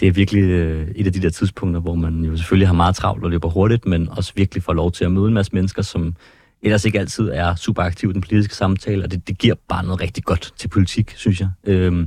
det 0.00 0.08
er 0.08 0.12
virkelig 0.12 0.42
øh, 0.42 0.88
et 0.96 1.06
af 1.06 1.12
de 1.12 1.22
der 1.22 1.30
tidspunkter, 1.30 1.80
hvor 1.80 1.94
man 1.94 2.24
jo 2.24 2.36
selvfølgelig 2.36 2.68
har 2.68 2.74
meget 2.74 2.96
travlt 2.96 3.24
og 3.24 3.30
løber 3.30 3.48
hurtigt, 3.48 3.86
men 3.86 4.08
også 4.08 4.32
virkelig 4.36 4.62
får 4.62 4.72
lov 4.72 4.92
til 4.92 5.04
at 5.04 5.12
møde 5.12 5.28
en 5.28 5.34
masse 5.34 5.52
mennesker, 5.54 5.82
som 5.82 6.14
ellers 6.62 6.84
ikke 6.84 7.00
altid 7.00 7.28
er 7.28 7.54
super 7.54 7.82
aktive 7.82 8.10
i 8.10 8.14
den 8.14 8.20
politiske 8.20 8.54
samtale, 8.54 9.04
og 9.04 9.10
det, 9.10 9.28
det 9.28 9.38
giver 9.38 9.54
bare 9.68 9.84
noget 9.84 10.00
rigtig 10.00 10.24
godt 10.24 10.52
til 10.56 10.68
politik, 10.68 11.12
synes 11.16 11.40
jeg. 11.40 11.48
Øh, 11.64 12.06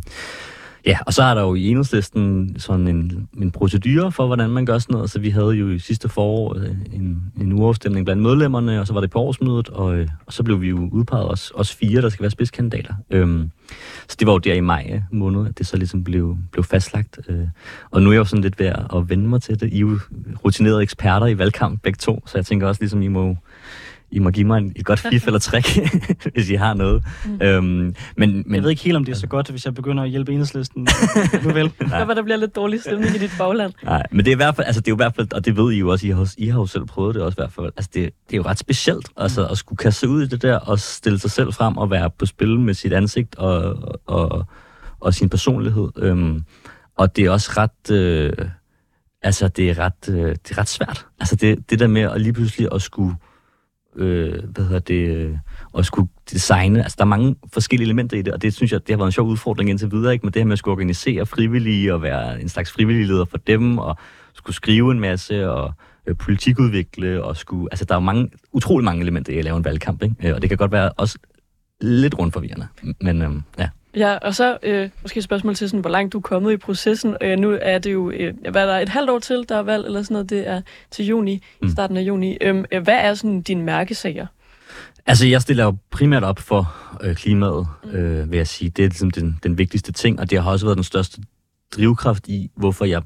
Ja, 0.86 0.98
og 1.06 1.14
så 1.14 1.24
er 1.24 1.34
der 1.34 1.42
jo 1.42 1.56
i 1.56 1.68
enhedslisten 1.68 2.56
sådan 2.60 2.88
en, 2.88 3.28
en 3.38 3.52
procedure 3.52 4.12
for, 4.12 4.28
hvordan 4.28 4.50
man 4.50 4.66
gør 4.66 4.78
sådan 4.78 4.94
noget. 4.94 5.10
Så 5.10 5.20
vi 5.20 5.30
havde 5.30 5.52
jo 5.52 5.70
i 5.70 5.80
sidste 5.80 6.10
forår 6.10 6.58
øh, 6.58 6.70
en, 6.94 7.32
en 7.42 7.54
uafstemning 7.54 8.06
blandt 8.06 8.24
medlemmerne, 8.24 8.80
og 8.80 8.88
så 8.88 8.94
var 8.94 9.02
det 9.02 9.12
på 9.12 9.20
årsmødet, 9.20 9.70
og, 9.70 9.96
øh, 9.96 10.08
og 10.26 10.34
så 10.34 10.44
blev 10.44 10.62
vi 10.62 10.70
jo 10.70 10.90
udpeget 10.92 11.32
os, 11.32 11.52
os 11.56 11.76
fire, 11.76 12.02
der 12.02 12.10
skal 12.10 12.24
være 12.24 12.32
spidskandidater. 12.32 12.94
Øhm, 13.10 13.52
så 14.08 14.16
det 14.20 14.28
var 14.28 14.34
jo 14.34 14.40
der 14.40 14.54
i 14.54 14.60
maj 14.60 14.92
øh, 14.94 15.02
måned, 15.12 15.48
at 15.48 15.58
det 15.58 15.68
så 15.68 15.78
ligesom 15.78 16.04
blev, 16.04 16.38
blev 16.52 16.64
fastlagt. 16.64 17.20
Øh, 17.28 17.48
og 17.92 18.02
nu 18.02 18.10
er 18.10 18.14
jeg 18.14 18.20
jo 18.20 18.26
sådan 18.26 18.44
lidt 18.44 18.60
ved 18.60 18.66
at 18.68 19.10
vende 19.10 19.30
mig 19.30 19.42
til 19.42 19.60
det. 19.60 19.74
I 19.74 19.76
er 19.76 19.80
jo 19.80 20.00
rutinerede 20.46 20.82
eksperter 20.82 21.28
i 21.28 21.38
valgkamp 21.38 21.82
begge 21.84 21.98
to, 21.98 22.24
så 22.26 22.38
jeg 22.38 22.46
tænker 22.46 22.68
også 22.68 22.82
ligesom, 22.82 23.02
I 23.02 23.08
må 23.08 23.38
i 24.14 24.20
må 24.20 24.30
give 24.30 24.48
mig 24.48 24.58
en, 24.58 24.74
et 24.76 24.86
godt 24.86 25.00
fif 25.10 25.28
eller 25.28 25.40
trick, 25.40 25.80
hvis 26.34 26.50
I 26.50 26.54
har 26.54 26.74
noget. 26.74 27.04
Mm. 27.26 27.42
Øhm, 27.42 27.64
men, 27.66 27.96
men, 28.18 28.56
jeg 28.56 28.64
ved 28.64 28.70
ikke 28.70 28.84
helt, 28.84 28.98
om 28.98 29.06
det 29.06 29.12
er 29.12 29.16
så 29.18 29.28
godt, 29.28 29.50
hvis 29.50 29.66
jeg 29.66 29.74
begynder 29.74 30.04
at 30.04 30.10
hjælpe 30.10 30.32
enhedslisten. 30.32 30.88
nu 31.44 31.54
vel. 31.54 31.72
Nej. 31.88 32.04
var, 32.04 32.14
der 32.14 32.24
bliver 32.24 32.38
lidt 32.38 32.56
dårlig 32.56 32.82
stemning 32.82 33.16
i 33.16 33.18
dit 33.18 33.32
bagland. 33.38 33.74
Nej, 33.84 34.04
men 34.12 34.20
det 34.20 34.28
er 34.28 34.36
i 34.36 34.36
hvert 34.36 34.56
fald, 34.56 34.68
altså 34.68 34.82
det 34.82 34.88
er 34.88 34.92
jo 34.92 34.96
i 34.96 35.04
hvert 35.04 35.16
fald, 35.16 35.34
og 35.34 35.46
det 35.46 35.58
ved 35.58 35.72
I 35.72 35.80
jo 35.80 35.90
også, 35.90 36.08
I 36.08 36.10
har, 36.10 36.34
I 36.38 36.48
har 36.48 36.60
jo 36.60 36.66
selv 36.66 36.86
prøvet 36.86 37.16
det 37.16 37.24
også 37.24 37.36
i 37.36 37.42
hvert 37.42 37.54
fald. 37.54 37.66
Altså 37.66 37.90
det, 37.94 38.04
det 38.04 38.34
er 38.34 38.38
jo 38.38 38.44
ret 38.44 38.60
specielt, 38.60 39.10
altså 39.18 39.48
at 39.48 39.58
skulle 39.58 39.78
kaste 39.78 40.10
ud 40.10 40.24
i 40.24 40.28
det 40.28 40.42
der, 40.42 40.56
og 40.56 40.80
stille 40.80 41.20
sig 41.20 41.32
selv 41.32 41.54
frem 41.54 41.78
og 41.78 41.92
være 41.92 42.10
på 42.10 42.26
spil 42.26 42.60
med 42.60 42.74
sit 42.74 42.94
ansigt 42.94 43.36
og, 43.36 43.78
og, 44.06 44.46
og 45.00 45.14
sin 45.14 45.30
personlighed. 45.30 45.90
Øhm, 45.98 46.44
og 46.98 47.16
det 47.16 47.26
er 47.26 47.30
også 47.32 47.52
ret... 47.58 47.92
Øh, 47.92 48.34
altså, 49.22 49.48
det 49.48 49.70
er 49.70 49.80
ret, 49.80 50.10
øh, 50.10 50.30
det 50.32 50.52
er 50.52 50.58
ret 50.58 50.70
svært. 50.70 51.06
Altså, 51.20 51.36
det, 51.36 51.70
det 51.70 51.80
der 51.80 51.88
med 51.88 52.02
at 52.02 52.22
lige 52.22 52.34
pludselig 52.34 52.68
at 52.72 52.82
skulle, 52.82 53.16
øh, 53.96 54.44
hvad 54.50 54.64
hedder 54.64 54.80
det, 54.80 55.08
øh, 55.10 55.38
at 55.78 55.86
skulle 55.86 56.10
designe, 56.32 56.84
altså 56.84 56.96
der 56.98 57.04
er 57.04 57.10
mange 57.10 57.36
forskellige 57.54 57.86
elementer 57.86 58.18
i 58.18 58.22
det, 58.22 58.34
og 58.34 58.42
det 58.42 58.54
synes 58.54 58.72
jeg, 58.72 58.88
det 58.88 58.90
har 58.90 58.98
været 58.98 59.08
en 59.08 59.12
sjov 59.12 59.28
udfordring 59.28 59.70
indtil 59.70 59.92
videre, 59.92 60.14
ikke? 60.14 60.26
med 60.26 60.32
det 60.32 60.40
her 60.40 60.46
med 60.46 60.54
at 60.54 60.60
skulle 60.60 60.74
organisere 60.74 61.26
frivillige 61.26 61.94
og 61.94 62.02
være 62.02 62.42
en 62.42 62.50
slags 62.50 62.72
frivillig 62.72 63.08
leder 63.08 63.26
for 63.26 63.38
dem, 63.38 63.78
og 63.78 63.98
skulle 64.34 64.56
skrive 64.56 64.92
en 64.92 65.00
masse, 65.00 65.52
og 65.52 65.74
øh, 66.06 66.18
politikudvikle, 66.18 67.24
og 67.24 67.38
skulle, 67.38 67.68
altså 67.72 67.86
der 67.86 67.96
er 67.96 68.00
mange, 68.00 68.30
utrolig 68.52 68.86
mange 68.86 69.02
elementer 69.02 69.34
i 69.34 69.38
at 69.38 69.44
lave 69.44 69.58
en 69.58 69.66
valgkamp, 69.66 70.04
ikke? 70.04 70.16
Øh, 70.24 70.36
og 70.36 70.42
det 70.42 70.50
kan 70.50 70.58
godt 70.58 70.72
være 70.72 70.92
også 70.92 71.18
lidt 71.82 72.20
rundt 72.20 72.34
forvirrende, 72.34 72.68
men 73.02 73.22
øh, 73.22 73.32
ja. 73.60 73.70
Ja, 73.96 74.18
og 74.18 74.36
så 74.36 74.58
øh, 74.64 74.90
måske 75.02 75.18
et 75.18 75.24
spørgsmål 75.24 75.56
til, 75.56 75.70
sådan, 75.70 75.80
hvor 75.80 75.90
langt 75.90 76.14
du 76.14 76.18
er 76.18 76.22
kommet 76.22 76.54
i 76.54 76.58
processen. 76.58 77.16
Øh, 77.22 77.40
nu 77.40 77.58
er 77.62 77.78
det 77.78 77.94
jo, 77.94 78.12
øh, 78.12 78.34
hvad 78.52 78.62
er 78.62 78.66
der, 78.66 78.80
et 78.80 78.90
halvt 78.90 79.10
år 79.10 79.20
til, 79.20 79.46
der 79.50 79.58
er 79.58 79.62
valg 79.62 79.86
eller 79.86 80.02
sådan 80.02 80.14
noget, 80.14 80.30
det 80.30 80.48
er 80.48 80.62
til 80.92 81.06
juni, 81.06 81.44
mm. 81.62 81.70
starten 81.70 81.98
af 81.98 82.02
juni. 82.02 82.38
Øhm, 82.42 82.66
øh, 82.72 82.84
hvad 82.84 82.98
er 82.98 83.14
sådan 83.14 83.42
dine 83.42 83.64
mærkesager? 83.64 84.28
Altså, 85.06 85.28
jeg 85.28 85.42
stiller 85.42 85.64
jo 85.64 85.76
primært 85.92 86.24
op 86.24 86.40
for 86.40 86.76
øh, 87.02 87.16
klimaet, 87.16 87.68
mm. 87.84 87.90
øh, 87.90 88.32
vil 88.32 88.38
jeg 88.38 88.48
sige. 88.48 88.70
Det 88.70 88.86
er 88.86 88.90
ligesom 88.90 89.12
den, 89.12 89.40
den 89.44 89.58
vigtigste 89.58 89.92
ting, 89.92 90.20
og 90.20 90.30
det 90.30 90.42
har 90.42 90.52
også 90.52 90.66
været 90.66 90.78
den 90.78 90.84
største 90.84 91.22
drivkraft 91.76 92.28
i, 92.28 92.52
hvorfor 92.56 92.86
jeg 92.86 93.02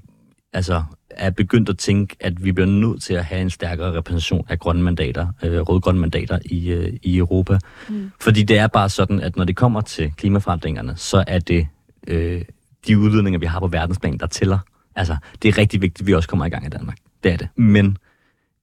altså, 0.53 0.83
er 1.19 1.29
begyndt 1.29 1.69
at 1.69 1.77
tænke, 1.77 2.15
at 2.19 2.43
vi 2.43 2.51
bliver 2.51 2.67
nødt 2.67 3.03
til 3.03 3.13
at 3.13 3.25
have 3.25 3.41
en 3.41 3.49
stærkere 3.49 3.93
repræsentation 3.93 4.45
af 4.49 4.59
grønne 4.59 4.83
mandater, 4.83 5.27
øh, 5.43 5.59
røde-grønne 5.59 6.01
mandater 6.01 6.39
i, 6.45 6.69
øh, 6.69 6.93
i 7.03 7.17
Europa. 7.17 7.59
Mm. 7.89 8.11
Fordi 8.21 8.43
det 8.43 8.57
er 8.57 8.67
bare 8.67 8.89
sådan, 8.89 9.19
at 9.19 9.35
når 9.35 9.43
det 9.43 9.55
kommer 9.55 9.81
til 9.81 10.13
klimaforandringerne, 10.17 10.93
så 10.95 11.23
er 11.27 11.39
det 11.39 11.67
øh, 12.07 12.41
de 12.87 12.99
udledninger, 12.99 13.39
vi 13.39 13.45
har 13.45 13.59
på 13.59 13.67
verdensplan, 13.67 14.17
der 14.17 14.27
tæller. 14.27 14.59
Altså, 14.95 15.17
det 15.41 15.49
er 15.49 15.57
rigtig 15.57 15.81
vigtigt, 15.81 16.01
at 16.01 16.07
vi 16.07 16.13
også 16.13 16.29
kommer 16.29 16.45
i 16.45 16.49
gang 16.49 16.65
i 16.65 16.69
Danmark. 16.69 16.97
Det 17.23 17.31
er 17.31 17.37
det. 17.37 17.47
Men 17.55 17.97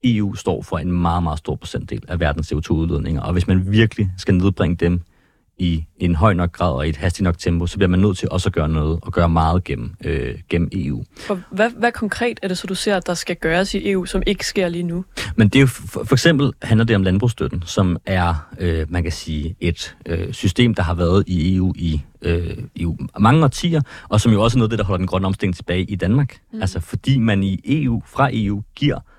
EU 0.04 0.34
står 0.34 0.62
for 0.62 0.78
en 0.78 0.92
meget, 0.92 1.22
meget 1.22 1.38
stor 1.38 1.56
procentdel 1.56 2.02
af 2.08 2.20
verdens 2.20 2.52
CO2-udledninger, 2.52 3.20
og 3.20 3.32
hvis 3.32 3.46
man 3.46 3.72
virkelig 3.72 4.10
skal 4.18 4.34
nedbringe 4.34 4.76
dem 4.76 5.00
i 5.58 5.84
en 5.98 6.14
høj 6.14 6.34
nok 6.34 6.52
grad 6.52 6.72
og 6.72 6.86
i 6.86 6.88
et 6.88 6.96
hastigt 6.96 7.24
nok 7.24 7.38
tempo, 7.38 7.66
så 7.66 7.76
bliver 7.76 7.88
man 7.88 8.00
nødt 8.00 8.18
til 8.18 8.28
også 8.30 8.48
at 8.48 8.52
gøre 8.52 8.68
noget, 8.68 8.98
og 9.02 9.12
gøre 9.12 9.28
meget 9.28 9.64
gennem, 9.64 9.94
øh, 10.04 10.34
gennem 10.48 10.68
EU. 10.72 11.04
Og 11.28 11.40
hvad, 11.50 11.70
hvad 11.78 11.92
konkret 11.92 12.40
er 12.42 12.48
det 12.48 12.58
så, 12.58 12.66
du 12.66 12.74
ser, 12.74 13.00
der 13.00 13.14
skal 13.14 13.36
gøres 13.36 13.74
i 13.74 13.90
EU, 13.90 14.04
som 14.04 14.22
ikke 14.26 14.46
sker 14.46 14.68
lige 14.68 14.82
nu? 14.82 15.04
Men 15.36 15.48
det 15.48 15.56
er 15.56 15.60
jo, 15.60 15.66
for, 15.66 16.04
for 16.04 16.14
eksempel 16.14 16.52
handler 16.62 16.84
det 16.84 16.96
om 16.96 17.02
landbrugsstøtten, 17.02 17.62
som 17.66 17.96
er, 18.06 18.48
øh, 18.58 18.86
man 18.88 19.02
kan 19.02 19.12
sige, 19.12 19.56
et 19.60 19.96
øh, 20.06 20.32
system, 20.32 20.74
der 20.74 20.82
har 20.82 20.94
været 20.94 21.24
i 21.26 21.56
EU 21.56 21.72
i, 21.76 22.02
øh, 22.22 22.56
i 22.74 22.86
mange 23.18 23.44
årtier, 23.44 23.80
og 24.08 24.20
som 24.20 24.32
jo 24.32 24.42
også 24.42 24.56
er 24.56 24.58
noget 24.58 24.68
af 24.68 24.70
det, 24.70 24.78
der 24.78 24.84
holder 24.84 24.98
den 24.98 25.06
grønne 25.06 25.26
omstilling 25.26 25.56
tilbage 25.56 25.82
i 25.82 25.94
Danmark. 25.94 26.36
Mm. 26.52 26.60
Altså 26.60 26.80
fordi 26.80 27.18
man 27.18 27.42
i 27.42 27.60
EU, 27.64 28.02
fra 28.06 28.30
EU, 28.32 28.62
giver 28.76 28.96
øh, 28.96 29.13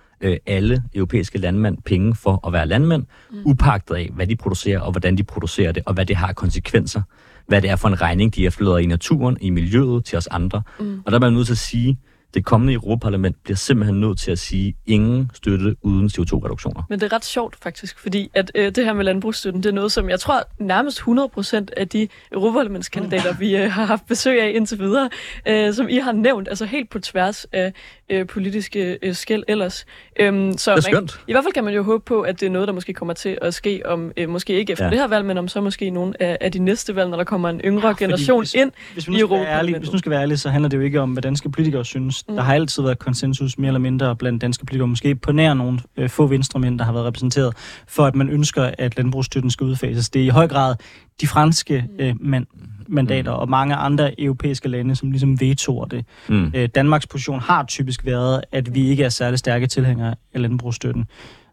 alle 0.45 0.83
europæiske 0.95 1.37
landmænd 1.37 1.77
penge 1.85 2.15
for 2.15 2.47
at 2.47 2.53
være 2.53 2.67
landmænd, 2.67 3.05
mm. 3.31 3.41
upagtet 3.45 3.95
af, 3.95 4.09
hvad 4.13 4.27
de 4.27 4.35
producerer, 4.35 4.79
og 4.79 4.91
hvordan 4.91 5.17
de 5.17 5.23
producerer 5.23 5.71
det, 5.71 5.83
og 5.85 5.93
hvad 5.93 6.05
det 6.05 6.15
har 6.15 6.33
konsekvenser. 6.33 7.01
Hvad 7.47 7.61
det 7.61 7.69
er 7.69 7.75
for 7.75 7.87
en 7.87 8.01
regning, 8.01 8.35
de 8.35 8.45
efterlader 8.45 8.77
i 8.77 8.85
naturen, 8.85 9.37
i 9.41 9.49
miljøet, 9.49 10.05
til 10.05 10.17
os 10.17 10.27
andre. 10.27 10.61
Mm. 10.79 11.01
Og 11.05 11.11
der 11.11 11.17
er 11.17 11.19
man 11.19 11.33
nødt 11.33 11.45
til 11.45 11.53
at 11.53 11.57
sige, 11.57 11.97
det 12.35 12.45
kommende 12.45 12.73
Europaparlament 12.73 13.43
bliver 13.43 13.57
simpelthen 13.57 13.99
nødt 13.99 14.19
til 14.19 14.31
at 14.31 14.39
sige, 14.39 14.75
ingen 14.85 15.31
støtte 15.33 15.75
uden 15.81 16.09
CO2-reduktioner. 16.13 16.83
Men 16.89 16.99
det 16.99 17.11
er 17.11 17.15
ret 17.15 17.25
sjovt 17.25 17.55
faktisk, 17.63 17.99
fordi 17.99 18.29
at 18.33 18.51
øh, 18.55 18.75
det 18.75 18.85
her 18.85 18.93
med 18.93 19.03
landbrugsstøtten, 19.03 19.63
det 19.63 19.69
er 19.69 19.73
noget, 19.73 19.91
som 19.91 20.09
jeg 20.09 20.19
tror 20.19 20.43
nærmest 20.59 20.99
100% 20.99 21.65
af 21.77 21.87
de 21.87 22.07
Europaparlamentskandidater, 22.31 23.33
vi 23.33 23.55
øh, 23.57 23.71
har 23.71 23.85
haft 23.85 24.07
besøg 24.07 24.41
af 24.41 24.51
indtil 24.55 24.79
videre, 24.79 25.09
øh, 25.47 25.73
som 25.73 25.89
I 25.89 25.97
har 25.97 26.11
nævnt, 26.11 26.47
altså 26.47 26.65
helt 26.65 26.89
på 26.89 26.99
tværs 26.99 27.45
af 27.51 27.73
øh, 28.09 28.27
politiske 28.27 28.97
øh, 29.01 29.13
skæld 29.13 29.43
ellers. 29.47 29.85
Øhm, 30.19 30.57
så 30.57 30.75
det 30.75 30.87
er 30.87 30.93
man, 30.93 31.09
I 31.27 31.31
hvert 31.31 31.43
fald 31.43 31.53
kan 31.53 31.63
man 31.63 31.73
jo 31.73 31.83
håbe 31.83 32.03
på, 32.05 32.21
at 32.21 32.39
det 32.39 32.45
er 32.45 32.49
noget, 32.49 32.67
der 32.67 32.73
måske 32.73 32.93
kommer 32.93 33.13
til 33.13 33.37
at 33.41 33.53
ske 33.53 33.81
om, 33.85 34.11
øh, 34.17 34.29
måske 34.29 34.53
ikke 34.53 34.73
efter 34.73 34.85
ja. 34.85 34.91
det 34.91 34.99
her 34.99 35.07
valg, 35.07 35.25
men 35.25 35.37
om 35.37 35.47
så 35.47 35.61
måske 35.61 35.89
nogle 35.89 36.21
af, 36.21 36.37
af 36.41 36.51
de 36.51 36.59
næste 36.59 36.95
valg, 36.95 37.09
når 37.09 37.17
der 37.17 37.23
kommer 37.23 37.49
en 37.49 37.61
yngre 37.65 37.87
ja, 37.87 37.93
generation 37.97 38.41
hvis, 38.41 38.53
ind 38.53 38.71
hvis 38.93 39.07
i 39.07 39.19
Europa. 39.19 39.77
hvis 39.77 39.91
nu 39.91 39.97
skal 39.97 40.09
være 40.09 40.21
ærlig, 40.21 40.39
så 40.39 40.49
handler 40.49 40.69
det 40.69 40.77
jo 40.77 40.81
ikke 40.81 41.01
om, 41.01 41.11
hvad 41.11 41.23
danske 41.23 41.49
politikere 41.51 41.85
synes. 41.85 42.23
Mm. 42.27 42.35
Der 42.35 42.43
har 42.43 42.53
altid 42.53 42.83
været 42.83 42.99
konsensus, 42.99 43.57
mere 43.57 43.67
eller 43.67 43.79
mindre, 43.79 44.15
blandt 44.15 44.41
danske 44.41 44.65
politikere, 44.65 44.87
måske 44.87 45.15
på 45.15 45.31
nær 45.31 45.53
nogle 45.53 45.79
øh, 45.97 46.09
få 46.09 46.27
venstremænd, 46.27 46.79
der 46.79 46.85
har 46.85 46.93
været 46.93 47.05
repræsenteret, 47.05 47.53
for 47.87 48.05
at 48.05 48.15
man 48.15 48.29
ønsker, 48.29 48.71
at 48.77 48.97
landbrugsstøtten 48.97 49.51
skal 49.51 49.65
udfases. 49.65 50.09
Det 50.09 50.21
er 50.21 50.25
i 50.25 50.29
høj 50.29 50.47
grad 50.47 50.75
de 51.21 51.27
franske 51.27 51.85
mm. 51.89 52.05
øh, 52.05 52.15
mand, 52.19 52.45
mandater, 52.87 53.31
mm. 53.31 53.39
og 53.39 53.49
mange 53.49 53.75
andre 53.75 54.21
europæiske 54.21 54.69
lande, 54.69 54.95
som 54.95 55.11
ligesom 55.11 55.39
vetoer 55.39 55.85
det. 55.85 56.05
Mm. 56.27 56.51
Øh, 56.55 56.69
Danmarks 56.75 57.07
position 57.07 57.39
har 57.39 57.65
typisk 57.65 58.05
været, 58.05 58.41
at 58.51 58.75
vi 58.75 58.89
ikke 58.89 59.03
er 59.03 59.09
særlig 59.09 59.39
stærke 59.39 59.67
tilhængere 59.67 60.15
af 60.33 60.41
landbrugsstøtten. 60.41 61.05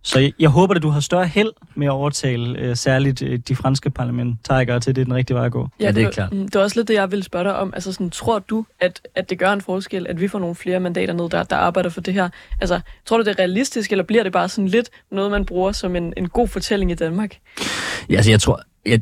Så 0.05 0.21
jeg, 0.21 0.33
jeg 0.39 0.49
håber, 0.49 0.75
at 0.75 0.83
du 0.83 0.89
har 0.89 1.01
større 1.01 1.27
held 1.27 1.51
med 1.75 1.87
at 1.87 1.91
overtale 1.91 2.59
øh, 2.59 2.77
særligt 2.77 3.23
øh, 3.23 3.39
de 3.39 3.57
franske 3.57 3.91
parlamentarikere 3.91 4.81
til, 4.81 4.97
det 4.97 5.01
er 5.01 5.05
den 5.05 5.15
rigtige 5.15 5.35
vej 5.37 5.47
at 5.47 5.53
gå. 5.53 5.69
Ja, 5.81 5.91
det 5.91 6.03
er 6.03 6.11
klart. 6.11 6.31
Det 6.31 6.57
er 6.57 6.61
også 6.61 6.79
lidt 6.79 6.89
det, 6.89 6.95
jeg 6.95 7.11
ville 7.11 7.23
spørge 7.23 7.45
dig 7.45 7.57
om. 7.57 7.73
Altså, 7.75 7.93
sådan, 7.93 8.11
tror 8.11 8.39
du, 8.39 8.65
at, 8.81 9.01
at 9.15 9.31
det 9.31 9.39
gør 9.39 9.53
en 9.53 9.61
forskel, 9.61 10.07
at 10.07 10.21
vi 10.21 10.29
får 10.29 10.39
nogle 10.39 10.55
flere 10.55 10.81
mandater 10.81 11.13
ned, 11.13 11.29
der, 11.31 11.43
der 11.43 11.57
arbejder 11.57 11.91
for 11.91 12.01
det 12.01 12.15
her? 12.15 12.29
Altså, 12.61 12.81
tror 13.07 13.17
du, 13.17 13.25
det 13.25 13.31
er 13.31 13.39
realistisk, 13.39 13.91
eller 13.91 14.05
bliver 14.05 14.23
det 14.23 14.33
bare 14.33 14.49
sådan 14.49 14.69
lidt 14.69 14.91
noget, 15.11 15.31
man 15.31 15.45
bruger 15.45 15.73
som 15.73 15.97
en, 15.97 16.13
en 16.17 16.29
god 16.29 16.49
fortælling 16.49 16.91
i 16.91 16.95
Danmark? 16.95 17.39
Ja, 18.11 18.17
altså, 18.17 18.31
jeg 18.31 18.41
tror... 18.41 18.61
Jeg, 18.87 19.01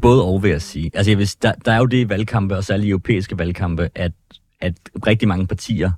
Både 0.00 0.24
og, 0.24 0.42
vil 0.42 0.50
jeg 0.50 0.62
sige. 0.62 0.90
Altså, 0.94 1.10
jeg 1.10 1.18
vil, 1.18 1.30
der, 1.42 1.52
der 1.52 1.72
er 1.72 1.78
jo 1.78 1.86
det 1.86 1.96
i 1.96 2.08
valgkampe, 2.08 2.56
og 2.56 2.64
særligt 2.64 2.90
europæiske 2.90 3.38
valgkampe, 3.38 3.90
at, 3.94 4.12
at 4.60 4.74
rigtig 5.06 5.28
mange 5.28 5.46
partier 5.46 5.90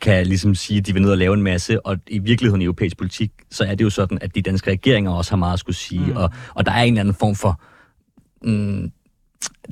kan 0.00 0.26
ligesom 0.26 0.54
sige, 0.54 0.78
at 0.78 0.86
de 0.86 0.92
vil 0.92 1.02
ned 1.02 1.10
og 1.10 1.18
lave 1.18 1.34
en 1.34 1.42
masse, 1.42 1.86
og 1.86 1.98
i 2.06 2.18
virkeligheden 2.18 2.62
i 2.62 2.64
europæisk 2.64 2.96
politik, 2.96 3.32
så 3.50 3.64
er 3.64 3.74
det 3.74 3.84
jo 3.84 3.90
sådan, 3.90 4.18
at 4.20 4.34
de 4.34 4.42
danske 4.42 4.70
regeringer 4.70 5.10
også 5.10 5.30
har 5.30 5.36
meget 5.36 5.52
at 5.52 5.58
skulle 5.58 5.76
sige, 5.76 6.06
mm. 6.06 6.16
og, 6.16 6.30
og 6.54 6.66
der 6.66 6.72
er 6.72 6.82
en 6.82 6.92
eller 6.92 7.00
anden 7.00 7.14
form 7.14 7.34
for 7.34 7.60
mm, 8.42 8.92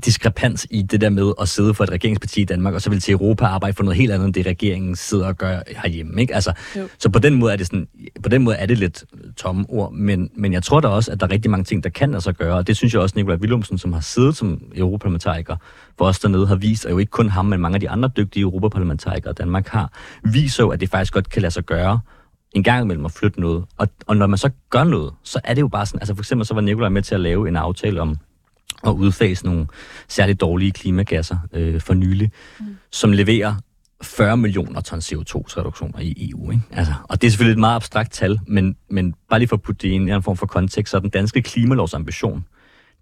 diskrepans 0.04 0.66
i 0.70 0.82
det 0.82 1.00
der 1.00 1.10
med 1.10 1.32
at 1.40 1.48
sidde 1.48 1.74
for 1.74 1.84
et 1.84 1.90
regeringsparti 1.90 2.40
i 2.40 2.44
Danmark, 2.44 2.74
og 2.74 2.82
så 2.82 2.90
vil 2.90 3.00
til 3.00 3.12
Europa 3.12 3.44
arbejde 3.44 3.76
for 3.76 3.84
noget 3.84 3.96
helt 3.96 4.12
andet, 4.12 4.26
end 4.26 4.34
det 4.34 4.46
regeringen 4.46 4.96
sidder 4.96 5.26
og 5.26 5.36
gør 5.36 5.60
herhjemme. 5.76 6.20
Ikke? 6.20 6.34
Altså, 6.34 6.52
så 6.98 7.08
på 7.08 7.18
den 7.18 7.34
måde 7.34 7.52
er 7.52 7.56
det 7.56 7.66
sådan, 7.66 7.88
på 8.22 8.28
den 8.28 8.42
måde 8.42 8.56
er 8.56 8.66
det 8.66 8.78
lidt 8.78 9.04
tomme 9.36 9.64
ord, 9.68 9.92
men, 9.92 10.30
men 10.36 10.52
jeg 10.52 10.62
tror 10.62 10.80
da 10.80 10.88
også, 10.88 11.12
at 11.12 11.20
der 11.20 11.26
er 11.26 11.30
rigtig 11.30 11.50
mange 11.50 11.64
ting, 11.64 11.84
der 11.84 11.90
kan 11.90 12.10
lade 12.10 12.20
sig 12.20 12.34
gøre, 12.34 12.54
og 12.54 12.66
det 12.66 12.76
synes 12.76 12.94
jeg 12.94 13.02
også, 13.02 13.12
Nikolaj 13.16 13.36
Willumsen, 13.36 13.78
som 13.78 13.92
har 13.92 14.00
siddet 14.00 14.36
som 14.36 14.62
europaparlamentariker 14.74 15.56
for 15.98 16.04
os 16.04 16.18
dernede, 16.18 16.46
har 16.46 16.56
vist, 16.56 16.84
og 16.84 16.90
jo 16.90 16.98
ikke 16.98 17.10
kun 17.10 17.28
ham, 17.28 17.46
men 17.46 17.60
mange 17.60 17.74
af 17.74 17.80
de 17.80 17.90
andre 17.90 18.10
dygtige 18.16 18.42
europaparlamentarikere, 18.42 19.32
Danmark 19.32 19.68
har, 19.68 19.92
viser 20.32 20.64
jo, 20.64 20.70
at 20.70 20.80
det 20.80 20.90
faktisk 20.90 21.12
godt 21.12 21.30
kan 21.30 21.42
lade 21.42 21.50
sig 21.50 21.64
gøre, 21.64 22.00
en 22.52 22.62
gang 22.62 22.82
imellem 22.82 23.04
at 23.04 23.12
flytte 23.12 23.40
noget. 23.40 23.64
Og, 23.78 23.88
og 24.06 24.16
når 24.16 24.26
man 24.26 24.38
så 24.38 24.50
gør 24.70 24.84
noget, 24.84 25.12
så 25.22 25.40
er 25.44 25.54
det 25.54 25.60
jo 25.60 25.68
bare 25.68 25.86
sådan, 25.86 26.00
altså 26.00 26.14
for 26.14 26.22
eksempel 26.22 26.46
så 26.46 26.54
var 26.54 26.60
Nikolaj 26.60 26.88
med 26.88 27.02
til 27.02 27.14
at 27.14 27.20
lave 27.20 27.48
en 27.48 27.56
aftale 27.56 28.00
om 28.00 28.16
at 28.86 28.92
udfase 28.92 29.44
nogle 29.44 29.66
særligt 30.08 30.40
dårlige 30.40 30.72
klimagasser 30.72 31.36
øh, 31.52 31.80
for 31.80 31.94
nylig, 31.94 32.30
mm. 32.60 32.76
som 32.90 33.12
leverer 33.12 33.54
40 34.02 34.36
millioner 34.36 34.80
ton 34.80 34.98
CO2-reduktioner 34.98 35.98
i 35.98 36.30
EU. 36.30 36.50
Ikke? 36.50 36.62
Altså, 36.72 36.94
og 37.04 37.20
det 37.20 37.26
er 37.26 37.30
selvfølgelig 37.30 37.52
et 37.52 37.60
meget 37.60 37.76
abstrakt 37.76 38.12
tal, 38.12 38.38
men, 38.46 38.76
men 38.90 39.14
bare 39.30 39.38
lige 39.38 39.48
for 39.48 39.56
at 39.56 39.62
putte 39.62 39.88
det 39.88 39.92
i 39.92 39.94
en, 39.94 40.22
form 40.22 40.36
for 40.36 40.46
kontekst, 40.46 40.90
så 40.90 40.98
den 40.98 41.10
danske 41.10 41.42
klimalovsambition, 41.42 42.44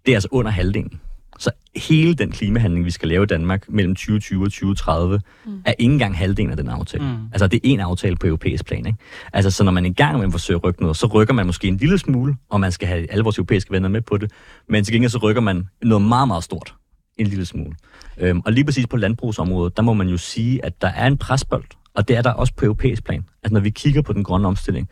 det 0.06 0.12
er 0.12 0.16
altså 0.16 0.28
under 0.30 0.50
halvdelen 0.50 1.00
så 1.43 1.51
hele 1.76 2.14
den 2.14 2.30
klimahandling, 2.30 2.84
vi 2.84 2.90
skal 2.90 3.09
lave 3.09 3.22
i 3.22 3.26
Danmark 3.26 3.68
mellem 3.68 3.95
2020 3.95 4.45
og 4.45 4.53
2030, 4.53 5.20
mm. 5.45 5.62
er 5.64 5.74
ikke 5.78 5.93
engang 5.93 6.18
halvdelen 6.18 6.51
af 6.51 6.57
den 6.57 6.68
aftale. 6.68 7.05
Mm. 7.05 7.16
Altså, 7.32 7.47
det 7.47 7.57
er 7.57 7.61
en 7.64 7.80
aftale 7.80 8.16
på 8.16 8.26
europæisk 8.26 8.66
plan. 8.66 8.86
Ikke? 8.86 8.99
Altså, 9.32 9.51
så 9.51 9.64
når 9.64 9.72
man 9.72 9.86
i 9.86 9.93
gang 9.93 10.18
med 10.18 10.26
at 10.26 10.32
forsøge 10.32 10.57
at 10.57 10.64
rykke 10.64 10.82
noget, 10.82 10.97
så 10.97 11.07
rykker 11.07 11.34
man 11.34 11.47
måske 11.47 11.68
en 11.68 11.76
lille 11.76 11.99
smule, 11.99 12.36
og 12.49 12.61
man 12.61 12.72
skal 12.72 12.88
have 12.88 13.12
alle 13.12 13.24
vores 13.24 13.38
europæiske 13.38 13.70
venner 13.70 13.88
med 13.88 14.01
på 14.01 14.16
det. 14.16 14.30
Men 14.68 14.84
til 14.84 14.93
gengæld 14.95 15.11
så 15.11 15.18
rykker 15.18 15.43
man 15.43 15.68
noget 15.82 16.05
meget, 16.05 16.28
meget 16.28 16.45
stort. 16.45 16.74
En 17.18 17.26
lille 17.26 17.47
smule. 17.47 17.74
Øhm, 18.18 18.40
og 18.45 18.53
lige 18.53 18.64
præcis 18.64 18.86
på 18.86 18.97
landbrugsområdet, 18.97 19.76
der 19.76 19.82
må 19.82 19.93
man 19.93 20.09
jo 20.09 20.16
sige, 20.16 20.64
at 20.64 20.82
der 20.82 20.88
er 20.88 21.07
en 21.07 21.18
presbold, 21.18 21.64
og 21.95 22.09
det 22.09 22.16
er 22.16 22.22
der 22.22 22.30
også 22.30 22.55
på 22.57 22.64
europæisk 22.64 23.05
plan. 23.05 23.24
Altså, 23.43 23.55
når 23.55 23.61
vi 23.61 23.70
kigger 23.70 24.03
på 24.03 24.12
den 24.12 24.24
grønne 24.24 24.49
omstilling, 24.49 24.88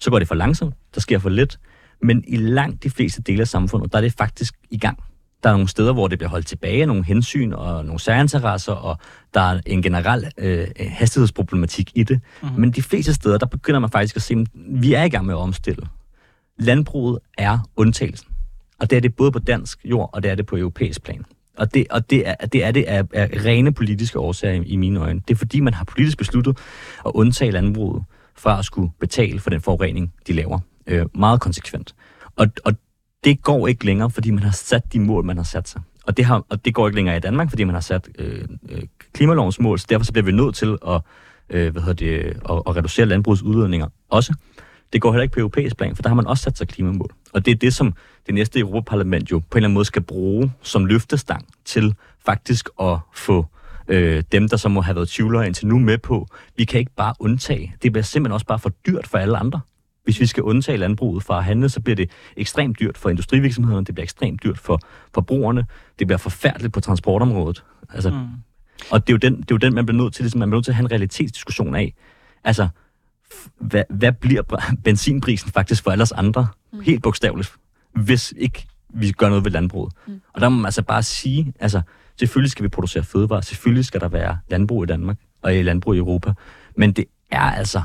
så 0.00 0.10
går 0.10 0.18
det 0.18 0.28
for 0.28 0.34
langsomt, 0.34 0.74
der 0.94 1.00
sker 1.00 1.18
for 1.18 1.28
lidt, 1.28 1.58
men 2.02 2.24
i 2.26 2.36
langt 2.36 2.82
de 2.82 2.90
fleste 2.90 3.22
dele 3.22 3.40
af 3.40 3.48
samfundet, 3.48 3.92
der 3.92 3.98
er 3.98 4.02
det 4.02 4.12
faktisk 4.12 4.54
i 4.70 4.78
gang 4.78 4.98
Der 5.44 5.50
er 5.50 5.54
nogle 5.54 5.68
steder, 5.68 5.92
hvor 5.92 6.08
det 6.08 6.18
bliver 6.18 6.30
holdt 6.30 6.46
tilbage 6.46 6.80
af 6.80 6.88
nogle 6.88 7.04
hensyn 7.04 7.52
og 7.52 7.84
nogle 7.84 8.00
særinteresser, 8.00 8.72
og 8.72 8.98
der 9.34 9.40
er 9.40 9.60
en 9.66 9.82
generel 9.82 10.30
øh, 10.38 10.66
hastighedsproblematik 10.78 11.92
i 11.94 12.02
det. 12.02 12.20
Mm-hmm. 12.42 12.60
Men 12.60 12.70
de 12.70 12.82
fleste 12.82 13.14
steder, 13.14 13.38
der 13.38 13.46
begynder 13.46 13.80
man 13.80 13.90
faktisk 13.90 14.16
at 14.16 14.22
se, 14.22 14.34
at 14.34 14.46
vi 14.54 14.94
er 14.94 15.02
i 15.02 15.08
gang 15.08 15.26
med 15.26 15.34
at 15.34 15.38
omstille. 15.38 15.86
Landbruget 16.58 17.18
er 17.38 17.58
undtagelsen. 17.76 18.28
Og 18.80 18.90
det 18.90 18.96
er 18.96 19.00
det 19.00 19.16
både 19.16 19.32
på 19.32 19.38
dansk 19.38 19.78
jord, 19.84 20.10
og 20.12 20.22
det 20.22 20.30
er 20.30 20.34
det 20.34 20.46
på 20.46 20.56
europæisk 20.56 21.02
plan. 21.02 21.24
Og 21.58 21.74
det, 21.74 21.86
og 21.90 22.10
det 22.10 22.28
er 22.28 22.34
det, 22.34 22.64
er 22.64 22.70
det 22.70 22.84
af, 22.84 23.04
af 23.14 23.30
rene 23.44 23.72
politiske 23.72 24.18
årsager 24.18 24.62
i, 24.62 24.66
i 24.66 24.76
mine 24.76 25.00
øjne. 25.00 25.20
Det 25.28 25.34
er 25.34 25.38
fordi, 25.38 25.60
man 25.60 25.74
har 25.74 25.84
politisk 25.84 26.18
besluttet 26.18 26.58
at 27.06 27.10
undtage 27.14 27.50
landbruget 27.50 28.04
fra 28.36 28.58
at 28.58 28.64
skulle 28.64 28.90
betale 29.00 29.40
for 29.40 29.50
den 29.50 29.60
forurening, 29.60 30.12
de 30.26 30.32
laver. 30.32 30.58
Øh, 30.86 31.06
meget 31.14 31.40
konsekvent. 31.40 31.94
Og, 32.36 32.46
og 32.64 32.74
det 33.24 33.42
går 33.42 33.68
ikke 33.68 33.84
længere, 33.84 34.10
fordi 34.10 34.30
man 34.30 34.42
har 34.42 34.52
sat 34.52 34.92
de 34.92 35.00
mål, 35.00 35.24
man 35.24 35.36
har 35.36 35.44
sat 35.44 35.68
sig. 35.68 35.82
Og 36.06 36.16
det, 36.16 36.24
har, 36.24 36.44
og 36.48 36.64
det 36.64 36.74
går 36.74 36.88
ikke 36.88 36.96
længere 36.96 37.16
i 37.16 37.20
Danmark, 37.20 37.50
fordi 37.50 37.64
man 37.64 37.74
har 37.74 37.80
sat 37.80 38.08
øh, 38.18 38.44
øh, 38.68 38.82
klimalovens 39.12 39.60
mål, 39.60 39.78
så 39.78 39.86
derfor 39.88 40.04
så 40.04 40.12
bliver 40.12 40.24
vi 40.24 40.32
nødt 40.32 40.54
til 40.54 40.78
at, 40.88 41.00
øh, 41.50 41.72
hvad 41.72 41.82
hedder 41.82 42.06
det, 42.06 42.24
at, 42.24 42.62
at 42.66 42.76
reducere 42.76 43.06
landbrugets 43.06 43.42
udledninger 43.42 43.86
også. 44.10 44.34
Det 44.92 45.00
går 45.00 45.12
heller 45.12 45.22
ikke 45.22 45.32
på 45.32 45.40
europæisk 45.40 45.76
plan, 45.76 45.96
for 45.96 46.02
der 46.02 46.08
har 46.08 46.14
man 46.14 46.26
også 46.26 46.42
sat 46.42 46.58
sig 46.58 46.68
klimamål. 46.68 47.10
Og 47.32 47.46
det 47.46 47.52
er 47.52 47.56
det, 47.56 47.74
som 47.74 47.94
det 48.26 48.34
næste 48.34 48.60
Europaparlament 48.60 49.30
jo 49.30 49.38
på 49.38 49.44
en 49.52 49.58
eller 49.58 49.66
anden 49.66 49.74
måde 49.74 49.84
skal 49.84 50.02
bruge 50.02 50.52
som 50.62 50.86
løftestang 50.86 51.46
til 51.64 51.94
faktisk 52.26 52.68
at 52.80 52.98
få 53.14 53.46
øh, 53.88 54.22
dem, 54.32 54.48
der 54.48 54.56
så 54.56 54.68
må 54.68 54.80
have 54.80 54.96
været 54.96 55.08
tvivlere 55.08 55.46
indtil 55.46 55.66
nu 55.66 55.78
med 55.78 55.98
på, 55.98 56.26
vi 56.56 56.64
kan 56.64 56.80
ikke 56.80 56.92
bare 56.96 57.14
undtage. 57.18 57.74
Det 57.82 57.92
bliver 57.92 58.04
simpelthen 58.04 58.32
også 58.34 58.46
bare 58.46 58.58
for 58.58 58.72
dyrt 58.86 59.06
for 59.06 59.18
alle 59.18 59.38
andre. 59.38 59.60
Hvis 60.04 60.20
vi 60.20 60.26
skal 60.26 60.42
undtage 60.42 60.78
landbruget 60.78 61.22
fra 61.22 61.38
at 61.38 61.44
handle, 61.44 61.68
så 61.68 61.80
bliver 61.80 61.96
det 61.96 62.10
ekstremt 62.36 62.80
dyrt 62.80 62.98
for 62.98 63.10
industrivirksomhederne, 63.10 63.84
det 63.84 63.94
bliver 63.94 64.04
ekstremt 64.04 64.42
dyrt 64.42 64.58
for 64.58 64.80
forbrugerne, 65.14 65.66
det 65.98 66.06
bliver 66.06 66.18
forfærdeligt 66.18 66.72
på 66.72 66.80
transportområdet. 66.80 67.64
Altså, 67.90 68.10
mm. 68.10 68.26
Og 68.90 69.06
det 69.06 69.12
er, 69.12 69.14
jo 69.14 69.30
den, 69.30 69.36
det 69.36 69.50
er 69.50 69.54
jo 69.54 69.56
den, 69.56 69.74
man 69.74 69.86
bliver 69.86 70.02
nødt 70.02 70.14
til, 70.14 70.22
ligesom, 70.22 70.38
man 70.38 70.48
bliver 70.48 70.56
nødt 70.56 70.64
til 70.64 70.72
at 70.72 70.76
have 70.76 70.84
en 70.84 70.90
realitetsdiskussion 70.90 71.74
af. 71.74 71.94
Altså, 72.44 72.68
hvad, 73.58 73.84
hvad 73.90 74.12
bliver 74.12 74.42
benzinprisen 74.84 75.50
faktisk 75.50 75.82
for 75.82 75.90
alle 75.90 76.02
os 76.02 76.12
andre? 76.12 76.46
Mm. 76.72 76.80
Helt 76.80 77.02
bogstaveligt. 77.02 77.52
Hvis 77.92 78.34
ikke 78.36 78.66
vi 78.88 79.12
gør 79.12 79.28
noget 79.28 79.44
ved 79.44 79.50
landbruget. 79.50 79.92
Mm. 80.06 80.20
Og 80.32 80.40
der 80.40 80.48
må 80.48 80.56
man 80.56 80.64
altså 80.64 80.82
bare 80.82 81.02
sige, 81.02 81.52
altså, 81.60 81.82
selvfølgelig 82.18 82.50
skal 82.50 82.62
vi 82.62 82.68
producere 82.68 83.02
fødevarer, 83.02 83.40
selvfølgelig 83.40 83.84
skal 83.84 84.00
der 84.00 84.08
være 84.08 84.38
landbrug 84.48 84.84
i 84.84 84.86
Danmark, 84.86 85.16
og 85.42 85.56
i 85.56 85.62
landbrug 85.62 85.94
i 85.94 85.98
Europa, 85.98 86.32
men 86.76 86.92
det 86.92 87.04
er 87.30 87.40
altså, 87.40 87.82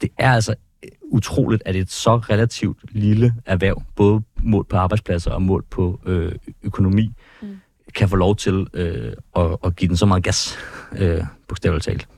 det 0.00 0.10
er 0.18 0.32
altså 0.32 0.54
utroligt, 1.02 1.62
at 1.66 1.76
et 1.76 1.90
så 1.90 2.16
relativt 2.16 2.78
lille 2.90 3.34
erhverv, 3.46 3.82
både 3.96 4.22
mål 4.42 4.64
på 4.64 4.76
arbejdspladser 4.76 5.30
og 5.30 5.42
mål 5.42 5.64
på 5.70 6.00
øh, 6.06 6.32
økonomi, 6.62 7.10
mm. 7.42 7.60
kan 7.94 8.08
få 8.08 8.16
lov 8.16 8.36
til 8.36 8.66
øh, 8.74 9.12
at, 9.36 9.56
at 9.64 9.76
give 9.76 9.88
den 9.88 9.96
så 9.96 10.06
meget 10.06 10.24
gas, 10.24 10.58
øh, 10.98 11.20
bogstaveligt 11.48 11.84
talt. 11.84 12.08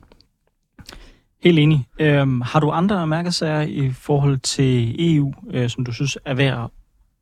Helt 1.44 1.58
enig. 1.58 1.86
Øhm, 1.98 2.40
har 2.40 2.60
du 2.60 2.70
andre 2.70 3.06
mærkesager 3.06 3.60
i 3.60 3.90
forhold 3.92 4.38
til 4.38 4.96
EU, 4.98 5.34
øh, 5.50 5.70
som 5.70 5.84
du 5.84 5.92
synes 5.92 6.18
er 6.24 6.34
værd 6.34 6.70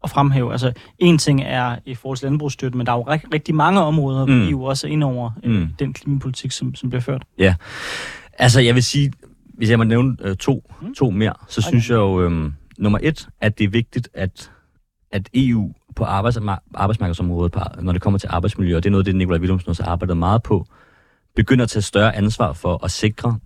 at 0.04 0.10
fremhæve? 0.10 0.52
Altså, 0.52 0.72
en 0.98 1.18
ting 1.18 1.42
er 1.42 1.76
i 1.84 1.94
forhold 1.94 2.18
til 2.18 2.26
landbrugsstøtte, 2.26 2.78
men 2.78 2.86
der 2.86 2.92
er 2.92 2.96
jo 2.96 3.02
rigtig, 3.02 3.34
rigtig 3.34 3.54
mange 3.54 3.80
områder, 3.80 4.24
hvor 4.24 4.34
mm. 4.34 4.48
EU 4.48 4.68
også 4.68 4.86
er 4.86 4.90
ind 4.90 5.04
over 5.04 5.30
øh, 5.42 5.60
mm. 5.60 5.68
den 5.78 5.92
klimapolitik, 5.92 6.50
som, 6.52 6.74
som 6.74 6.90
bliver 6.90 7.02
ført. 7.02 7.22
Ja, 7.38 7.54
altså 8.38 8.60
jeg 8.60 8.74
vil 8.74 8.82
sige, 8.82 9.12
hvis 9.62 9.70
jeg 9.70 9.78
må 9.78 9.84
nævne 9.84 10.16
øh, 10.20 10.36
to, 10.36 10.70
mm. 10.80 10.94
to 10.94 11.10
mere, 11.10 11.34
så 11.48 11.60
okay. 11.60 11.68
synes 11.68 11.90
jeg 11.90 11.96
jo, 11.96 12.22
øh, 12.22 12.52
nummer 12.78 12.98
et, 13.02 13.28
at 13.40 13.58
det 13.58 13.64
er 13.64 13.68
vigtigt, 13.68 14.08
at, 14.14 14.50
at 15.10 15.28
EU 15.34 15.72
på 15.96 16.04
arbejds, 16.04 16.38
arbejdsmarkedsområdet, 16.74 17.56
når 17.82 17.92
det 17.92 18.02
kommer 18.02 18.18
til 18.18 18.28
arbejdsmiljø, 18.32 18.76
og 18.76 18.82
det 18.82 18.88
er 18.88 18.90
noget, 18.90 19.06
det 19.06 19.16
Nikolaj 19.16 19.40
Willumsen 19.40 19.68
også 19.68 19.82
har 19.82 19.90
arbejdet 19.90 20.16
meget 20.16 20.42
på, 20.42 20.66
begynder 21.36 21.62
at 21.64 21.70
tage 21.70 21.82
større 21.82 22.16
ansvar 22.16 22.52
for 22.52 22.84
at 22.84 22.90
sikre 22.90 23.38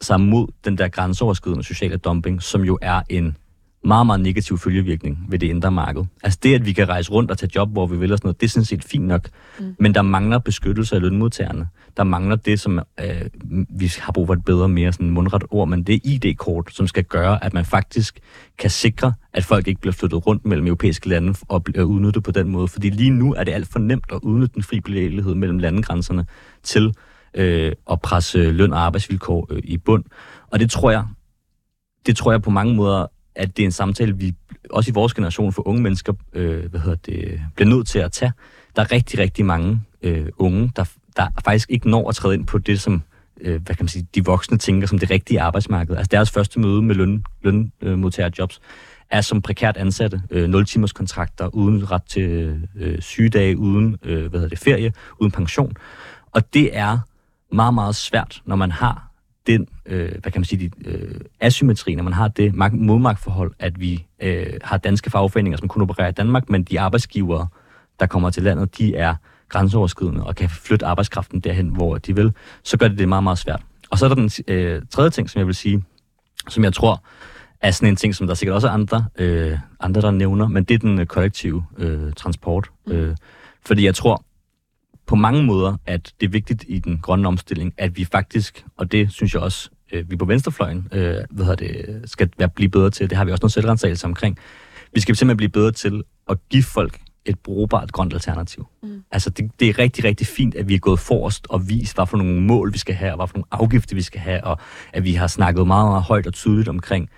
sig 0.00 0.20
mod 0.20 0.46
den 0.64 0.78
der 0.78 0.88
grænseoverskridende 0.88 1.64
sociale 1.64 1.96
dumping, 1.96 2.42
som 2.42 2.64
jo 2.64 2.78
er 2.82 3.02
en 3.08 3.36
meget, 3.84 4.06
meget 4.06 4.20
negativ 4.20 4.58
følgevirkning 4.58 5.26
ved 5.28 5.38
det 5.38 5.46
indre 5.46 5.70
marked. 5.70 6.04
Altså 6.22 6.38
det, 6.42 6.54
at 6.54 6.66
vi 6.66 6.72
kan 6.72 6.88
rejse 6.88 7.10
rundt 7.10 7.30
og 7.30 7.38
tage 7.38 7.50
job, 7.56 7.70
hvor 7.72 7.86
vi 7.86 7.96
vil 7.96 8.12
og 8.12 8.18
sådan 8.18 8.26
noget, 8.26 8.40
det 8.40 8.46
er 8.46 8.50
sådan 8.50 8.64
set 8.64 8.84
fint 8.84 9.04
nok. 9.04 9.28
Mm. 9.58 9.74
Men 9.78 9.94
der 9.94 10.02
mangler 10.02 10.38
beskyttelse 10.38 10.96
af 10.96 11.02
lønmodtagerne. 11.02 11.68
Der 11.96 12.04
mangler 12.04 12.36
det, 12.36 12.60
som 12.60 12.80
øh, 13.00 13.22
vi 13.70 13.92
har 13.98 14.12
brug 14.12 14.26
for 14.26 14.34
et 14.34 14.44
bedre, 14.44 14.68
mere 14.68 14.92
sådan 14.92 15.10
mundret 15.10 15.44
ord, 15.50 15.68
men 15.68 15.82
det 15.82 15.94
er 15.94 15.98
ID-kort, 16.04 16.70
som 16.72 16.86
skal 16.86 17.04
gøre, 17.04 17.44
at 17.44 17.54
man 17.54 17.64
faktisk 17.64 18.20
kan 18.58 18.70
sikre, 18.70 19.12
at 19.32 19.44
folk 19.44 19.68
ikke 19.68 19.80
bliver 19.80 19.92
flyttet 19.92 20.26
rundt 20.26 20.46
mellem 20.46 20.66
europæiske 20.66 21.08
lande 21.08 21.34
og 21.48 21.64
bliver 21.64 21.84
udnyttet 21.84 22.22
på 22.22 22.30
den 22.30 22.48
måde. 22.48 22.68
Fordi 22.68 22.90
lige 22.90 23.10
nu 23.10 23.34
er 23.34 23.44
det 23.44 23.52
alt 23.52 23.68
for 23.68 23.78
nemt 23.78 24.12
at 24.12 24.18
udnytte 24.22 24.54
den 24.54 24.62
fri 24.62 24.80
bevægelighed 24.80 25.34
mellem 25.34 25.58
landegrænserne 25.58 26.26
til 26.62 26.94
øh, 27.34 27.72
at 27.90 28.00
presse 28.00 28.50
løn 28.50 28.72
og 28.72 28.80
arbejdsvilkår 28.80 29.46
øh, 29.50 29.60
i 29.64 29.78
bund. 29.78 30.04
Og 30.52 30.60
det 30.60 30.70
tror 30.70 30.90
jeg, 30.90 31.04
det 32.06 32.16
tror 32.16 32.30
jeg 32.30 32.42
på 32.42 32.50
mange 32.50 32.74
måder 32.74 33.06
at 33.36 33.56
det 33.56 33.62
er 33.62 33.66
en 33.66 33.72
samtale, 33.72 34.16
vi 34.16 34.34
også 34.70 34.90
i 34.90 34.94
vores 34.94 35.14
generation 35.14 35.52
for 35.52 35.68
unge 35.68 35.82
mennesker 35.82 36.12
øh, 36.32 36.70
hvad 36.70 36.80
hedder 36.80 36.96
det, 36.96 37.40
bliver 37.56 37.68
nødt 37.68 37.86
til 37.86 37.98
at 37.98 38.12
tage. 38.12 38.32
Der 38.76 38.82
er 38.82 38.92
rigtig, 38.92 39.18
rigtig 39.18 39.44
mange 39.44 39.80
øh, 40.02 40.26
unge, 40.38 40.72
der, 40.76 40.84
der 41.16 41.28
faktisk 41.44 41.70
ikke 41.70 41.90
når 41.90 42.08
at 42.08 42.14
træde 42.14 42.34
ind 42.34 42.46
på 42.46 42.58
det, 42.58 42.80
som 42.80 43.02
øh, 43.40 43.62
hvad 43.62 43.76
kan 43.76 43.84
man 43.84 43.88
sige, 43.88 44.06
de 44.14 44.24
voksne 44.24 44.58
tænker 44.58 44.86
som 44.86 44.98
det 44.98 45.10
rigtige 45.10 45.40
arbejdsmarked. 45.40 45.96
Altså 45.96 46.08
deres 46.10 46.30
første 46.30 46.60
møde 46.60 46.82
med 46.82 46.94
løn, 46.94 47.24
lønmodtagerjobs 47.80 48.60
er 49.10 49.20
som 49.20 49.42
prekært 49.42 49.76
ansatte, 49.76 50.22
øh, 50.30 50.48
0 50.48 50.66
timers 50.66 50.92
kontrakter, 50.92 51.46
uden 51.46 51.90
ret 51.90 52.02
til 52.02 52.58
øh, 52.76 53.00
sygedage, 53.00 53.58
uden 53.58 53.96
øh, 54.02 54.26
hvad 54.26 54.40
hedder 54.40 54.48
det, 54.48 54.58
ferie, 54.58 54.92
uden 55.20 55.32
pension. 55.32 55.72
Og 56.32 56.54
det 56.54 56.76
er 56.76 56.98
meget, 57.52 57.74
meget 57.74 57.96
svært, 57.96 58.42
når 58.44 58.56
man 58.56 58.70
har 58.70 59.10
den, 59.46 59.68
øh, 59.86 60.10
hvad 60.10 60.32
kan 60.32 60.40
man 60.40 60.44
sige, 60.44 60.70
de, 60.84 60.90
øh, 60.90 61.20
asymmetri, 61.40 61.94
når 61.94 62.04
man 62.04 62.12
har 62.12 62.28
det 62.28 62.54
modmagtforhold, 62.72 63.52
at 63.58 63.80
vi 63.80 64.06
øh, 64.20 64.46
har 64.62 64.76
danske 64.76 65.10
fagforeninger, 65.10 65.56
som 65.56 65.68
kun 65.68 65.82
opererer 65.82 66.08
i 66.08 66.12
Danmark, 66.12 66.50
men 66.50 66.64
de 66.64 66.80
arbejdsgivere, 66.80 67.48
der 68.00 68.06
kommer 68.06 68.30
til 68.30 68.42
landet, 68.42 68.78
de 68.78 68.96
er 68.96 69.14
grænseoverskridende 69.48 70.26
og 70.26 70.36
kan 70.36 70.50
flytte 70.50 70.86
arbejdskraften 70.86 71.40
derhen, 71.40 71.68
hvor 71.68 71.98
de 71.98 72.16
vil, 72.16 72.32
så 72.62 72.76
gør 72.76 72.88
det 72.88 72.98
det 72.98 73.08
meget, 73.08 73.24
meget 73.24 73.38
svært. 73.38 73.62
Og 73.90 73.98
så 73.98 74.04
er 74.04 74.08
der 74.08 74.14
den 74.14 74.30
øh, 74.48 74.82
tredje 74.90 75.10
ting, 75.10 75.30
som 75.30 75.38
jeg 75.38 75.46
vil 75.46 75.54
sige, 75.54 75.84
som 76.48 76.64
jeg 76.64 76.72
tror 76.72 77.04
er 77.60 77.70
sådan 77.70 77.88
en 77.88 77.96
ting, 77.96 78.14
som 78.14 78.26
der 78.26 78.34
sikkert 78.34 78.54
også 78.54 78.68
er 78.68 78.72
andre, 78.72 79.04
øh, 79.18 79.58
andre 79.80 80.00
der 80.00 80.10
nævner, 80.10 80.48
men 80.48 80.64
det 80.64 80.74
er 80.74 80.78
den 80.78 81.00
øh, 81.00 81.06
kollektive 81.06 81.64
øh, 81.78 82.12
transport. 82.12 82.68
Mm. 82.86 82.92
Øh, 82.92 83.16
fordi 83.66 83.84
jeg 83.84 83.94
tror, 83.94 84.23
på 85.06 85.14
mange 85.14 85.42
måder, 85.42 85.76
at 85.86 86.12
det 86.20 86.26
er 86.26 86.30
vigtigt 86.30 86.64
i 86.68 86.78
den 86.78 86.98
grønne 87.02 87.28
omstilling, 87.28 87.74
at 87.78 87.96
vi 87.96 88.04
faktisk, 88.04 88.64
og 88.76 88.92
det 88.92 89.12
synes 89.12 89.34
jeg 89.34 89.42
også, 89.42 89.70
øh, 89.92 90.10
vi 90.10 90.16
på 90.16 90.24
venstrefløjen 90.24 90.88
øh, 90.92 91.16
hvad 91.30 91.56
det, 91.56 92.02
skal 92.04 92.30
være, 92.38 92.48
blive 92.48 92.70
bedre 92.70 92.90
til, 92.90 93.10
det 93.10 93.18
har 93.18 93.24
vi 93.24 93.32
også 93.32 93.42
noget 93.42 93.52
selvrensagelse 93.52 94.06
omkring, 94.06 94.38
vi 94.94 95.00
skal 95.00 95.16
simpelthen 95.16 95.36
blive 95.36 95.50
bedre 95.50 95.72
til 95.72 96.02
at 96.28 96.38
give 96.50 96.62
folk 96.62 97.00
et 97.24 97.38
brugbart 97.38 97.92
grønt 97.92 98.12
alternativ. 98.12 98.66
Mm. 98.82 99.04
Altså 99.10 99.30
det, 99.30 99.50
det 99.60 99.68
er 99.68 99.78
rigtig, 99.78 100.04
rigtig 100.04 100.26
fint, 100.26 100.54
at 100.54 100.68
vi 100.68 100.74
er 100.74 100.78
gået 100.78 100.98
forrest 100.98 101.46
og 101.50 101.68
vist, 101.68 101.94
hvad 101.94 102.06
for 102.06 102.16
nogle 102.16 102.40
mål 102.40 102.72
vi 102.72 102.78
skal 102.78 102.94
have, 102.94 103.12
og 103.12 103.16
hvad 103.16 103.26
for 103.26 103.36
nogle 103.36 103.46
afgifter 103.50 103.96
vi 103.96 104.02
skal 104.02 104.20
have, 104.20 104.44
og 104.44 104.58
at 104.92 105.04
vi 105.04 105.14
har 105.14 105.26
snakket 105.26 105.66
meget, 105.66 105.88
meget 105.88 106.02
højt 106.02 106.26
og 106.26 106.32
tydeligt 106.32 106.68
omkring 106.68 107.08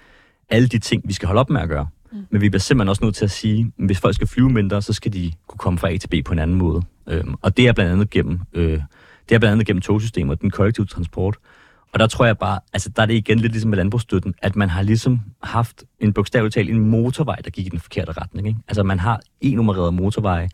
alle 0.49 0.69
de 0.69 0.79
ting, 0.79 1.03
vi 1.05 1.13
skal 1.13 1.27
holde 1.27 1.41
op 1.41 1.51
med 1.51 1.61
at 1.61 1.69
gøre. 1.69 1.89
Mm. 2.13 2.27
Men 2.31 2.41
vi 2.41 2.49
bliver 2.49 2.61
simpelthen 2.61 2.89
også 2.89 3.05
nødt 3.05 3.15
til 3.15 3.25
at 3.25 3.31
sige, 3.31 3.73
at 3.79 3.87
hvis 3.87 4.01
folk 4.01 4.15
skal 4.15 4.27
flyve 4.27 4.51
mindre, 4.51 4.83
så 4.83 4.93
skal 4.93 5.13
de 5.13 5.33
kunne 5.49 5.59
komme 5.59 5.79
fra 5.79 5.91
A 5.93 5.97
til 5.97 6.09
B 6.09 6.15
på 6.25 6.33
en 6.33 6.39
anden 6.39 6.57
måde. 6.57 6.83
Øhm, 7.09 7.35
og 7.43 7.57
det 7.57 7.69
er 7.69 7.73
blandt 7.73 7.93
andet 7.93 8.11
gennem, 8.11 8.41
øh, 8.53 8.81
det 9.29 9.35
er 9.35 9.39
blandt 9.39 9.53
andet 9.53 9.67
gennem 9.67 9.81
togsystemer, 9.81 10.35
den 10.35 10.51
kollektive 10.51 10.87
transport. 10.87 11.37
Og 11.93 12.01
der 12.01 12.07
tror 12.07 12.27
jeg 12.27 12.39
bare, 12.39 12.61
altså 12.73 12.89
der 12.89 13.03
er 13.03 13.07
det 13.07 13.15
igen 13.15 13.39
lidt 13.39 13.53
ligesom 13.53 13.71
med 13.71 13.79
landbrugsstøtten, 13.79 14.35
at 14.43 14.57
man 14.57 14.69
har 14.69 14.83
ligesom 14.83 15.21
haft 15.43 15.85
en 16.01 16.13
bogstaveligt 16.13 16.55
talt 16.55 16.71
en 16.71 16.79
motorvej, 16.79 17.37
der 17.37 17.51
gik 17.51 17.67
i 17.67 17.69
den 17.69 17.81
forkerte 17.81 18.13
retning. 18.13 18.49
Ikke? 18.49 18.61
Altså 18.69 18.83
man 18.83 18.99
har 18.99 19.21
e-nummererede 19.43 19.93
motorveje 19.93 20.49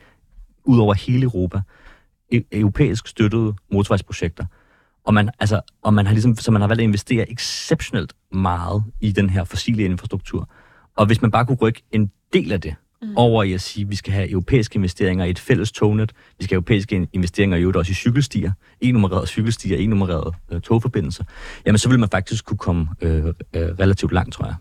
ud 0.64 0.78
over 0.78 0.94
hele 0.94 1.22
Europa, 1.22 1.60
e- 2.34 2.48
europæisk 2.52 3.06
støttede 3.06 3.54
motorvejsprojekter. 3.72 4.44
Og 5.04 5.14
man, 5.14 5.30
altså, 5.38 5.60
og 5.82 5.94
man 5.94 6.06
har 6.06 6.12
ligesom, 6.12 6.36
så 6.36 6.50
man 6.50 6.60
har 6.60 6.68
valgt 6.68 6.80
at 6.80 6.84
investere 6.84 7.30
exceptionelt 7.30 8.12
meget 8.32 8.84
i 9.00 9.12
den 9.12 9.30
her 9.30 9.44
fossile 9.44 9.84
infrastruktur. 9.84 10.50
Og 10.96 11.06
hvis 11.06 11.22
man 11.22 11.30
bare 11.30 11.46
kunne 11.46 11.58
rykke 11.58 11.82
en 11.90 12.10
del 12.32 12.52
af 12.52 12.60
det 12.60 12.74
mm. 13.02 13.16
over 13.16 13.42
i 13.42 13.52
at 13.52 13.60
sige, 13.60 13.84
at 13.84 13.90
vi 13.90 13.96
skal 13.96 14.12
have 14.12 14.30
europæiske 14.30 14.76
investeringer 14.76 15.24
i 15.24 15.30
et 15.30 15.38
fælles 15.38 15.72
tognet, 15.72 16.12
vi 16.38 16.44
skal 16.44 16.54
have 16.54 16.58
europæiske 16.58 17.08
investeringer 17.12 17.56
i 17.56 17.60
øvrigt 17.60 17.76
også 17.76 17.90
i 17.90 17.94
cykelstier, 17.94 18.52
en-nummererede 18.80 19.26
cykelstier, 19.26 19.76
en-nummererede 19.76 20.32
øh, 20.52 20.60
togforbindelser, 20.60 21.24
jamen 21.66 21.78
så 21.78 21.88
vil 21.88 21.98
man 21.98 22.08
faktisk 22.08 22.44
kunne 22.44 22.58
komme 22.58 22.86
øh, 23.02 23.24
øh, 23.26 23.32
relativt 23.54 24.12
langt, 24.12 24.34
tror 24.34 24.44
jeg. 24.44 24.54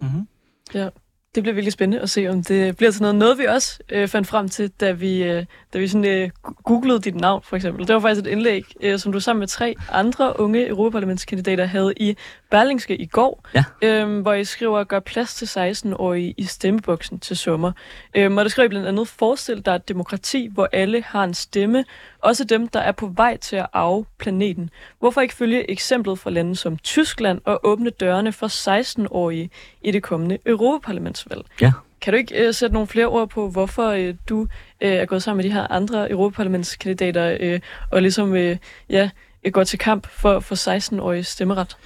Mm-hmm. 0.00 0.28
Ja. 0.74 0.88
Det 1.34 1.42
bliver 1.42 1.54
virkelig 1.54 1.72
spændende 1.72 2.02
at 2.02 2.10
se, 2.10 2.28
om 2.28 2.42
det 2.44 2.76
bliver 2.76 2.90
til 2.90 3.02
noget. 3.02 3.14
Noget 3.14 3.38
vi 3.38 3.44
også 3.44 3.78
øh, 3.88 4.08
fandt 4.08 4.28
frem 4.28 4.48
til, 4.48 4.70
da 4.70 4.92
vi, 4.92 5.22
øh, 5.22 5.44
da 5.72 5.78
vi 5.78 5.88
sådan, 5.88 6.04
øh, 6.04 6.30
googlede 6.64 7.00
dit 7.00 7.14
navn, 7.14 7.42
for 7.44 7.56
eksempel. 7.56 7.86
Det 7.88 7.94
var 7.94 8.00
faktisk 8.00 8.26
et 8.26 8.30
indlæg, 8.30 8.64
øh, 8.82 8.98
som 8.98 9.12
du 9.12 9.20
sammen 9.20 9.40
med 9.40 9.48
tre 9.48 9.74
andre 9.92 10.40
unge 10.40 10.68
europaparlamentskandidater 10.68 11.64
havde 11.64 11.92
i 11.96 12.16
Berlingske 12.50 12.96
i 12.96 13.06
går, 13.06 13.46
Ja. 13.54 13.64
øh, 13.82 14.20
hvor 14.20 14.32
I 14.32 14.44
skriver, 14.44 14.84
gør 14.84 15.00
plads 15.00 15.34
til 15.34 15.46
16-årige 15.46 16.34
i 16.36 16.44
stemmeboksen 16.44 17.18
til 17.20 17.36
sommer. 17.36 17.72
Øh, 18.16 18.32
og 18.36 18.44
det 18.44 18.52
skriver 18.52 18.66
I 18.66 18.68
blandt 18.68 18.86
andet, 18.88 19.08
forestil 19.08 19.62
dig 19.66 19.74
et 19.74 19.88
demokrati, 19.88 20.48
hvor 20.52 20.68
alle 20.72 21.02
har 21.02 21.24
en 21.24 21.34
stemme, 21.34 21.84
også 22.22 22.44
dem, 22.44 22.68
der 22.68 22.80
er 22.80 22.92
på 22.92 23.06
vej 23.16 23.36
til 23.36 23.56
at 23.56 23.66
arve 23.72 24.04
planeten. 24.18 24.70
Hvorfor 24.98 25.20
ikke 25.20 25.34
følge 25.34 25.70
eksemplet 25.70 26.18
fra 26.18 26.30
lande 26.30 26.56
som 26.56 26.76
Tyskland 26.76 27.40
og 27.44 27.60
åbne 27.62 27.90
dørene 27.90 28.32
for 28.32 28.46
16-årige 28.46 29.50
i 29.82 29.90
det 29.90 30.02
kommende 30.02 30.38
Europaparlamentsvalg? 30.46 31.42
Ja. 31.60 31.72
Kan 32.00 32.12
du 32.12 32.16
ikke 32.16 32.46
øh, 32.46 32.54
sætte 32.54 32.74
nogle 32.74 32.88
flere 32.88 33.06
ord 33.06 33.28
på, 33.28 33.50
hvorfor 33.50 33.88
øh, 33.88 34.14
du 34.28 34.46
øh, 34.80 34.92
er 34.92 35.04
gået 35.04 35.22
sammen 35.22 35.36
med 35.36 35.50
de 35.50 35.54
her 35.54 35.72
andre 35.72 36.10
Europaparlamentskandidater 36.10 37.36
øh, 37.40 37.60
og 37.90 38.02
ligesom 38.02 38.36
øh, 38.36 38.56
ja, 38.90 39.10
øh, 39.44 39.52
går 39.52 39.64
til 39.64 39.78
kamp 39.78 40.06
for, 40.06 40.40
for 40.40 40.54
16-årige 40.78 41.24
stemmeret? 41.24 41.76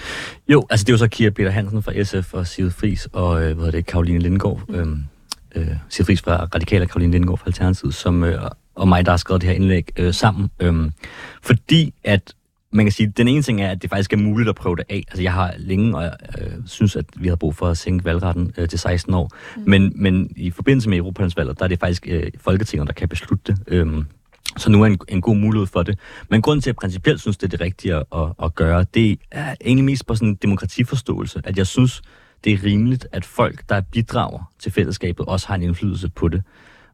Jo, 0.48 0.66
altså 0.70 0.84
det 0.84 0.90
er 0.90 0.94
jo 0.94 0.98
så 0.98 1.08
Kira 1.08 1.30
Peter 1.30 1.50
Hansen 1.50 1.82
fra 1.82 2.02
SF 2.02 2.34
og 2.34 2.46
Sigrid 2.46 2.70
Friis 2.70 3.08
og 3.12 3.42
øh, 3.42 3.44
hvad 3.44 3.54
hedder 3.54 3.70
det, 3.70 3.86
Karoline 3.86 4.18
Lindgaard. 4.18 4.60
Mm. 4.68 4.74
Øhm, 4.74 5.04
øh, 5.54 5.68
Sigrid 5.88 6.06
Friis 6.06 6.22
fra 6.22 6.44
Radikale 6.54 6.84
og 6.84 6.88
Karoline 6.88 7.12
Lindgaard 7.12 7.38
fra 7.38 7.46
Alternativet, 7.46 7.94
som, 7.94 8.24
øh, 8.24 8.50
og 8.74 8.88
mig, 8.88 9.06
der 9.06 9.12
har 9.12 9.16
skrevet 9.16 9.42
det 9.42 9.48
her 9.48 9.56
indlæg 9.56 9.88
øh, 9.96 10.14
sammen. 10.14 10.50
Øhm, 10.60 10.92
fordi 11.42 11.94
at 12.04 12.34
man 12.72 12.84
kan 12.84 12.92
sige, 12.92 13.12
den 13.16 13.28
ene 13.28 13.42
ting 13.42 13.60
er, 13.60 13.70
at 13.70 13.82
det 13.82 13.90
faktisk 13.90 14.12
er 14.12 14.16
muligt 14.16 14.48
at 14.48 14.54
prøve 14.54 14.76
det 14.76 14.84
af. 14.88 15.04
Altså 15.08 15.22
jeg 15.22 15.32
har 15.32 15.54
længe, 15.58 15.96
og 15.96 16.02
jeg 16.02 16.12
øh, 16.38 16.52
synes, 16.66 16.96
at 16.96 17.04
vi 17.16 17.28
har 17.28 17.36
brug 17.36 17.54
for 17.54 17.68
at 17.68 17.78
sænke 17.78 18.04
valgretten 18.04 18.52
øh, 18.56 18.68
til 18.68 18.78
16 18.78 19.14
år. 19.14 19.30
Mm. 19.56 19.62
Men, 19.66 19.92
men 19.94 20.32
i 20.36 20.50
forbindelse 20.50 20.88
med 20.88 20.98
Europalandsvalget, 20.98 21.58
der 21.58 21.64
er 21.64 21.68
det 21.68 21.80
faktisk 21.80 22.06
øh, 22.08 22.30
Folketinget, 22.40 22.86
der 22.86 22.92
kan 22.92 23.08
beslutte 23.08 23.52
det. 23.52 23.62
Øhm, 23.66 24.04
så 24.56 24.70
nu 24.70 24.82
er 24.82 24.86
en, 24.86 24.98
en 25.08 25.20
god 25.20 25.36
mulighed 25.36 25.66
for 25.66 25.82
det. 25.82 25.98
Men 26.28 26.42
grunden 26.42 26.62
til, 26.62 26.70
at 26.70 26.74
jeg 26.74 26.76
principielt 26.76 27.20
synes, 27.20 27.36
det 27.36 27.46
er 27.46 27.50
det 27.50 27.60
rigtige 27.60 27.94
at, 27.94 28.04
at, 28.14 28.28
at 28.42 28.54
gøre, 28.54 28.84
det 28.94 29.18
er 29.30 29.54
egentlig 29.64 29.84
mest 29.84 30.06
på 30.06 30.14
sådan 30.14 30.28
en 30.28 30.34
demokratiforståelse. 30.34 31.42
At 31.44 31.58
jeg 31.58 31.66
synes, 31.66 32.02
det 32.44 32.52
er 32.52 32.64
rimeligt, 32.64 33.06
at 33.12 33.24
folk, 33.24 33.68
der 33.68 33.80
bidrager 33.80 34.52
til 34.58 34.72
fællesskabet, 34.72 35.26
også 35.26 35.48
har 35.48 35.54
en 35.54 35.62
indflydelse 35.62 36.08
på 36.08 36.28
det. 36.28 36.42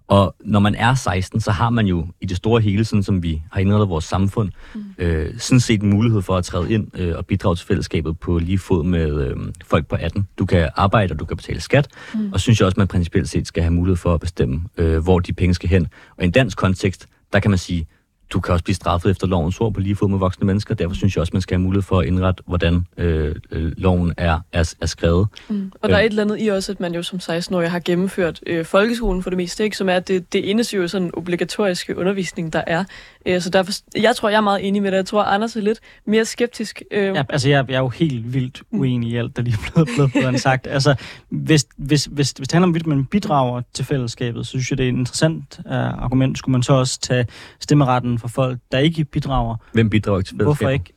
Og 0.08 0.34
når 0.40 0.60
man 0.60 0.74
er 0.74 0.94
16, 0.94 1.40
så 1.40 1.50
har 1.50 1.70
man 1.70 1.86
jo 1.86 2.06
i 2.20 2.26
det 2.26 2.36
store 2.36 2.60
hele, 2.60 2.84
sådan 2.84 3.02
som 3.02 3.22
vi 3.22 3.42
har 3.52 3.60
indrettet 3.60 3.88
vores 3.88 4.04
samfund, 4.04 4.50
mm. 4.74 4.84
øh, 4.98 5.38
sådan 5.38 5.60
set 5.60 5.82
en 5.82 5.90
mulighed 5.90 6.22
for 6.22 6.36
at 6.36 6.44
træde 6.44 6.72
ind 6.72 6.88
øh, 6.94 7.16
og 7.16 7.26
bidrage 7.26 7.56
til 7.56 7.66
fællesskabet 7.66 8.18
på 8.18 8.38
lige 8.38 8.58
fod 8.58 8.84
med 8.84 9.26
øh, 9.26 9.36
folk 9.64 9.86
på 9.86 9.96
18. 10.00 10.28
Du 10.38 10.46
kan 10.46 10.68
arbejde, 10.76 11.12
og 11.12 11.18
du 11.18 11.24
kan 11.24 11.36
betale 11.36 11.60
skat, 11.60 11.88
mm. 12.14 12.32
og 12.32 12.40
synes 12.40 12.60
jeg 12.60 12.66
også, 12.66 12.74
at 12.74 12.78
man 12.78 12.88
principielt 12.88 13.28
set 13.28 13.46
skal 13.46 13.62
have 13.62 13.72
mulighed 13.72 13.96
for 13.96 14.14
at 14.14 14.20
bestemme, 14.20 14.60
øh, 14.76 14.98
hvor 14.98 15.18
de 15.18 15.32
penge 15.32 15.54
skal 15.54 15.68
hen. 15.68 15.86
Og 16.16 16.22
i 16.22 16.26
en 16.26 16.30
dansk 16.30 16.58
kontekst, 16.58 17.06
der 17.32 17.40
kan 17.40 17.50
man 17.50 17.58
sige, 17.58 17.86
du 18.30 18.40
kan 18.40 18.52
også 18.52 18.64
blive 18.64 18.74
straffet 18.74 19.10
efter 19.10 19.26
lovens 19.26 19.60
ord 19.60 19.74
på 19.74 19.80
lige 19.80 19.96
fod 19.96 20.08
med 20.08 20.18
voksne 20.18 20.46
mennesker. 20.46 20.74
Derfor 20.74 20.94
synes 20.94 21.16
jeg 21.16 21.20
også, 21.20 21.30
man 21.32 21.42
skal 21.42 21.56
have 21.56 21.62
mulighed 21.62 21.82
for 21.82 22.00
at 22.00 22.06
indrette, 22.06 22.42
hvordan 22.46 22.86
øh, 22.96 23.34
øh, 23.50 23.72
loven 23.76 24.14
er, 24.16 24.40
er, 24.52 24.74
er 24.80 24.86
skrevet. 24.86 25.28
Mm. 25.48 25.72
Og 25.82 25.88
der 25.88 25.96
er 25.96 26.00
et 26.00 26.06
eller 26.06 26.22
andet 26.22 26.40
i 26.40 26.48
også, 26.48 26.72
at 26.72 26.80
man 26.80 26.94
jo 26.94 27.02
som 27.02 27.18
16-årig 27.22 27.70
har 27.70 27.78
gennemført 27.78 28.40
øh, 28.46 28.64
folkeskolen 28.64 29.22
for 29.22 29.30
det 29.30 29.36
meste, 29.36 29.64
ikke? 29.64 29.76
som 29.76 29.88
er 29.88 29.98
det, 29.98 30.32
det 30.32 30.50
eneste 30.50 30.76
jo 30.76 30.88
sådan 30.88 31.10
obligatoriske 31.14 31.96
undervisning, 31.96 32.52
der 32.52 32.62
er. 32.66 32.84
Øh, 33.26 33.40
så 33.40 33.50
derfor, 33.50 33.72
jeg 33.96 34.16
tror, 34.16 34.28
jeg 34.28 34.36
er 34.36 34.40
meget 34.40 34.68
enig 34.68 34.82
med 34.82 34.90
det. 34.90 34.96
Jeg 34.96 35.06
tror, 35.06 35.22
Anders 35.22 35.56
er 35.56 35.60
lidt 35.60 35.78
mere 36.06 36.24
skeptisk. 36.24 36.82
Øh, 36.90 37.14
Ja, 37.14 37.22
altså 37.28 37.48
jeg, 37.48 37.64
jeg 37.68 37.74
er 37.74 37.80
jo 37.80 37.88
helt 37.88 38.34
vildt 38.34 38.62
uenig 38.70 39.10
i 39.10 39.16
alt, 39.16 39.36
der 39.36 39.42
lige 39.42 39.56
er 39.66 39.70
blevet, 39.72 39.88
blevet, 39.94 40.12
blevet 40.12 40.40
sagt. 40.40 40.66
Altså, 40.78 40.94
hvis, 41.28 41.66
hvis, 41.76 42.04
hvis, 42.04 42.32
hvis 42.32 42.48
det 42.48 42.52
handler 42.52 42.66
om, 42.66 42.70
hvorvidt 42.70 42.86
man 42.86 43.04
bidrager 43.04 43.62
til 43.74 43.84
fællesskabet, 43.84 44.46
så 44.46 44.50
synes 44.50 44.70
jeg, 44.70 44.78
det 44.78 44.84
er 44.84 44.88
et 44.88 44.92
interessant 44.92 45.60
uh, 45.64 45.72
argument. 45.72 46.38
Skulle 46.38 46.52
man 46.52 46.62
så 46.62 46.72
også 46.72 47.00
tage 47.00 47.26
stemmeretten 47.60 48.17
for 48.18 48.28
folk, 48.28 48.58
der 48.72 48.78
ikke 48.78 49.04
bidrager? 49.04 49.56
Hvem 49.72 49.90
bidrager 49.90 50.18
ikke 50.18 50.28
til 50.28 50.36
Hvorfor 50.36 50.54
fællesskabet? 50.54 50.88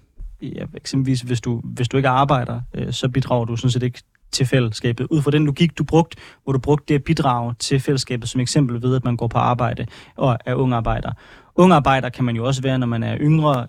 ikke? 0.41 0.59
Ja, 0.59 0.65
eksempelvis, 0.77 1.21
hvis 1.21 1.41
du, 1.41 1.61
hvis 1.63 1.87
du 1.87 1.97
ikke 1.97 2.09
arbejder, 2.09 2.61
øh, 2.73 2.93
så 2.93 3.09
bidrager 3.09 3.45
du 3.45 3.55
sådan 3.55 3.71
set 3.71 3.83
ikke 3.83 4.01
til 4.31 4.45
fællesskabet. 4.45 5.07
Ud 5.09 5.21
fra 5.21 5.31
den 5.31 5.45
logik, 5.45 5.77
du 5.77 5.83
brugte, 5.83 6.17
hvor 6.43 6.53
du 6.53 6.59
brugte 6.59 6.85
det 6.87 6.95
at 6.95 7.03
bidrage 7.03 7.53
til 7.59 7.79
fællesskabet, 7.79 8.29
som 8.29 8.41
eksempel 8.41 8.81
ved, 8.81 8.95
at 8.95 9.05
man 9.05 9.17
går 9.17 9.27
på 9.27 9.37
arbejde 9.37 9.85
og 10.17 10.37
er 10.45 10.55
ung 10.55 10.73
arbejder. 10.73 11.11
Ung 11.55 11.73
arbejder 11.73 12.09
kan 12.09 12.25
man 12.25 12.35
jo 12.35 12.45
også 12.45 12.61
være, 12.61 12.79
når 12.79 12.87
man 12.87 13.03
er 13.03 13.17
yngre 13.21 13.67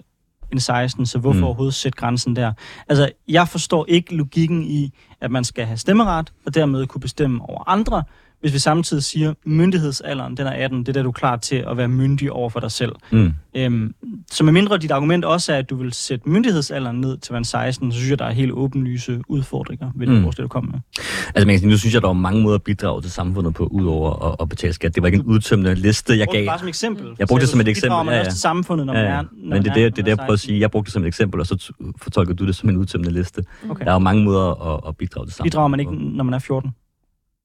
end 0.52 0.60
16, 0.60 1.06
så 1.06 1.18
hvorfor 1.18 1.38
mm. 1.38 1.44
overhovedet 1.44 1.74
sætte 1.74 1.96
grænsen 1.96 2.36
der? 2.36 2.52
Altså, 2.88 3.10
jeg 3.28 3.48
forstår 3.48 3.86
ikke 3.88 4.14
logikken 4.14 4.62
i, 4.62 4.92
at 5.20 5.30
man 5.30 5.44
skal 5.44 5.66
have 5.66 5.76
stemmeret, 5.76 6.32
og 6.46 6.54
dermed 6.54 6.86
kunne 6.86 7.00
bestemme 7.00 7.42
over 7.48 7.68
andre, 7.68 8.02
hvis 8.42 8.52
vi 8.52 8.58
samtidig 8.58 9.02
siger, 9.02 9.34
myndighedsalderen, 9.46 10.36
den 10.36 10.46
er 10.46 10.50
18, 10.50 10.78
det 10.80 10.88
er 10.88 10.92
der, 10.92 11.02
du 11.02 11.08
er 11.08 11.12
klar 11.12 11.36
til 11.36 11.64
at 11.70 11.76
være 11.76 11.88
myndig 11.88 12.32
over 12.32 12.50
for 12.50 12.60
dig 12.60 12.70
selv. 12.70 12.92
Mm. 13.12 13.32
Øhm, 13.56 13.94
så 14.30 14.44
med 14.44 14.52
mindre 14.52 14.78
dit 14.78 14.90
argument 14.90 15.24
også 15.24 15.52
er, 15.52 15.56
at 15.58 15.70
du 15.70 15.76
vil 15.76 15.92
sætte 15.92 16.28
myndighedsalderen 16.28 17.00
ned 17.00 17.18
til 17.18 17.32
man 17.32 17.44
16, 17.44 17.92
så 17.92 17.98
synes 17.98 18.10
jeg, 18.10 18.18
der 18.18 18.24
er 18.24 18.30
helt 18.30 18.52
åbenlyse 18.52 19.20
udfordringer 19.28 19.90
ved 19.94 20.06
det 20.06 20.16
Mm. 20.16 20.22
forslag, 20.22 20.42
du 20.42 20.48
kommer 20.48 20.70
med. 20.72 20.80
Altså 21.34 21.46
man 21.46 21.52
kan 21.54 21.58
sige, 21.60 21.70
nu 21.70 21.76
synes 21.76 21.94
jeg, 21.94 22.02
der 22.02 22.08
er 22.08 22.12
mange 22.12 22.42
måder 22.42 22.54
at 22.54 22.62
bidrage 22.62 23.02
til 23.02 23.10
samfundet 23.10 23.54
på, 23.54 23.66
udover 23.66 24.26
at, 24.30 24.36
at 24.40 24.48
betale 24.48 24.72
skat. 24.72 24.94
Det 24.94 25.02
var 25.02 25.06
ikke 25.06 25.16
en 25.18 25.24
udtømmende 25.24 25.74
liste, 25.74 26.18
jeg 26.18 26.26
gav. 26.32 26.46
Bare 26.46 26.58
som 26.58 26.68
eksempel. 26.68 27.06
Jeg 27.18 27.28
brugte 27.28 27.40
det 27.42 27.48
som 27.50 27.60
et 27.60 27.68
eksempel, 27.68 27.96
man 28.04 28.14
ja, 28.14 28.18
ja. 28.18 28.24
til 28.24 28.40
samfundet, 28.40 28.86
når 28.86 28.94
Ja, 28.94 29.02
man 29.02 29.10
ja. 29.10 29.16
er 29.18 29.22
når 29.22 29.28
Men 29.40 29.48
man 29.48 29.62
det 29.62 29.70
er 29.70 29.74
det, 29.74 29.76
det, 29.76 29.84
er 29.84 29.90
det 29.90 30.04
man 30.04 30.08
jeg 30.08 30.16
prøver 30.18 30.32
at 30.32 30.38
16. 30.40 30.48
sige. 30.48 30.60
Jeg 30.60 30.70
brugte 30.70 30.86
det 30.86 30.92
som 30.92 31.02
et 31.02 31.06
eksempel, 31.06 31.40
og 31.40 31.46
så 31.46 31.72
fortolker 32.02 32.34
du 32.34 32.46
det 32.46 32.56
som 32.56 32.68
en 32.68 32.76
udtømmende 32.76 33.12
liste. 33.12 33.44
Okay. 33.70 33.84
Der 33.84 33.90
er 33.90 33.94
jo 33.94 33.98
mange 33.98 34.24
måder 34.24 34.74
at, 34.74 34.80
at 34.88 34.96
bidrage 34.96 35.26
til 35.26 35.32
samfundet 35.34 35.52
Bidrager 35.52 35.68
man 35.68 35.80
ikke, 35.80 35.92
når 36.16 36.24
man 36.24 36.34
er 36.34 36.38
14? 36.38 36.70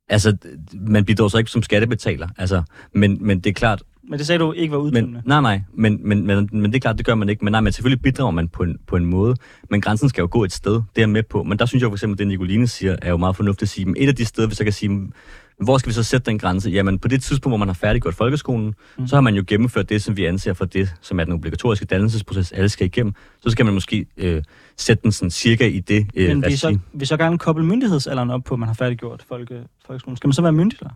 Altså, 0.09 0.37
man 0.73 1.05
bidrager 1.05 1.29
så 1.29 1.37
ikke 1.37 1.51
som 1.51 1.63
skattebetaler. 1.63 2.27
Altså, 2.37 2.63
men, 2.93 3.17
men 3.21 3.39
det 3.39 3.49
er 3.49 3.53
klart, 3.53 3.83
Men 4.09 4.19
det 4.19 4.27
sagde 4.27 4.39
du 4.39 4.51
ikke 4.51 4.71
var 4.71 4.77
men, 4.77 4.85
udtømmende. 4.85 5.21
nej, 5.25 5.41
nej, 5.41 5.61
men, 5.73 5.99
men, 6.07 6.25
men, 6.27 6.49
men 6.51 6.63
det 6.71 6.75
er 6.75 6.79
klart, 6.79 6.97
det 6.97 7.05
gør 7.05 7.15
man 7.15 7.29
ikke. 7.29 7.45
Men 7.45 7.51
nej, 7.51 7.61
men 7.61 7.73
selvfølgelig 7.73 8.01
bidrager 8.01 8.31
man 8.31 8.47
på 8.47 8.63
en, 8.63 8.77
på 8.87 8.95
en 8.95 9.05
måde, 9.05 9.35
men 9.69 9.81
grænsen 9.81 10.09
skal 10.09 10.21
jo 10.21 10.27
gå 10.31 10.43
et 10.43 10.51
sted, 10.53 10.73
det 10.73 10.81
er 10.95 11.01
jeg 11.01 11.09
med 11.09 11.23
på. 11.23 11.43
Men 11.43 11.59
der 11.59 11.65
synes 11.65 11.81
jeg 11.81 11.89
for 11.89 11.95
eksempel, 11.95 12.17
det 12.19 12.27
Nicoline 12.27 12.67
siger, 12.67 12.95
er 13.01 13.09
jo 13.09 13.17
meget 13.17 13.35
fornuftigt 13.35 13.63
at 13.63 13.69
sige, 13.69 13.85
men 13.85 13.95
et 13.97 14.07
af 14.07 14.15
de 14.15 14.25
steder, 14.25 14.47
hvis 14.47 14.59
jeg 14.59 14.65
kan 14.65 14.73
sige, 14.73 14.89
men 14.89 15.13
hvor 15.63 15.77
skal 15.77 15.89
vi 15.89 15.93
så 15.93 16.03
sætte 16.03 16.25
den 16.31 16.39
grænse? 16.39 16.69
Jamen, 16.69 16.99
på 16.99 17.07
det 17.07 17.23
tidspunkt, 17.23 17.51
hvor 17.51 17.57
man 17.57 17.67
har 17.67 17.73
færdiggjort 17.73 18.13
folkeskolen, 18.15 18.73
mm. 18.97 19.07
så 19.07 19.15
har 19.15 19.21
man 19.21 19.35
jo 19.35 19.43
gennemført 19.47 19.89
det, 19.89 20.01
som 20.03 20.17
vi 20.17 20.25
anser 20.25 20.53
for 20.53 20.65
det, 20.65 20.89
som 21.01 21.19
er 21.19 21.23
den 21.23 21.33
obligatoriske 21.33 21.85
dannelsesproces, 21.85 22.51
alle 22.51 22.69
skal 22.69 22.85
igennem. 22.87 23.13
Så 23.41 23.49
skal 23.49 23.65
man 23.65 23.73
måske 23.73 24.05
øh, 24.17 24.43
sætte 24.77 25.03
den 25.03 25.11
sådan 25.11 25.31
cirka 25.31 25.67
i 25.67 25.79
det 25.79 26.07
øh, 26.15 26.27
Men 26.27 26.43
vi 26.47 26.55
så, 26.55 26.77
vi 26.93 27.05
så 27.05 27.17
gerne 27.17 27.37
koble 27.37 27.65
myndighedsalderen 27.65 28.29
op 28.29 28.43
på, 28.43 28.53
at 28.55 28.59
man 28.59 28.67
har 28.69 28.73
færdiggjort 28.73 29.23
folke, 29.27 29.63
folkeskolen. 29.87 30.17
Skal 30.17 30.27
man 30.27 30.33
så 30.33 30.41
være 30.41 30.51
myndig 30.51 30.79
der? 30.79 30.89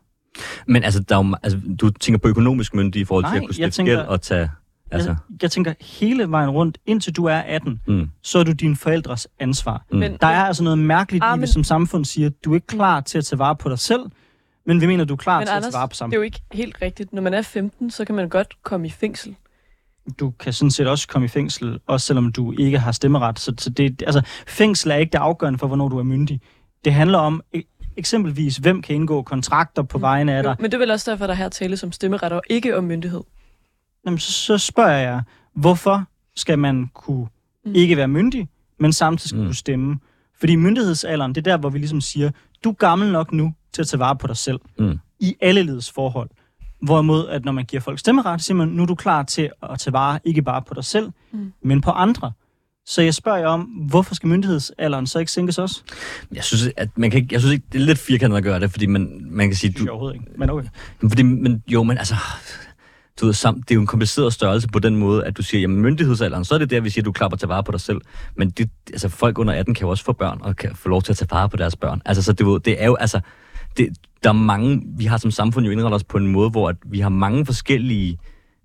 Men 0.68 0.84
altså, 0.84 1.00
der 1.00 1.18
er 1.18 1.26
jo, 1.26 1.36
altså, 1.44 1.60
du 1.82 1.90
tænker 1.90 2.18
på 2.20 2.28
økonomisk 2.28 2.74
myndig 2.76 3.02
i 3.02 3.06
forhold 3.06 3.26
til 3.26 3.30
Nej, 3.30 3.38
at 3.38 3.46
kunne 3.46 3.54
stifte 3.54 3.84
gæld 3.84 4.00
og 4.00 4.22
tage... 4.22 4.50
Altså, 4.94 5.10
Jeg, 5.10 5.18
jeg 5.42 5.52
tænker 5.52 5.74
hele 6.00 6.32
vejen 6.32 6.50
rundt, 6.50 6.78
indtil 6.86 7.14
du 7.16 7.26
er 7.26 7.36
18, 7.38 7.80
mm, 7.88 8.10
så 8.24 8.40
er 8.40 8.44
du 8.44 8.52
dine 8.52 8.76
forældres 8.76 9.28
ansvar. 9.40 9.86
mm. 9.92 10.00
Der 10.02 10.28
er 10.28 10.44
altså 10.46 10.64
noget 10.64 10.80
mærkeligt 10.80 11.24
Ah, 11.24 11.30
i, 11.30 11.32
men- 11.32 11.40
hvis 11.40 11.50
som 11.50 11.64
samfund 11.64 12.06
siger, 12.06 12.28
at 12.28 12.34
du 12.46 12.52
er 12.52 12.56
ikke 12.56 12.68
klar 12.68 13.02
til 13.02 13.18
at 13.18 13.26
tage 13.26 13.40
vare 13.40 13.56
på 13.56 13.70
dig 13.70 13.80
selv, 13.80 14.02
men 14.66 14.82
vi 14.82 14.86
mener, 14.86 15.04
du 15.06 15.14
er 15.14 15.18
klar 15.18 15.40
Men 15.40 15.48
til 15.48 15.52
Anders, 15.52 15.66
at 15.68 15.72
tage 15.74 15.80
vare 15.80 15.88
på 15.88 15.94
det 16.06 16.14
er 16.14 16.18
jo 16.18 16.22
ikke 16.22 16.42
helt 16.54 16.78
rigtigt. 16.82 17.14
Når 17.14 17.22
man 17.22 17.34
er 17.34 17.42
15, 17.42 17.92
så 17.92 18.06
kan 18.06 18.16
man 18.16 18.30
godt 18.30 18.64
komme 18.64 18.88
i 18.88 18.90
fængsel. 18.90 19.36
Du 20.20 20.32
kan 20.32 20.54
sådan 20.54 20.72
set 20.72 20.88
også 20.88 21.08
komme 21.08 21.26
i 21.26 21.28
fængsel, 21.28 21.80
også 21.88 22.06
selvom 22.08 22.32
du 22.32 22.54
ikke 22.60 22.80
har 22.80 22.92
stemmeret. 22.92 23.40
Så, 23.40 23.54
så 23.58 23.70
det, 23.70 24.04
altså, 24.06 24.22
fængsel 24.48 24.92
er 24.92 24.96
ikke 24.96 25.12
det 25.12 25.18
afgørende 25.18 25.60
for, 25.60 25.68
hvornår 25.68 25.90
du 25.90 26.00
er 26.00 26.04
myndig. 26.04 26.42
Det 26.86 26.94
handler 26.94 27.18
om 27.18 27.42
e- 27.58 27.94
eksempelvis, 27.98 28.58
hvem 28.58 28.82
kan 28.82 28.96
indgå 28.96 29.22
kontrakter 29.24 29.82
på 29.84 29.98
vegne 29.98 30.34
af 30.34 30.38
Jo, 30.44 30.44
dig. 30.44 30.56
men 30.60 30.66
det 30.72 30.74
er 30.74 30.80
vel 30.80 30.92
også 30.92 31.12
derfor, 31.12 31.28
der 31.28 31.34
her 31.34 31.50
tales 31.50 31.84
om 31.84 31.92
stemmeret 31.92 32.32
og 32.32 32.42
ikke 32.50 32.78
om 32.78 32.84
myndighed. 32.84 33.22
Jamen, 34.06 34.20
så, 34.20 34.32
så 34.32 34.58
spørger 34.58 34.98
jeg, 34.98 35.22
hvorfor 35.56 36.04
skal 36.36 36.60
man 36.60 36.88
kunne 36.94 37.28
Mm. 37.66 37.76
ikke 37.76 37.98
være 37.98 38.08
myndig, 38.08 38.50
men 38.80 38.94
samtidig 38.94 39.30
skal 39.30 39.40
Mm. 39.40 39.46
kunne 39.46 39.56
stemme? 39.56 40.00
Fordi 40.40 40.56
myndighedsalderen, 40.56 41.36
det 41.36 41.48
er 41.48 41.52
der, 41.52 41.58
hvor 41.58 41.70
vi 41.70 41.78
ligesom 41.78 42.02
siger, 42.02 42.32
du 42.64 42.70
er 42.70 42.74
gammel 42.74 43.12
nok 43.12 43.32
nu 43.34 43.54
til 43.74 43.82
at 43.82 43.88
tage 43.88 44.00
vare 44.00 44.16
på 44.16 44.28
dig 44.28 44.38
selv. 44.38 44.60
Mm. 44.80 45.00
I 45.20 45.36
alle 45.42 45.64
livets 45.64 45.92
forhold. 45.92 46.30
Hvorimod, 46.82 47.28
at 47.28 47.46
når 47.46 47.52
man 47.52 47.66
giver 47.66 47.82
folk 47.82 48.00
stemmeret, 48.00 48.42
så 48.42 48.46
siger 48.46 48.58
man, 48.58 48.68
nu 48.68 48.82
er 48.82 48.86
du 48.88 48.96
klar 48.96 49.24
til 49.24 49.50
at 49.72 49.80
tage 49.80 49.94
vare 49.94 50.20
ikke 50.24 50.42
bare 50.42 50.62
på 50.62 50.74
dig 50.74 50.84
selv, 50.86 51.10
Mm. 51.32 51.54
men 51.64 51.82
på 51.82 51.92
andre. 51.92 52.32
Så 52.86 53.02
jeg 53.02 53.14
spørger 53.14 53.38
jer 53.40 53.48
om, 53.48 53.62
hvorfor 53.62 54.16
skal 54.16 54.30
myndighedsalderen 54.30 55.08
så 55.08 55.20
ikke 55.20 55.32
sænkes 55.32 55.58
også? 55.58 55.82
Jeg 56.34 56.44
synes, 56.44 56.70
at 56.78 56.90
man 56.98 57.12
kan 57.12 57.18
ikke, 57.22 57.34
jeg 57.34 57.42
synes 57.42 57.54
ikke, 57.54 57.66
det 57.72 57.82
er 57.82 57.86
lidt 57.86 57.98
firkantet 58.00 58.38
at 58.38 58.44
gøre 58.44 58.60
det, 58.60 58.72
fordi 58.72 58.86
man, 58.86 59.22
man 59.30 59.48
kan 59.50 59.56
sige, 59.56 59.70
Det 59.70 59.78
synes 59.78 59.86
jeg 59.86 59.88
du, 59.88 59.92
overhovedet 59.92 60.16
ikke. 60.16 60.40
Men 60.40 60.50
okay. 60.50 60.68
fordi, 61.10 61.24
men, 61.24 61.64
jo, 61.68 61.84
men 61.84 61.98
altså, 61.98 62.16
du 63.22 63.26
ved, 63.26 63.34
sam, 63.34 63.62
det 63.62 63.72
er 63.72 63.76
jo 63.76 63.82
en 63.82 63.88
kompliceret 63.88 64.34
størrelse 64.34 64.68
på 64.68 64.80
den 64.80 64.96
måde, 64.96 65.26
at 65.26 65.38
du 65.38 65.44
siger, 65.44 65.62
jamen 65.62 65.82
myndighedsalderen, 65.82 66.46
så 66.46 66.54
er 66.56 66.60
det 66.60 66.70
der, 66.70 66.80
vi 66.80 66.90
siger, 66.90 67.02
at 67.02 67.06
du 67.06 67.12
klapper 67.12 67.38
til 67.38 67.48
vare 67.48 67.64
på 67.64 67.72
dig 67.72 67.82
selv. 67.82 68.02
Men 68.36 68.50
det, 68.50 68.70
altså, 68.92 69.10
folk 69.10 69.38
under 69.38 69.54
18 69.54 69.76
kan 69.76 69.86
jo 69.86 69.90
også 69.90 70.04
få 70.04 70.14
børn, 70.14 70.38
og 70.42 70.56
kan 70.56 70.76
få 70.76 70.90
lov 70.90 71.02
til 71.02 71.12
at 71.14 71.18
tage 71.18 71.28
vare 71.32 71.50
på 71.50 71.58
deres 71.58 71.76
børn. 71.76 72.02
Altså, 72.06 72.24
så 72.24 72.34
det, 72.34 72.46
ved, 72.46 72.60
det 72.60 72.82
er 72.82 72.86
jo, 72.86 72.96
altså, 72.96 73.20
det, 73.78 73.90
der 74.24 74.30
er 74.30 74.34
mange, 74.34 74.82
vi 74.98 75.06
har 75.06 75.18
som 75.18 75.32
samfund 75.32 75.66
jo 75.66 75.72
indrettet 75.72 75.96
os 75.96 76.04
på 76.04 76.18
en 76.18 76.28
måde, 76.28 76.50
hvor 76.50 76.70
at 76.70 76.76
vi 76.86 77.00
har 77.00 77.10
mange 77.10 77.46
forskellige 77.46 78.18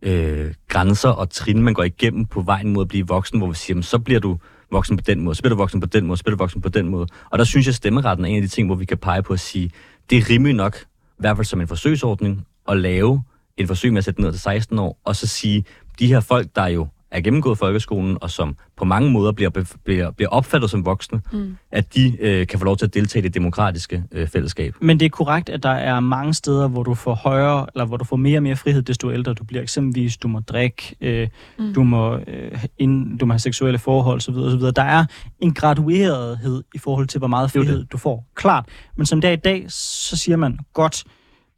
øh, 0.02 0.54
grænser 0.68 1.09
og 1.09 1.30
trin, 1.30 1.62
man 1.62 1.74
går 1.74 1.82
igennem 1.82 2.26
på 2.26 2.40
vejen 2.40 2.72
mod 2.72 2.82
at 2.84 2.88
blive 2.88 3.07
voksen, 3.07 3.38
hvor 3.38 3.48
vi 3.48 3.54
siger, 3.54 3.74
jamen, 3.74 3.82
så 3.82 3.98
bliver 3.98 4.20
du 4.20 4.38
voksen 4.70 4.96
på 4.96 5.02
den 5.07 5.20
måde, 5.20 5.34
så 5.34 5.42
bliver 5.42 5.54
du 5.54 5.57
voksen 5.57 5.80
på 5.80 5.86
den 5.86 6.07
måde, 6.07 6.16
så 6.16 6.24
bliver 6.24 6.36
du 6.36 6.42
voksen 6.42 6.61
på 6.61 6.68
den 6.68 6.88
måde. 6.88 7.07
Og 7.30 7.38
der 7.38 7.44
synes 7.44 7.66
jeg, 7.66 7.70
at 7.70 7.74
stemmeretten 7.76 8.24
er 8.24 8.28
en 8.28 8.36
af 8.36 8.42
de 8.42 8.48
ting, 8.48 8.68
hvor 8.68 8.76
vi 8.76 8.84
kan 8.84 8.98
pege 8.98 9.22
på 9.22 9.32
at 9.32 9.40
sige, 9.40 9.70
det 10.11 10.18
er 10.18 10.30
rimeligt 10.30 10.57
nok, 10.57 10.76
i 10.82 11.18
hvert 11.18 11.36
fald 11.36 11.44
som 11.44 11.61
en 11.61 11.68
forsøgsordning, 11.68 12.46
at 12.68 12.76
lave 12.76 13.22
en 13.57 13.66
forsøg 13.66 13.92
med 13.92 13.98
at 13.98 14.04
sætte 14.04 14.20
ned 14.20 14.32
til 14.32 14.40
16 14.40 14.78
år, 14.78 15.00
og 15.04 15.16
så 15.16 15.26
sige, 15.26 15.64
de 15.98 16.07
her 16.07 16.20
folk, 16.20 16.46
der 16.57 16.66
jo 16.66 16.86
er 17.16 17.20
gennemgået 17.20 17.58
folkeskolen, 17.58 18.18
og 18.20 18.30
som 18.30 18.56
på 18.76 18.84
mange 18.84 19.10
måder 19.10 19.32
bliver, 19.32 19.50
bliver, 19.84 20.10
bliver 20.10 20.28
opfattet 20.28 20.70
som 20.70 20.86
voksne, 20.86 21.20
mm. 21.32 21.56
at 21.70 21.94
de 21.94 22.16
øh, 22.20 22.46
kan 22.46 22.58
få 22.58 22.64
lov 22.64 22.76
til 22.76 22.86
at 22.86 22.94
deltage 22.94 23.22
i 23.22 23.26
det 23.26 23.34
demokratiske 23.34 24.02
øh, 24.12 24.28
fællesskab. 24.28 24.74
Men 24.80 25.00
det 25.00 25.06
er 25.06 25.10
korrekt, 25.10 25.48
at 25.48 25.62
der 25.62 25.70
er 25.70 26.00
mange 26.00 26.34
steder, 26.34 26.68
hvor 26.68 26.82
du 26.82 26.94
får 26.94 27.14
højere, 27.14 27.66
eller 27.74 27.84
hvor 27.84 27.96
du 27.96 28.04
får 28.04 28.16
mere 28.16 28.38
og 28.38 28.42
mere 28.42 28.56
frihed, 28.56 28.82
desto 28.82 29.12
ældre 29.12 29.34
du 29.34 29.44
bliver. 29.44 29.62
Eksempelvis, 29.62 30.16
du 30.16 30.28
må 30.28 30.40
drikke, 30.40 30.96
øh, 31.00 31.28
mm. 31.58 31.74
du, 31.74 31.82
må, 31.82 32.16
øh, 32.16 32.64
ind, 32.78 33.18
du 33.18 33.26
må 33.26 33.32
have 33.32 33.38
seksuelle 33.38 33.78
forhold 33.78 34.16
osv. 34.16 34.34
osv. 34.34 34.60
Der 34.60 34.82
er 34.82 35.04
en 35.40 35.54
graduerethed 35.54 36.62
i 36.74 36.78
forhold 36.78 37.06
til, 37.06 37.18
hvor 37.18 37.28
meget 37.28 37.50
frihed 37.50 37.84
du 37.84 37.98
får. 37.98 38.26
Klart. 38.34 38.68
Men 38.96 39.06
som 39.06 39.20
det 39.20 39.28
er 39.28 39.32
i 39.32 39.36
dag, 39.36 39.64
så 39.68 40.16
siger 40.16 40.36
man, 40.36 40.58
godt, 40.72 41.04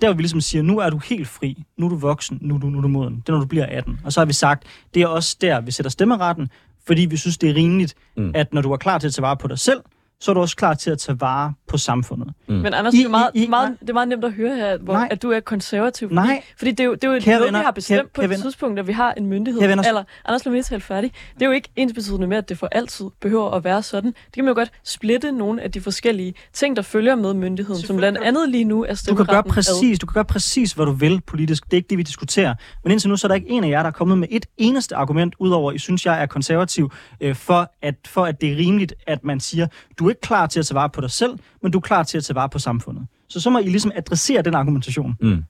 der 0.01 0.09
hvor 0.09 0.15
vi 0.15 0.23
ligesom 0.23 0.41
siger, 0.41 0.63
nu 0.63 0.79
er 0.79 0.91
du 0.91 0.99
helt 0.99 1.29
fri, 1.29 1.65
nu 1.77 1.87
er 1.87 1.91
du 1.91 1.97
voksen, 1.97 2.39
nu 2.41 2.55
er 2.55 2.59
du, 2.59 2.67
nu 2.67 2.79
er 2.79 2.83
du 2.83 2.89
moden. 2.89 3.17
Det 3.17 3.29
er, 3.29 3.33
når 3.33 3.41
du 3.41 3.47
bliver 3.47 3.67
18. 3.67 4.01
Og 4.05 4.13
så 4.13 4.21
har 4.21 4.25
vi 4.27 4.33
sagt, 4.33 4.65
det 4.95 5.03
er 5.03 5.07
også 5.07 5.37
der, 5.41 5.61
vi 5.61 5.71
sætter 5.71 5.91
stemmeretten, 5.91 6.49
fordi 6.87 7.07
vi 7.07 7.17
synes, 7.17 7.39
det 7.39 7.51
er 7.51 7.55
rimeligt, 7.55 7.95
mm. 8.17 8.33
at 8.35 8.55
når 8.55 8.63
du 8.63 8.73
er 8.73 8.77
klar 8.77 8.99
til 8.99 9.07
at 9.07 9.15
tage 9.15 9.23
vare 9.23 9.37
på 9.37 9.49
dig 9.49 9.59
selv, 9.59 9.81
så 10.21 10.31
er 10.31 10.35
du 10.35 10.41
også 10.41 10.57
klar 10.57 10.75
til 10.75 10.91
at 10.91 10.99
tage 10.99 11.21
vare 11.21 11.53
på 11.69 11.79
samfundet. 11.79 12.29
Mm. 12.49 12.55
Men 12.55 12.75
Anders, 12.75 12.95
I, 12.95 12.99
det, 12.99 13.05
er 13.05 13.09
meget, 13.09 13.31
I, 13.35 13.47
meget, 13.47 13.77
det 13.81 13.91
er 13.91 13.95
meget 13.95 14.09
nemt 14.09 14.25
at 14.25 14.33
høre 14.33 14.57
her, 14.57 14.79
hvor, 14.79 14.95
at 14.95 15.23
du 15.23 15.31
er 15.31 15.41
konservativ. 15.41 16.09
Fordi, 16.09 16.15
nej. 16.15 16.43
fordi 16.59 16.71
det 16.71 16.81
er 16.81 16.85
jo, 16.85 16.95
det 16.95 17.05
er 17.05 17.09
jo 17.09 17.21
noget, 17.27 17.45
venner, 17.45 17.59
vi 17.59 17.65
har 17.65 17.71
bestemt 17.71 18.13
kære, 18.13 18.29
på 18.29 18.35
et 18.35 18.41
tidspunkt, 18.41 18.79
at 18.79 18.87
vi 18.87 18.93
har 18.93 19.13
en 19.13 19.27
myndighed. 19.27 19.63
Eller, 19.63 20.05
Anders, 20.25 20.45
lad 20.45 20.53
mig 20.53 20.65
lige 20.71 20.81
færdig. 20.81 21.13
Det 21.35 21.43
er 21.43 21.47
jo 21.47 21.53
ikke 21.53 21.69
ens 21.77 21.93
betydende 21.93 22.27
med, 22.27 22.37
at 22.37 22.49
det 22.49 22.59
for 22.59 22.69
altid 22.73 23.07
behøver 23.21 23.51
at 23.51 23.65
være 23.65 23.83
sådan. 23.83 24.11
Det 24.11 24.33
kan 24.35 24.45
man 24.45 24.51
jo 24.51 24.55
godt 24.55 24.71
splitte 24.85 25.33
nogle 25.33 25.63
af 25.63 25.73
de 25.73 25.81
forskellige 25.81 26.35
ting, 26.53 26.77
der 26.77 26.83
følger 26.83 27.15
med 27.15 27.35
myndigheden, 27.35 27.83
som 27.83 27.97
blandt 27.97 28.19
andet 28.19 28.49
lige 28.49 28.65
nu 28.65 28.85
er 28.85 29.03
du 29.09 29.15
kan 29.15 29.27
gøre 29.27 29.43
præcis, 29.43 29.99
Du 29.99 30.07
kan 30.07 30.15
gøre 30.15 30.25
præcis, 30.25 30.73
hvad 30.73 30.87
du 30.87 30.93
vil 30.93 31.21
politisk. 31.27 31.65
Det 31.65 31.73
er 31.73 31.77
ikke 31.77 31.89
det, 31.89 31.99
vi 31.99 32.03
diskuterer. 32.03 32.55
Men 32.85 32.93
indtil 32.93 33.11
nu, 33.11 33.17
så 33.17 33.27
er 33.27 33.29
der 33.29 33.35
ikke 33.35 33.49
en 33.49 33.65
af 33.65 33.69
jer, 33.69 33.83
der 33.83 33.87
er 33.87 33.93
kommet 33.93 34.19
med 34.19 34.29
et 34.31 34.47
eneste 34.57 34.97
argument, 34.97 35.35
udover, 35.39 35.73
I 35.73 35.79
synes, 35.79 36.07
jeg 36.07 36.23
er 36.23 36.27
konservativ, 36.27 36.93
øh, 37.21 37.35
for, 37.35 37.73
at, 37.83 37.95
for 38.07 38.25
at 38.25 38.41
det 38.41 38.53
er 38.53 38.57
rimeligt, 38.57 38.95
at 39.07 39.25
man 39.25 39.41
siger, 39.41 39.67
du 39.99 40.08
er 40.09 40.13
ikke 40.13 40.21
klar 40.21 40.47
til 40.47 40.61
at 40.61 40.67
tage 40.67 40.75
vare 40.75 40.89
på 40.89 41.01
dig 41.01 41.11
selv, 41.11 41.39
men 41.63 41.73
du 41.73 41.79
er 41.79 41.83
klar 41.83 42.03
til 42.03 42.19
at 42.19 42.25
tage 42.25 42.35
vare 42.35 42.49
på 42.49 42.59
samfundet. 42.59 43.07
Så 43.29 43.41
så 43.41 43.51
må 43.51 43.59
I 43.59 43.63
ligesom 43.63 43.93
adressere 43.95 44.43
den 44.43 44.55
argumentation. 44.55 45.17
Mm. 45.21 45.45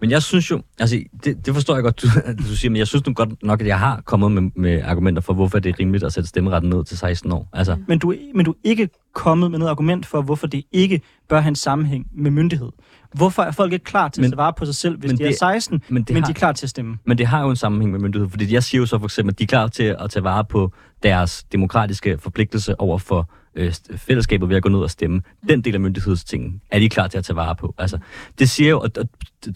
Men 0.00 0.10
jeg 0.10 0.22
synes 0.22 0.50
jo, 0.50 0.62
altså 0.80 1.04
det, 1.24 1.46
det 1.46 1.54
forstår 1.54 1.74
jeg 1.74 1.82
godt, 1.82 2.02
du, 2.02 2.06
du 2.48 2.56
siger, 2.56 2.70
men 2.70 2.76
jeg 2.76 2.86
synes 2.86 3.06
nu 3.06 3.12
godt 3.12 3.42
nok, 3.42 3.60
at 3.60 3.66
jeg 3.66 3.78
har 3.78 4.02
kommet 4.04 4.32
med, 4.32 4.50
med 4.56 4.82
argumenter 4.82 5.22
for, 5.22 5.34
hvorfor 5.34 5.58
det 5.58 5.70
er 5.70 5.80
rimeligt 5.80 6.04
at 6.04 6.12
sætte 6.12 6.28
stemmeretten 6.28 6.70
ned 6.70 6.84
til 6.84 6.98
16 6.98 7.32
år. 7.32 7.48
Altså. 7.52 7.76
Men, 7.88 7.98
du, 7.98 8.14
men 8.34 8.44
du 8.44 8.50
er 8.50 8.56
ikke 8.64 8.88
kommet 9.12 9.50
med 9.50 9.58
noget 9.58 9.70
argument 9.70 10.06
for, 10.06 10.22
hvorfor 10.22 10.46
det 10.46 10.64
ikke 10.72 11.00
bør 11.28 11.40
have 11.40 11.48
en 11.48 11.54
sammenhæng 11.54 12.06
med 12.14 12.30
myndighed. 12.30 12.70
Hvorfor 13.14 13.42
er 13.42 13.50
folk 13.50 13.72
ikke 13.72 13.84
klar 13.84 14.08
til 14.08 14.20
men, 14.22 14.32
at 14.32 14.36
vare 14.36 14.52
på 14.52 14.64
sig 14.64 14.74
selv, 14.74 14.98
hvis 14.98 15.10
de 15.10 15.16
det, 15.16 15.28
er 15.28 15.36
16, 15.38 15.82
men, 15.88 16.02
det 16.02 16.14
men 16.14 16.22
har, 16.22 16.26
de 16.26 16.30
er 16.30 16.34
klar 16.34 16.52
til 16.52 16.66
at 16.66 16.70
stemme? 16.70 16.98
Men 17.04 17.18
det 17.18 17.26
har 17.26 17.42
jo 17.42 17.50
en 17.50 17.56
sammenhæng 17.56 17.92
med 17.92 18.00
myndighed, 18.00 18.30
fordi 18.30 18.54
jeg 18.54 18.62
siger 18.62 18.80
jo 18.80 18.86
så 18.86 18.98
for 18.98 19.06
eksempel, 19.06 19.32
at 19.32 19.38
de 19.38 19.44
er 19.44 19.46
klar 19.46 19.68
til 19.68 19.96
at 20.00 20.10
tage 20.10 20.24
vare 20.24 20.44
på 20.44 20.72
deres 21.02 21.44
demokratiske 21.52 22.18
forpligtelse 22.18 22.80
over 22.80 22.98
for 22.98 23.30
øh, 23.54 23.72
fællesskabet 23.96 24.48
ved 24.48 24.56
at 24.56 24.62
gå 24.62 24.68
ned 24.68 24.78
og 24.78 24.90
stemme. 24.90 25.22
Den 25.48 25.60
del 25.60 25.74
af 25.74 25.80
myndighedstingen 25.80 26.60
er 26.70 26.78
de 26.78 26.88
klar 26.88 27.08
til 27.08 27.18
at 27.18 27.24
tage 27.24 27.36
vare 27.36 27.56
på. 27.56 27.74
Altså, 27.78 27.98
det 28.38 28.50
siger 28.50 28.70
jo, 28.70 28.80
og, 28.80 28.90
og, 28.98 29.08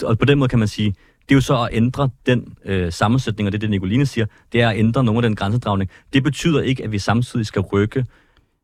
og 0.03 0.19
på 0.19 0.25
den 0.25 0.39
måde 0.39 0.49
kan 0.49 0.59
man 0.59 0.69
sige, 0.69 0.95
det 1.29 1.35
er 1.35 1.37
jo 1.37 1.41
så 1.41 1.63
at 1.63 1.69
ændre 1.73 2.11
den 2.27 2.57
øh, 2.65 2.93
sammensætning, 2.93 3.47
og 3.47 3.53
det 3.53 3.61
det 3.61 3.71
Nicoline 3.71 4.07
siger, 4.07 4.27
det 4.53 4.63
er 4.63 4.69
at 4.69 4.79
ændre 4.79 5.05
nogle 5.05 5.19
af 5.19 5.23
den 5.23 5.37
grænsedragning. 5.37 5.91
Det 6.13 6.23
betyder 6.23 6.63
ikke, 6.63 6.85
at 6.85 6.93
vi 6.93 6.99
samtidig 6.99 7.47
skal 7.47 7.63
rykke 7.63 8.05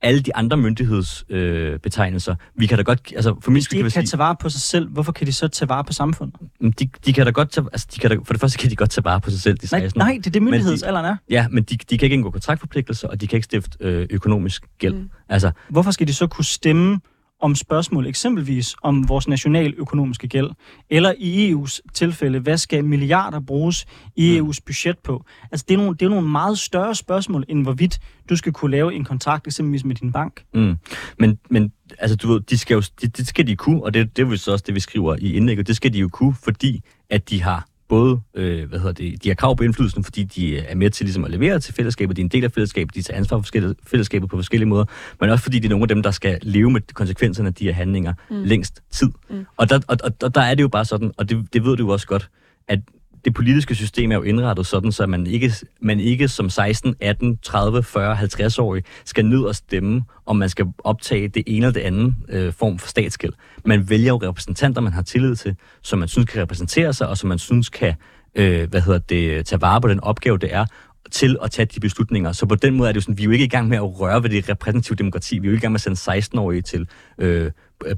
alle 0.04 0.20
de 0.20 0.36
andre 0.36 0.56
myndighedsbetegnelser. 0.56 2.32
Øh, 2.32 2.60
vi 2.60 2.66
kan 2.66 2.78
da 2.78 2.82
godt, 2.82 3.12
altså 3.16 3.36
for 3.40 3.50
Hvis 3.50 3.66
de 3.66 3.76
ikke 3.76 3.90
kan, 3.90 4.00
kan 4.00 4.06
tage 4.06 4.18
vare 4.18 4.36
på 4.40 4.48
sig 4.48 4.60
selv, 4.60 4.88
hvorfor 4.88 5.12
kan 5.12 5.26
de 5.26 5.32
så 5.32 5.48
tage 5.48 5.68
vare 5.68 5.84
på 5.84 5.92
samfundet? 5.92 6.36
De, 6.78 6.88
de 7.06 7.12
kan 7.12 7.26
da 7.26 7.30
godt 7.30 7.50
tage, 7.50 7.66
altså 7.72 7.88
de 7.94 8.00
kan 8.00 8.10
da, 8.10 8.16
for 8.24 8.32
det 8.32 8.40
første 8.40 8.58
kan 8.58 8.70
de 8.70 8.76
godt 8.76 8.90
tage 8.90 9.04
vare 9.04 9.20
på 9.20 9.30
sig 9.30 9.40
selv, 9.40 9.58
de 9.58 9.66
16 9.66 9.98
Nej, 9.98 10.08
nej 10.08 10.16
det 10.16 10.26
er 10.26 10.30
det 10.30 10.42
myndighedsalderen 10.42 11.06
er. 11.06 11.16
Ja, 11.30 11.46
men 11.50 11.64
de, 11.64 11.76
de 11.76 11.98
kan 11.98 12.06
ikke 12.06 12.14
indgå 12.14 12.30
kontraktforpligtelser, 12.30 13.08
og 13.08 13.20
de 13.20 13.26
kan 13.26 13.36
ikke 13.36 13.44
stifte 13.44 13.78
øh, 13.80 14.06
økonomisk 14.10 14.62
gæld. 14.78 14.94
Mm. 14.94 15.10
Altså, 15.28 15.50
hvorfor 15.68 15.90
skal 15.90 16.06
de 16.06 16.14
så 16.14 16.26
kunne 16.26 16.44
stemme 16.44 17.00
om 17.44 17.54
spørgsmål, 17.54 18.06
eksempelvis 18.06 18.74
om 18.82 19.08
vores 19.08 19.28
nationaløkonomiske 19.28 20.28
gæld, 20.28 20.50
eller 20.90 21.12
i 21.18 21.52
EU's 21.52 21.80
tilfælde, 21.94 22.38
hvad 22.38 22.58
skal 22.58 22.84
milliarder 22.84 23.40
bruges 23.40 23.86
i 24.16 24.40
mm. 24.40 24.48
EU's 24.48 24.58
budget 24.66 24.98
på? 24.98 25.24
Altså, 25.52 25.66
det 25.68 25.74
er, 25.74 25.78
nogle, 25.78 25.96
det 25.96 26.06
er 26.06 26.08
nogle 26.08 26.28
meget 26.28 26.58
større 26.58 26.94
spørgsmål, 26.94 27.44
end 27.48 27.62
hvorvidt 27.62 27.98
du 28.28 28.36
skal 28.36 28.52
kunne 28.52 28.70
lave 28.70 28.94
en 28.94 29.04
kontrakt 29.04 29.46
eksempelvis 29.46 29.84
med 29.84 29.94
din 29.94 30.12
bank. 30.12 30.44
Mm. 30.54 30.76
Men, 31.18 31.38
men 31.50 31.72
altså, 31.98 32.16
du 32.16 32.32
ved, 32.32 32.40
de 32.40 32.58
skal 32.58 32.74
jo, 32.74 32.82
det 33.00 33.16
de 33.16 33.24
skal 33.24 33.46
de 33.46 33.56
kunne, 33.56 33.82
og 33.82 33.94
det, 33.94 34.16
det 34.16 34.24
er 34.24 34.28
jo 34.28 34.36
så 34.36 34.52
også 34.52 34.64
det, 34.66 34.74
vi 34.74 34.80
skriver 34.80 35.16
i 35.18 35.32
indlægget, 35.32 35.66
det 35.66 35.76
skal 35.76 35.92
de 35.92 35.98
jo 35.98 36.08
kunne, 36.08 36.34
fordi 36.44 36.82
at 37.10 37.30
de 37.30 37.42
har 37.42 37.66
både, 37.88 38.20
øh, 38.34 38.68
hvad 38.68 38.78
hedder 38.78 38.92
det, 38.92 39.24
de 39.24 39.28
har 39.28 39.34
krav 39.34 39.56
på 39.56 39.64
indflydelsen, 39.64 40.04
fordi 40.04 40.24
de 40.24 40.58
er 40.58 40.74
med 40.74 40.90
til 40.90 41.06
ligesom 41.06 41.24
at 41.24 41.30
levere 41.30 41.60
til 41.60 41.74
fællesskabet, 41.74 42.16
de 42.16 42.22
er 42.22 42.24
en 42.24 42.28
del 42.28 42.44
af 42.44 42.52
fællesskabet, 42.52 42.94
de 42.94 43.02
tager 43.02 43.18
ansvar 43.18 43.40
for 43.40 43.74
fællesskabet 43.86 44.30
på 44.30 44.36
forskellige 44.36 44.68
måder, 44.68 44.84
men 45.20 45.30
også 45.30 45.42
fordi 45.42 45.58
de 45.58 45.66
er 45.66 45.70
nogle 45.70 45.84
af 45.84 45.88
dem, 45.88 46.02
der 46.02 46.10
skal 46.10 46.38
leve 46.42 46.70
med 46.70 46.80
konsekvenserne 46.94 47.48
af 47.48 47.54
de 47.54 47.64
her 47.64 47.72
handlinger 47.72 48.14
mm. 48.30 48.42
længst 48.44 48.82
tid. 48.90 49.08
Mm. 49.30 49.46
Og, 49.56 49.70
der, 49.70 49.80
og, 49.88 49.96
og, 50.04 50.10
og 50.22 50.34
der 50.34 50.40
er 50.40 50.54
det 50.54 50.62
jo 50.62 50.68
bare 50.68 50.84
sådan, 50.84 51.12
og 51.16 51.28
det, 51.28 51.52
det 51.52 51.64
ved 51.64 51.76
du 51.76 51.86
jo 51.86 51.92
også 51.92 52.06
godt, 52.06 52.30
at 52.68 52.80
det 53.24 53.34
politiske 53.34 53.74
system 53.74 54.10
er 54.10 54.14
jo 54.14 54.22
indrettet 54.22 54.66
sådan, 54.66 54.92
så 54.92 55.06
man 55.06 55.26
ikke, 55.26 55.52
man 55.80 56.00
ikke 56.00 56.28
som 56.28 56.50
16, 56.50 56.94
18, 57.00 57.38
30, 57.42 57.82
40, 57.82 58.16
50-årig 58.16 58.84
skal 59.04 59.26
ned 59.26 59.42
og 59.42 59.54
stemme, 59.54 60.02
om 60.26 60.36
man 60.36 60.48
skal 60.48 60.66
optage 60.84 61.28
det 61.28 61.42
ene 61.46 61.66
eller 61.66 61.72
det 61.72 61.80
andet 61.80 62.14
øh, 62.28 62.52
form 62.52 62.78
for 62.78 62.88
statsgæld. 62.88 63.32
Man 63.64 63.90
vælger 63.90 64.08
jo 64.08 64.16
repræsentanter, 64.16 64.80
man 64.80 64.92
har 64.92 65.02
tillid 65.02 65.36
til, 65.36 65.56
som 65.82 65.98
man 65.98 66.08
synes 66.08 66.30
kan 66.30 66.42
repræsentere 66.42 66.92
sig, 66.92 67.08
og 67.08 67.18
som 67.18 67.28
man 67.28 67.38
synes 67.38 67.68
kan 67.68 67.94
øh, 68.34 68.70
hvad 68.70 68.80
hedder 68.80 68.98
det, 68.98 69.46
tage 69.46 69.60
vare 69.60 69.80
på 69.80 69.88
den 69.88 70.00
opgave, 70.00 70.38
det 70.38 70.54
er, 70.54 70.66
til 71.10 71.36
at 71.42 71.50
tage 71.50 71.66
de 71.66 71.80
beslutninger. 71.80 72.32
Så 72.32 72.46
på 72.46 72.54
den 72.54 72.74
måde 72.74 72.88
er 72.88 72.92
det 72.92 72.96
jo 72.96 73.00
sådan, 73.00 73.18
vi 73.18 73.22
er 73.22 73.24
jo 73.24 73.30
ikke 73.30 73.44
i 73.44 73.48
gang 73.48 73.68
med 73.68 73.76
at 73.76 74.00
røre 74.00 74.22
ved 74.22 74.30
det 74.30 74.48
repræsentative 74.48 74.96
demokrati. 74.96 75.38
Vi 75.38 75.46
er 75.46 75.50
jo 75.50 75.54
ikke 75.54 75.60
i 75.60 75.64
gang 75.64 75.72
med 75.72 75.80
at 75.86 75.96
sende 75.98 76.18
16-årige 76.18 76.62
til 76.62 76.88
øh, 77.18 77.50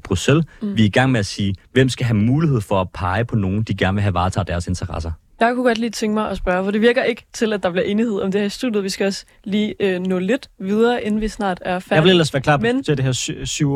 Bruxelles. 0.03 0.45
Mm. 0.61 0.77
Vi 0.77 0.81
er 0.81 0.85
i 0.85 0.89
gang 0.89 1.11
med 1.11 1.19
at 1.19 1.25
sige, 1.25 1.55
hvem 1.71 1.89
skal 1.89 2.05
have 2.05 2.17
mulighed 2.17 2.61
for 2.61 2.81
at 2.81 2.87
pege 2.93 3.25
på 3.25 3.35
nogen, 3.35 3.63
de 3.63 3.73
gerne 3.73 3.95
vil 3.95 4.01
have 4.01 4.13
varetaget 4.13 4.47
deres 4.47 4.67
interesser. 4.67 5.11
Jeg 5.39 5.53
kunne 5.55 5.63
godt 5.63 5.77
lige 5.77 5.89
tænke 5.89 6.13
mig 6.13 6.29
at 6.29 6.37
spørge, 6.37 6.63
for 6.63 6.71
det 6.71 6.81
virker 6.81 7.03
ikke 7.03 7.25
til, 7.33 7.53
at 7.53 7.63
der 7.63 7.71
bliver 7.71 7.85
enighed 7.85 8.19
om 8.19 8.31
det 8.31 8.41
her 8.41 8.45
i 8.45 8.49
studiet. 8.49 8.83
Vi 8.83 8.89
skal 8.89 9.07
også 9.07 9.25
lige 9.43 9.75
øh, 9.79 9.99
nå 9.99 10.19
lidt 10.19 10.49
videre, 10.59 11.03
inden 11.03 11.21
vi 11.21 11.27
snart 11.27 11.59
er 11.61 11.79
færdige. 11.79 11.95
Jeg 11.95 12.03
vil 12.03 12.09
ellers 12.09 12.33
være 12.33 12.41
klar 12.41 12.57
Men... 12.57 12.83
til 12.83 12.97
det 12.97 13.05
her 13.05 13.11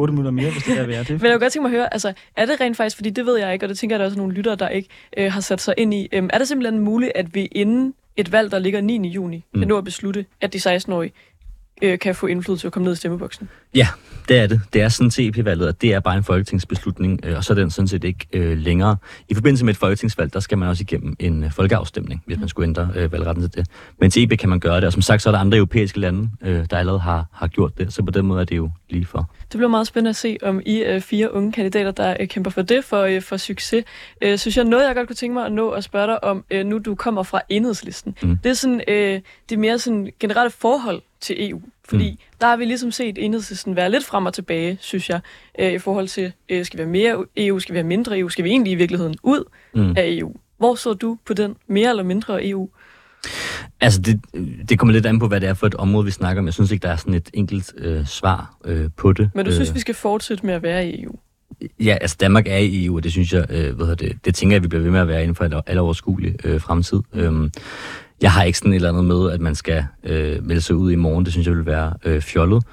7-8 0.06 0.12
minutter 0.12 0.32
mere, 0.32 0.52
hvis 0.52 0.64
det 0.64 0.80
er 0.80 0.86
værd. 0.88 1.10
Men 1.10 1.10
jeg 1.10 1.20
kunne 1.20 1.40
godt 1.40 1.54
tænke 1.54 1.62
mig 1.62 1.70
at 1.70 1.78
høre, 1.78 1.94
altså, 1.94 2.14
er 2.38 2.46
det 2.46 2.62
rent 2.62 2.78
faktisk, 2.78 2.96
fordi 2.96 3.10
det 3.10 3.26
ved 3.26 3.38
jeg 3.40 3.54
ikke, 3.54 3.66
og 3.66 3.70
det 3.70 3.78
tænker 3.78 3.96
jeg, 3.96 3.98
at 3.98 4.00
der 4.00 4.06
er 4.06 4.10
også 4.10 4.18
nogle 4.18 4.34
lyttere, 4.34 4.56
der 4.56 4.70
ikke 4.70 4.90
øh, 5.18 5.32
har 5.32 5.42
sat 5.42 5.62
sig 5.62 5.74
ind 5.78 5.94
i. 5.94 6.10
Øh, 6.14 6.30
er 6.34 6.38
det 6.38 6.48
simpelthen 6.48 6.80
muligt, 6.80 7.12
at 7.16 7.36
vi 7.36 7.46
inden 7.46 7.94
et 8.18 8.32
valg, 8.32 8.52
der 8.52 8.60
ligger 8.60 8.82
9. 8.82 9.08
juni, 9.08 9.46
mm. 9.54 9.60
kan 9.60 9.68
nå 9.68 9.78
at 9.78 9.84
beslutte, 9.84 10.26
at 10.42 10.54
de 10.54 10.58
16-årige 10.58 11.12
øh, 11.82 12.00
kan 12.00 12.16
få 12.16 12.28
indflydelse 12.28 12.68
og 12.68 12.72
komme 12.72 12.84
ned 12.86 12.94
i 12.94 12.96
stemmeboksen? 12.96 13.50
Ja, 13.76 13.88
det 14.30 14.40
er 14.40 14.48
det. 14.48 14.62
Det 14.74 14.82
er 14.82 14.90
sådan 14.90 15.12
CP-valget, 15.12 15.68
at 15.68 15.82
det 15.82 15.94
er 15.94 16.00
bare 16.00 16.18
en 16.18 16.24
folketingsbeslutning, 16.24 17.20
øh, 17.24 17.38
og 17.38 17.44
så 17.44 17.54
er 17.54 17.56
den 17.56 17.72
sådan 17.72 17.88
set 17.88 18.04
ikke 18.04 18.28
øh, 18.34 18.58
længere. 18.58 18.98
I 19.30 19.34
forbindelse 19.34 19.66
med 19.66 19.74
et 19.74 19.78
folketingsvalg, 19.78 20.34
der 20.34 20.40
skal 20.40 20.58
man 20.58 20.70
også 20.70 20.82
igennem 20.82 21.16
en 21.20 21.44
øh, 21.44 21.52
folkeafstemning, 21.52 22.24
hvis 22.26 22.40
man 22.40 22.50
skulle 22.50 22.68
ændre 22.68 22.90
øh, 22.96 23.12
valgretten 23.12 23.50
til 23.50 23.56
det. 23.56 23.68
Men 24.00 24.12
CP 24.12 24.40
kan 24.40 24.50
man 24.50 24.60
gøre 24.60 24.76
det, 24.76 24.84
og 24.84 24.94
som 24.94 25.02
sagt, 25.02 25.22
så 25.22 25.30
er 25.30 25.32
der 25.32 25.40
andre 25.40 25.58
europæiske 25.58 26.00
lande, 26.00 26.30
øh, 26.42 26.66
der 26.70 26.78
allerede 26.78 27.00
har, 27.00 27.26
har 27.34 27.48
gjort 27.48 27.78
det, 27.78 27.94
så 27.94 28.04
på 28.04 28.12
den 28.12 28.26
måde 28.26 28.42
er 28.42 28.46
det 28.46 28.58
jo 28.58 28.70
lige 28.90 29.06
for. 29.06 29.30
Det 29.52 29.58
bliver 29.58 29.70
meget 29.70 29.88
spændende 29.88 30.10
at 30.10 30.16
se, 30.16 30.38
om 30.44 30.62
I 30.66 30.78
øh, 30.84 31.02
fire 31.02 31.34
unge 31.34 31.52
kandidater, 31.52 31.92
der 31.92 32.18
øh, 32.20 32.28
kæmper 32.28 32.52
for 32.52 32.62
det, 32.62 32.84
for, 32.84 33.02
øh, 33.02 33.22
for 33.22 33.38
succes. 33.38 33.86
Øh, 34.22 34.38
synes 34.38 34.58
jeg, 34.58 34.66
noget 34.66 34.88
jeg 34.88 34.96
godt 34.96 35.08
kunne 35.08 35.16
tænke 35.16 35.34
mig 35.34 35.46
at 35.46 35.52
nå 35.52 35.70
at 35.70 35.84
spørge 35.84 36.08
dig 36.08 36.24
om, 36.24 36.44
øh, 36.52 36.66
nu 36.66 36.78
du 36.78 36.96
kommer 36.96 37.24
fra 37.24 37.42
enhedslisten. 37.50 38.16
Mm. 38.24 38.38
Det 38.44 38.50
er 38.50 38.54
sådan 38.54 38.82
øh, 38.88 39.22
det 39.50 39.60
mere 39.60 39.80
sådan 39.80 40.10
generelle 40.20 40.52
forhold 40.52 41.02
til 41.22 41.50
EU. 41.50 41.62
Fordi 41.92 42.12
mm. 42.12 42.18
der 42.42 42.48
har 42.48 42.58
vi 42.58 42.66
ligesom 42.66 42.92
set 42.92 43.18
enhedslisten 43.18 43.76
være 43.76 43.92
lidt 43.92 44.06
frem 44.06 44.26
og 44.26 44.34
tilbage, 44.34 44.78
synes 44.82 45.10
jeg, 45.10 45.20
øh, 45.60 45.72
i 45.72 45.80
forhold 45.80 46.08
til, 46.08 46.34
øh, 46.50 46.66
skal 46.66 46.78
vi 46.78 46.82
have 46.82 46.92
mere 46.92 47.26
EU, 47.38 47.60
skal 47.60 47.74
vi 47.74 47.78
have 47.78 47.88
mindre 47.88 48.20
EU, 48.20 48.30
skal 48.30 48.46
vi 48.46 48.50
egentlig 48.50 48.72
i 48.72 48.76
virkeligheden 48.76 49.16
ud 49.24 49.44
mm. 49.76 49.94
af 49.98 50.04
EU? 50.08 50.34
Hvor 50.58 50.76
så 50.76 50.94
du 50.94 51.18
på 51.26 51.34
den 51.34 51.56
mere 51.68 51.90
eller 51.90 52.04
mindre 52.04 52.48
EU? 52.48 52.70
Altså, 53.82 54.02
det, 54.02 54.22
det 54.70 54.80
kommer 54.80 54.94
lidt 54.94 55.06
an 55.06 55.20
på, 55.20 55.28
hvad 55.28 55.42
det 55.42 55.50
er 55.50 55.54
for 55.54 55.68
et 55.68 55.76
område, 55.76 56.06
vi 56.06 56.12
snakker 56.12 56.42
om. 56.42 56.46
Jeg 56.46 56.54
synes 56.54 56.72
ikke, 56.72 56.84
der 56.84 56.90
er 56.90 56.96
sådan 56.96 57.14
et 57.14 57.30
enkelt 57.34 57.74
øh, 57.78 58.06
svar 58.06 58.56
øh, 58.66 58.90
på 58.98 59.14
det. 59.14 59.30
Men 59.36 59.46
du 59.46 59.52
synes, 59.52 59.70
øh, 59.70 59.76
vi 59.76 59.80
skal 59.80 59.96
fortsætte 59.96 60.46
med 60.46 60.54
at 60.54 60.64
være 60.64 60.88
i 60.88 61.04
EU? 61.04 61.16
Ja, 61.80 61.98
altså 62.02 62.18
Danmark 62.20 62.48
er 62.48 62.58
i 62.58 62.86
EU, 62.86 62.96
og 62.96 63.04
det 63.04 63.12
synes 63.12 63.34
jeg, 63.34 63.46
øh, 63.50 63.76
hvad 63.76 63.96
det, 63.96 64.26
det 64.26 64.36
tænker 64.36 64.56
jeg, 64.56 64.64
vi 64.64 64.68
bliver 64.68 64.84
ved 64.84 64.92
med 64.92 65.00
at 65.00 65.08
være 65.08 65.22
inden 65.22 65.36
for 65.36 65.46
en 65.46 65.54
alleroverskuelig 65.68 66.46
øh, 66.46 66.62
fremtid. 66.62 67.00
Øhm, 67.14 67.52
jeg 68.22 68.32
har 68.32 68.44
ikke 68.44 68.58
sådan 68.58 68.72
et 68.72 68.76
eller 68.76 68.90
andet 68.90 69.06
med, 69.06 69.32
at 69.32 69.42
man 69.42 69.56
skal 69.56 69.86
øh, 70.04 70.46
melde 70.46 70.62
sig 70.62 70.76
ud 70.76 70.92
i 70.92 70.96
morgen. 70.96 71.26
Det 71.26 71.34
synes 71.34 71.48
jeg 71.48 71.56
vil 71.56 71.66
være 71.66 71.94
øh, 72.06 72.22
fjollet. 72.22 72.64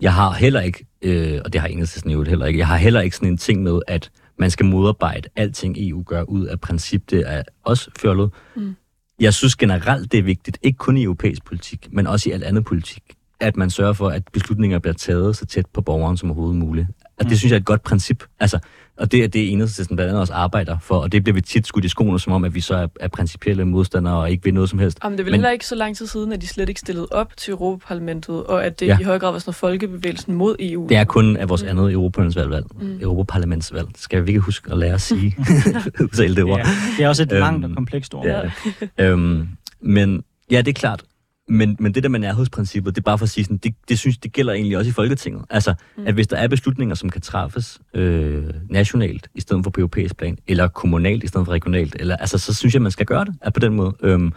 Jeg 0.00 0.14
har 0.14 0.32
heller 0.32 0.60
ikke, 0.60 0.86
øh, 1.02 1.40
og 1.44 1.52
det 1.52 1.60
har 1.60 1.68
enhedslisten 1.68 2.10
jo 2.10 2.22
heller 2.22 2.46
ikke, 2.46 2.58
jeg 2.58 2.66
har 2.66 2.76
heller 2.76 3.00
ikke 3.00 3.16
sådan 3.16 3.28
en 3.28 3.38
ting 3.38 3.62
med, 3.62 3.80
at 3.86 4.10
man 4.38 4.50
skal 4.50 4.66
modarbejde 4.66 5.28
alting 5.36 5.76
EU 5.78 6.02
gør 6.02 6.22
ud 6.22 6.46
af 6.46 6.60
princip. 6.60 7.10
Det 7.10 7.22
er 7.26 7.42
også 7.64 7.90
fjollet. 8.00 8.30
Mm. 8.56 8.76
Jeg 9.20 9.34
synes 9.34 9.56
generelt, 9.56 10.12
det 10.12 10.18
er 10.18 10.22
vigtigt, 10.22 10.58
ikke 10.62 10.76
kun 10.76 10.96
i 10.96 11.02
europæisk 11.02 11.44
politik, 11.44 11.88
men 11.90 12.06
også 12.06 12.28
i 12.28 12.32
alt 12.32 12.44
andet 12.44 12.64
politik, 12.64 13.02
at 13.40 13.56
man 13.56 13.70
sørger 13.70 13.92
for, 13.92 14.08
at 14.08 14.22
beslutninger 14.32 14.78
bliver 14.78 14.94
taget 14.94 15.36
så 15.36 15.46
tæt 15.46 15.66
på 15.66 15.80
borgeren 15.80 16.16
som 16.16 16.30
overhovedet 16.30 16.56
muligt. 16.56 16.86
Og 17.18 17.24
det 17.24 17.30
mm. 17.32 17.36
synes 17.36 17.50
jeg 17.50 17.56
er 17.56 17.60
et 17.60 17.66
godt 17.66 17.82
princip. 17.82 18.24
Altså, 18.40 18.58
Og 18.96 19.12
det 19.12 19.24
er 19.24 19.28
det, 19.28 19.52
enhedslisten 19.52 19.96
blandt 19.96 20.08
andet 20.08 20.20
også 20.20 20.32
arbejder 20.32 20.78
for, 20.82 20.98
og 20.98 21.12
det 21.12 21.24
bliver 21.24 21.34
vi 21.34 21.40
tit 21.40 21.66
skudt 21.66 21.84
i 21.84 21.88
skoene, 21.88 22.20
som 22.20 22.32
om, 22.32 22.44
at 22.44 22.54
vi 22.54 22.60
så 22.60 22.74
er, 22.74 22.86
er 23.00 23.08
principielle 23.08 23.64
modstandere 23.64 24.16
og 24.16 24.30
ikke 24.30 24.44
vil 24.44 24.54
noget 24.54 24.70
som 24.70 24.78
helst. 24.78 24.98
Jamen, 25.04 25.18
det 25.18 25.22
er 25.22 25.24
vel 25.24 25.30
Men- 25.30 25.40
heller 25.40 25.50
ikke 25.50 25.66
så 25.66 25.74
lang 25.74 25.96
tid 25.96 26.06
siden, 26.06 26.32
at 26.32 26.40
de 26.42 26.46
slet 26.46 26.68
ikke 26.68 26.80
stillede 26.80 27.08
op 27.10 27.32
til 27.36 27.50
Europaparlamentet, 27.52 28.44
og 28.46 28.64
at 28.66 28.80
det 28.80 28.86
Ja. 28.86 28.98
i 29.00 29.02
høj 29.02 29.18
grad 29.18 29.32
var 29.32 29.38
sådan 29.38 29.48
noget 29.48 29.56
folkebevægelsen 29.56 30.34
mod 30.34 30.56
EU. 30.60 30.86
Det 30.88 30.96
er 30.96 31.04
kun 31.04 31.36
af 31.36 31.48
vores 31.48 31.62
Mm. 31.62 31.68
andet 31.68 31.92
Europaparlamentsvalg. 31.92 32.64
Mm. 32.80 32.98
Europaparlamentsvalg. 33.02 33.88
Det 33.88 33.98
skal 33.98 34.22
vi 34.26 34.28
ikke 34.30 34.40
huske 34.40 34.72
at 34.72 34.78
lære 34.78 34.92
at 34.94 35.00
sige. 35.00 35.36
Det 36.16 36.44
ord. 36.44 36.58
Ja, 36.58 36.64
det 36.96 37.04
er 37.04 37.08
også 37.08 37.22
et 37.22 37.32
Øhm, 37.32 37.40
langt 37.40 37.64
og 37.64 37.70
komplekst 37.74 38.14
ord. 38.14 38.26
Det 38.26 38.52
det. 38.80 38.88
øhm, 38.98 39.48
men 39.80 40.22
ja, 40.50 40.58
det 40.58 40.68
er 40.68 40.72
klart. 40.80 41.02
Men, 41.48 41.76
men 41.80 41.94
det 41.94 42.02
der 42.02 42.08
med 42.08 42.20
nærhedsprincippet, 42.20 42.94
det 42.94 43.00
er 43.00 43.04
bare 43.04 43.18
for 43.18 43.24
at 43.24 43.30
sige 43.30 43.44
sådan, 43.44 43.56
det, 43.56 43.74
det 43.88 43.98
synes 43.98 44.18
det 44.18 44.32
gælder 44.32 44.52
egentlig 44.52 44.78
også 44.78 44.88
i 44.88 44.92
Folketinget. 44.92 45.44
Altså, 45.50 45.74
Mm. 45.96 46.06
at 46.06 46.14
hvis 46.14 46.26
der 46.26 46.36
er 46.36 46.48
beslutninger, 46.48 46.94
som 46.94 47.10
kan 47.10 47.20
træffes 47.20 47.80
øh, 47.94 48.44
nationalt 48.70 49.28
i 49.34 49.40
stedet 49.40 49.64
for 49.64 49.70
på 49.70 49.80
europæisk 49.80 50.16
plan, 50.16 50.38
eller 50.46 50.68
kommunalt 50.68 51.24
i 51.24 51.26
stedet 51.26 51.44
for 51.46 51.52
regionalt, 51.52 51.96
eller, 51.98 52.16
altså, 52.16 52.38
så 52.38 52.54
synes 52.54 52.74
jeg, 52.74 52.82
man 52.82 52.92
skal 52.92 53.06
gøre 53.06 53.24
det 53.24 53.34
er 53.42 53.50
på 53.50 53.60
den 53.60 53.74
måde. 53.74 53.96
Øhm, 54.02 54.32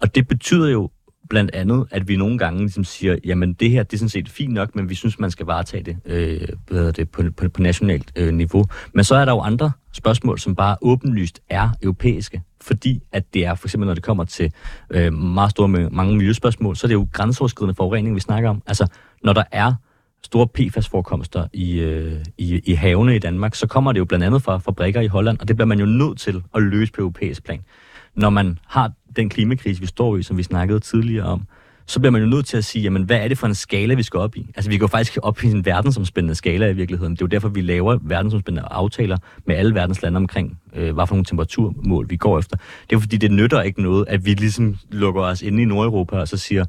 og 0.00 0.14
det 0.14 0.28
betyder 0.28 0.68
jo 0.68 0.90
blandt 1.30 1.50
andet, 1.54 1.86
at 1.90 2.08
vi 2.08 2.16
nogle 2.16 2.38
gange 2.38 2.60
ligesom 2.60 2.84
siger, 2.84 3.16
jamen 3.24 3.52
det 3.52 3.70
her, 3.70 3.82
det 3.82 3.92
er 3.92 3.98
sådan 3.98 4.08
set 4.08 4.28
fint 4.28 4.52
nok, 4.52 4.76
men 4.76 4.88
vi 4.88 4.94
synes, 4.94 5.18
man 5.18 5.30
skal 5.30 5.46
varetage 5.46 5.82
det, 5.84 5.96
øh, 6.06 6.48
hvad 6.68 6.92
det 6.92 7.10
på, 7.10 7.22
på, 7.36 7.48
på 7.48 7.62
nationalt 7.62 8.12
øh, 8.16 8.34
niveau. 8.34 8.64
Men 8.94 9.04
så 9.04 9.14
er 9.14 9.24
der 9.24 9.32
jo 9.32 9.40
andre 9.40 9.72
spørgsmål, 9.92 10.38
som 10.38 10.54
bare 10.54 10.76
åbenlyst 10.82 11.40
er 11.50 11.70
europæiske, 11.82 12.42
fordi 12.62 13.02
at 13.12 13.34
det 13.34 13.46
er, 13.46 13.54
for 13.54 13.66
eksempel 13.66 13.86
når 13.86 13.94
det 13.94 14.02
kommer 14.02 14.24
til 14.24 14.52
øh, 14.90 15.12
meget 15.12 15.50
store, 15.50 15.68
mange 15.68 16.16
miljøspørgsmål, 16.16 16.76
så 16.76 16.86
er 16.86 16.88
det 16.88 16.94
jo 16.94 17.08
grænseoverskridende 17.12 17.74
forurening, 17.74 18.14
vi 18.14 18.20
snakker 18.20 18.50
om. 18.50 18.62
Altså, 18.66 18.86
når 19.24 19.32
der 19.32 19.44
er 19.52 19.74
store 20.22 20.46
PFAS-forekomster 20.46 21.46
i, 21.52 21.80
øh, 21.80 22.24
i, 22.38 22.60
i 22.64 22.72
havene 22.72 23.16
i 23.16 23.18
Danmark, 23.18 23.54
så 23.54 23.66
kommer 23.66 23.92
det 23.92 23.98
jo 23.98 24.04
blandt 24.04 24.24
andet 24.24 24.42
fra 24.42 24.58
fabrikker 24.58 25.00
i 25.00 25.06
Holland, 25.06 25.38
og 25.40 25.48
det 25.48 25.56
bliver 25.56 25.66
man 25.66 25.80
jo 25.80 25.86
nødt 25.86 26.18
til 26.18 26.42
at 26.54 26.62
løse 26.62 26.92
på 26.92 27.00
europæisk 27.00 27.44
plan. 27.44 27.64
Når 28.14 28.30
man 28.30 28.58
har 28.66 28.92
den 29.16 29.28
klimakrise, 29.28 29.80
vi 29.80 29.86
står 29.86 30.16
i, 30.16 30.22
som 30.22 30.36
vi 30.36 30.42
snakkede 30.42 30.80
tidligere 30.80 31.26
om, 31.26 31.46
så 31.86 32.00
bliver 32.00 32.10
man 32.10 32.22
jo 32.22 32.28
nødt 32.28 32.46
til 32.46 32.56
at 32.56 32.64
sige, 32.64 32.82
jamen, 32.82 33.02
hvad 33.02 33.16
er 33.16 33.28
det 33.28 33.38
for 33.38 33.46
en 33.46 33.54
skala, 33.54 33.94
vi 33.94 34.02
skal 34.02 34.20
op 34.20 34.36
i? 34.36 34.50
Altså, 34.56 34.70
vi 34.70 34.78
går 34.78 34.86
faktisk 34.86 35.18
op 35.22 35.44
i 35.44 35.46
en 35.46 35.64
verdensomspændende 35.64 36.34
skala 36.34 36.68
i 36.68 36.72
virkeligheden. 36.72 37.12
Det 37.12 37.22
er 37.22 37.24
jo 37.24 37.28
derfor, 37.28 37.48
vi 37.48 37.60
laver 37.60 37.98
verdensomspændende 38.02 38.68
aftaler 38.70 39.16
med 39.46 39.56
alle 39.56 39.74
verdens 39.74 40.02
lande 40.02 40.16
omkring, 40.16 40.58
øh, 40.74 40.94
hvad 40.94 41.06
for 41.06 41.14
nogle 41.14 41.24
temperaturmål 41.24 42.10
vi 42.10 42.16
går 42.16 42.38
efter. 42.38 42.56
Det 42.56 42.64
er 42.64 42.96
jo 42.96 43.00
fordi, 43.00 43.16
det 43.16 43.30
nytter 43.30 43.62
ikke 43.62 43.82
noget, 43.82 44.04
at 44.08 44.26
vi 44.26 44.34
ligesom 44.34 44.76
lukker 44.90 45.22
os 45.22 45.42
inde 45.42 45.62
i 45.62 45.64
Nordeuropa 45.64 46.16
og 46.16 46.28
så 46.28 46.36
siger, 46.36 46.64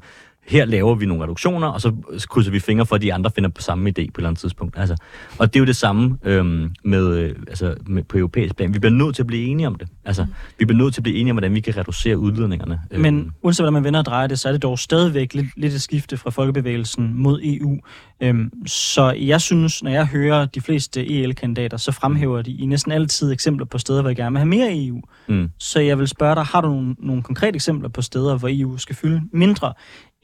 her 0.46 0.64
laver 0.64 0.94
vi 0.94 1.06
nogle 1.06 1.22
reduktioner, 1.22 1.68
og 1.68 1.80
så 1.80 1.92
krydser 2.28 2.50
vi 2.50 2.60
fingre 2.60 2.86
for, 2.86 2.94
at 2.94 3.02
de 3.02 3.14
andre 3.14 3.30
finder 3.34 3.50
på 3.50 3.62
samme 3.62 3.90
idé 3.90 3.92
på 3.92 4.00
et 4.00 4.10
eller 4.16 4.28
andet 4.28 4.40
tidspunkt. 4.40 4.78
Altså, 4.78 4.96
og 5.38 5.54
det 5.54 5.58
er 5.58 5.60
jo 5.60 5.66
det 5.66 5.76
samme 5.76 6.18
øhm, 6.24 6.74
med, 6.84 7.18
øh, 7.18 7.34
altså, 7.48 7.74
med, 7.86 8.02
på 8.02 8.18
europæisk 8.18 8.56
plan. 8.56 8.74
Vi 8.74 8.78
bliver 8.78 8.92
nødt 8.92 9.14
til 9.14 9.22
at 9.22 9.26
blive 9.26 9.46
enige 9.46 9.66
om 9.66 9.74
det. 9.74 9.88
Altså, 10.04 10.26
vi 10.58 10.64
bliver 10.64 10.82
nødt 10.82 10.94
til 10.94 11.00
at 11.00 11.02
blive 11.02 11.16
enige 11.16 11.30
om, 11.30 11.34
hvordan 11.34 11.54
vi 11.54 11.60
kan 11.60 11.76
reducere 11.76 12.18
udledningerne. 12.18 12.80
Øhm, 12.90 13.02
Men 13.02 13.32
uanset 13.42 13.64
hvordan 13.64 13.72
man 13.72 13.84
vender 13.84 14.00
og 14.00 14.06
drejer 14.06 14.26
det, 14.26 14.38
så 14.38 14.48
er 14.48 14.52
det 14.52 14.62
dog 14.62 14.78
stadigvæk 14.78 15.34
lidt, 15.34 15.46
lidt 15.56 15.74
et 15.74 15.82
skifte 15.82 16.16
fra 16.16 16.30
folkebevægelsen 16.30 17.14
mod 17.14 17.40
EU. 17.44 17.78
Øhm, 18.20 18.66
så 18.66 19.10
jeg 19.10 19.40
synes, 19.40 19.82
når 19.82 19.90
jeg 19.90 20.06
hører 20.06 20.46
de 20.46 20.60
fleste 20.60 21.22
EL-kandidater, 21.22 21.76
så 21.76 21.92
fremhæver 21.92 22.42
de 22.42 22.52
i 22.52 22.66
næsten 22.66 22.92
altid 22.92 23.32
eksempler 23.32 23.66
på 23.66 23.78
steder, 23.78 24.00
hvor 24.00 24.10
jeg 24.10 24.16
gerne 24.16 24.32
vil 24.32 24.38
have 24.38 24.48
mere 24.48 24.86
EU. 24.86 25.02
Mm. 25.28 25.50
Så 25.58 25.80
jeg 25.80 25.98
vil 25.98 26.08
spørge 26.08 26.34
dig, 26.34 26.44
har 26.44 26.60
du 26.60 26.68
nogle, 26.68 26.96
nogle 26.98 27.22
konkrete 27.22 27.54
eksempler 27.54 27.88
på 27.88 28.02
steder, 28.02 28.38
hvor 28.38 28.48
EU 28.52 28.76
skal 28.78 28.96
fylde 28.96 29.22
mindre? 29.32 29.72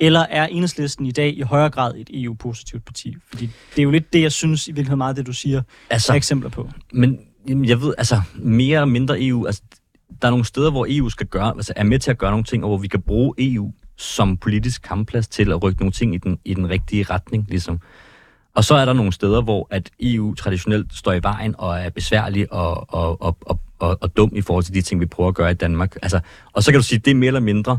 Eller 0.01 0.21
er 0.21 0.47
enhedslisten 0.47 1.07
i 1.07 1.11
dag 1.11 1.39
i 1.39 1.41
højere 1.41 1.71
grad 1.71 1.95
et 1.97 2.11
EU-positivt 2.13 2.85
parti? 2.85 3.17
Fordi 3.29 3.47
det 3.47 3.79
er 3.79 3.83
jo 3.83 3.91
lidt 3.91 4.13
det, 4.13 4.23
jeg 4.23 4.33
synes 4.33 4.69
i 4.69 4.71
virkeligheden 4.71 4.99
meget, 4.99 5.17
det 5.17 5.27
du 5.27 5.33
siger, 5.33 5.63
altså, 5.91 6.13
er 6.13 6.17
eksempler 6.17 6.51
på. 6.51 6.69
Men 6.93 7.19
jeg 7.49 7.81
ved, 7.81 7.95
altså 7.99 8.21
mere 8.35 8.77
eller 8.77 8.87
mindre 8.87 9.23
EU, 9.23 9.47
altså 9.47 9.63
der 10.23 10.29
er 10.29 10.31
nogle 10.31 10.45
steder, 10.45 10.71
hvor 10.71 10.87
EU 10.89 11.09
skal 11.09 11.27
gøre, 11.27 11.53
altså 11.57 11.73
er 11.77 11.85
med 11.85 11.99
til 11.99 12.11
at 12.11 12.19
gøre 12.19 12.31
nogle 12.31 12.45
ting, 12.45 12.65
og 12.65 12.69
hvor 12.69 12.79
vi 12.79 12.89
kan 12.89 13.03
bruge 13.03 13.35
EU 13.39 13.73
som 13.97 14.37
politisk 14.37 14.83
kampplads 14.83 15.29
til 15.29 15.53
at 15.53 15.63
rykke 15.63 15.81
nogle 15.81 15.93
ting 15.93 16.15
i 16.15 16.19
den, 16.19 16.39
i 16.45 16.55
den 16.55 16.69
rigtige 16.69 17.03
retning, 17.03 17.47
ligesom. 17.49 17.81
Og 18.55 18.65
så 18.65 18.75
er 18.75 18.85
der 18.85 18.93
nogle 18.93 19.13
steder, 19.13 19.43
hvor 19.43 19.67
at 19.71 19.91
EU 20.01 20.35
traditionelt 20.35 20.95
står 20.95 21.13
i 21.13 21.23
vejen 21.23 21.55
og 21.59 21.81
er 21.81 21.91
besværlig 21.91 22.53
og, 22.53 22.95
og, 22.95 23.23
og, 23.23 23.37
og, 23.41 23.61
og, 23.79 23.99
og 24.01 24.17
dum 24.17 24.33
i 24.35 24.41
forhold 24.41 24.65
til 24.65 24.75
de 24.75 24.83
ting, 24.83 25.01
vi 25.01 25.07
prøver 25.07 25.29
at 25.29 25.35
gøre 25.35 25.51
i 25.51 25.55
Danmark. 25.55 25.97
Altså, 26.03 26.21
og 26.53 26.63
så 26.63 26.73
kan 26.73 26.81
du 26.81 26.85
sige, 26.85 26.99
det 26.99 27.11
er 27.11 27.15
mere 27.15 27.27
eller 27.27 27.41
mindre, 27.41 27.79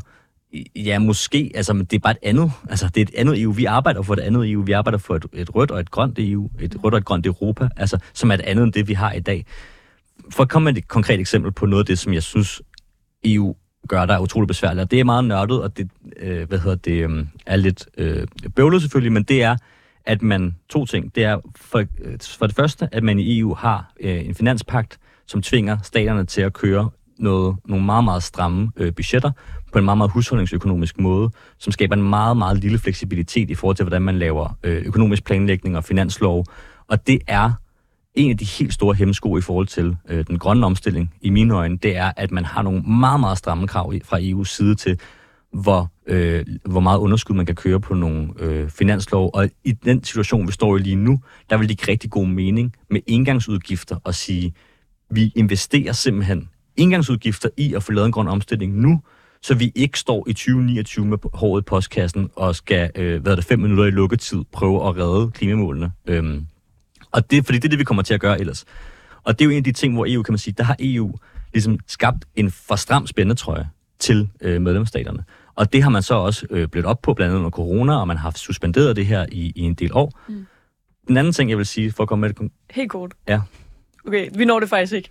ja, 0.76 0.99
måske, 0.99 1.52
altså, 1.56 1.74
men 1.74 1.86
det 1.86 1.95
er 1.95 1.99
bare 1.99 2.14
et 2.14 2.30
andet, 2.30 2.52
altså, 2.70 2.88
det 2.88 2.97
er 2.97 3.06
et 3.06 3.20
andet 3.20 3.41
EU. 3.41 3.52
Vi 3.52 3.66
arbejder 3.66 4.02
for 4.02 4.14
et 4.14 4.20
andet 4.20 4.52
EU. 4.52 4.62
Vi 4.62 4.72
arbejder 4.72 4.97
for 4.97 5.16
et, 5.16 5.26
et 5.34 5.56
rødt 5.56 5.72
og 5.72 5.80
et 5.80 5.91
grønt 5.91 6.20
EU, 6.20 6.49
et 6.60 6.76
rødt 6.84 6.93
og 6.93 6.97
et 6.97 7.06
grønt 7.06 7.26
Europa, 7.26 7.70
altså, 7.78 7.97
som 8.14 8.32
er 8.32 8.36
et 8.36 8.41
andet 8.41 8.64
end 8.64 8.74
det, 8.74 8.88
vi 8.88 8.93
har 8.93 9.12
i 9.12 9.20
dag. 9.20 9.45
For 10.30 10.43
at 10.43 10.49
komme 10.49 10.72
med 10.72 10.78
et 10.78 10.88
konkret 10.88 11.20
eksempel 11.20 11.52
på 11.52 11.66
noget 11.66 11.84
af 11.84 11.86
det, 11.86 11.99
som 11.99 12.14
jeg 12.14 12.24
synes, 12.24 12.62
EU 13.26 13.56
gør, 13.88 14.06
der 14.06 14.14
er 14.14 14.20
utrolig 14.20 14.47
besværligt, 14.47 14.82
og 14.82 14.91
det 14.91 14.99
er 14.99 15.04
meget 15.04 15.26
nørdet, 15.26 15.62
og 15.62 15.78
det, 15.78 15.89
øh, 16.20 16.47
hvad 16.47 16.60
hedder 16.60 16.76
det, 16.76 17.10
øh, 17.10 17.26
er 17.45 17.56
lidt 17.56 17.88
øh, 17.97 18.28
bøvlet 18.56 18.82
selvfølgelig, 18.82 19.12
men 19.12 19.24
det 19.24 19.43
er, 19.43 19.58
at 20.06 20.22
man, 20.22 20.56
to 20.70 20.86
ting, 20.86 21.16
det 21.16 21.24
er 21.24 21.38
for, 21.56 21.80
øh, 21.80 22.18
for 22.38 22.47
det 22.47 22.56
første, 22.56 22.89
at 22.91 23.04
man 23.04 23.20
i 23.20 23.39
EU 23.39 23.54
har 23.54 23.93
øh, 23.99 24.26
en 24.26 24.36
finanspagt, 24.36 24.99
som 25.28 25.41
tvinger 25.41 25.78
staterne 25.84 26.26
til 26.26 26.41
at 26.41 26.54
køre 26.54 26.89
noget, 27.22 27.55
nogle 27.65 27.86
meget, 27.86 28.03
meget 28.03 28.24
stramme 28.24 28.72
øh, 28.78 28.93
budgetter 28.93 29.32
på 29.72 29.80
en 29.80 29.86
meget, 29.86 29.97
meget 29.97 30.11
husholdningsøkonomisk 30.11 30.99
måde, 30.99 31.30
som 31.57 31.72
skaber 31.72 31.95
en 31.95 32.09
meget, 32.09 32.38
meget 32.38 32.57
lille 32.57 32.80
fleksibilitet 32.80 33.49
i 33.49 33.55
forhold 33.55 33.76
til, 33.76 33.84
hvordan 33.84 34.01
man 34.01 34.19
laver 34.19 34.57
øh, 34.63 34.82
økonomisk 34.86 35.24
planlægning 35.24 35.78
og 35.78 35.84
finanslov. 35.84 36.45
Og 36.88 37.07
det 37.07 37.22
er 37.28 37.51
en 38.15 38.32
af 38.32 38.38
de 38.38 38.45
helt 38.45 38.74
store 38.74 38.95
hemmesko 38.95 39.38
i 39.38 39.41
forhold 39.41 39.67
til 39.67 39.97
øh, 40.09 40.26
den 40.28 40.39
grønne 40.39 40.65
omstilling, 40.65 41.13
i 41.22 41.30
mine 41.30 41.53
øjne, 41.53 41.78
det 41.78 41.97
er, 41.97 42.11
at 42.17 42.32
man 42.32 42.45
har 42.45 42.61
nogle 42.61 42.82
meget, 42.82 43.19
meget 43.19 43.38
stramme 43.38 43.67
krav 43.67 43.93
i, 43.93 44.01
fra 44.05 44.19
EU's 44.19 44.55
side 44.55 44.76
til, 44.76 44.99
hvor, 45.53 45.91
øh, 46.07 46.45
hvor 46.65 46.80
meget 46.80 46.99
underskud 46.99 47.36
man 47.36 47.45
kan 47.45 47.55
køre 47.55 47.80
på 47.80 47.93
nogle 47.93 48.30
øh, 48.39 48.69
finanslov. 48.69 49.32
Og 49.34 49.49
i 49.63 49.72
den 49.72 50.03
situation, 50.03 50.47
vi 50.47 50.51
står 50.51 50.78
i 50.78 50.80
lige 50.80 50.95
nu, 50.95 51.19
der 51.49 51.57
vil 51.57 51.69
det 51.69 51.78
give 51.78 51.91
rigtig 51.91 52.09
god 52.09 52.28
mening 52.28 52.74
med 52.89 53.01
engangsudgifter 53.07 53.97
at 54.05 54.15
sige, 54.15 54.53
vi 55.11 55.32
investerer 55.36 55.91
simpelthen 55.91 56.49
engangsudgifter 56.78 57.49
i 57.57 57.74
at 57.74 57.84
få 57.84 57.91
lavet 57.91 58.05
en 58.05 58.11
grøn 58.11 58.28
omstilling 58.28 58.78
nu, 58.78 59.01
så 59.41 59.55
vi 59.55 59.72
ikke 59.76 59.99
står 59.99 60.26
i 60.28 60.34
2029 60.34 61.05
med 61.05 61.17
håret 61.34 61.61
i 61.61 61.63
postkassen 61.63 62.30
og 62.36 62.55
skal, 62.55 62.91
øh, 62.95 63.22
hvad 63.22 63.32
er 63.32 63.36
det, 63.36 63.45
fem 63.45 63.59
minutter 63.59 63.86
i 63.86 63.91
lukketid 63.91 64.43
prøve 64.51 64.88
at 64.88 64.97
redde 64.97 65.32
klimamålene. 65.32 65.91
Øhm, 66.07 66.45
og 67.11 67.32
det, 67.32 67.45
fordi 67.45 67.57
det 67.57 67.65
er 67.65 67.69
det, 67.69 67.80
vi 67.80 67.84
kommer 67.84 68.03
til 68.03 68.13
at 68.13 68.19
gøre 68.19 68.39
ellers. 68.39 68.65
Og 69.24 69.39
det 69.39 69.45
er 69.45 69.45
jo 69.45 69.51
en 69.51 69.57
af 69.57 69.63
de 69.63 69.72
ting, 69.72 69.93
hvor 69.93 70.05
EU, 70.09 70.24
kan 70.24 70.34
man 70.34 70.39
sige, 70.39 70.53
der 70.57 70.63
har 70.63 70.76
EU 70.80 71.15
ligesom 71.53 71.80
skabt 71.88 72.26
en 72.36 72.51
for 72.51 72.76
stram 72.76 73.07
spændetrøje 73.07 73.69
til 73.99 74.30
øh, 74.41 74.61
medlemsstaterne. 74.61 75.24
Og 75.55 75.74
det 75.74 75.84
har 75.84 75.89
man 75.89 76.03
så 76.03 76.15
også 76.15 76.47
øh, 76.49 76.67
blødt 76.67 76.86
op 76.86 77.01
på, 77.01 77.13
blandt 77.13 77.30
andet 77.30 77.39
under 77.39 77.49
corona, 77.49 77.95
og 77.95 78.07
man 78.07 78.17
har 78.17 78.32
suspenderet 78.32 78.95
det 78.95 79.05
her 79.05 79.26
i, 79.32 79.53
i 79.55 79.61
en 79.61 79.74
del 79.74 79.93
år. 79.93 80.19
Mm. 80.28 80.45
Den 81.07 81.17
anden 81.17 81.34
ting, 81.34 81.49
jeg 81.49 81.57
vil 81.57 81.65
sige, 81.65 81.91
for 81.91 82.03
at 82.03 82.09
komme 82.09 82.22
med 82.22 82.34
det, 82.34 82.51
Helt 82.69 82.91
kort. 82.91 83.11
Ja. 83.28 83.41
Okay, 84.08 84.30
vi 84.36 84.45
når 84.45 84.60
det 84.60 84.70
faktisk 84.70 84.93
ikke. 84.93 85.10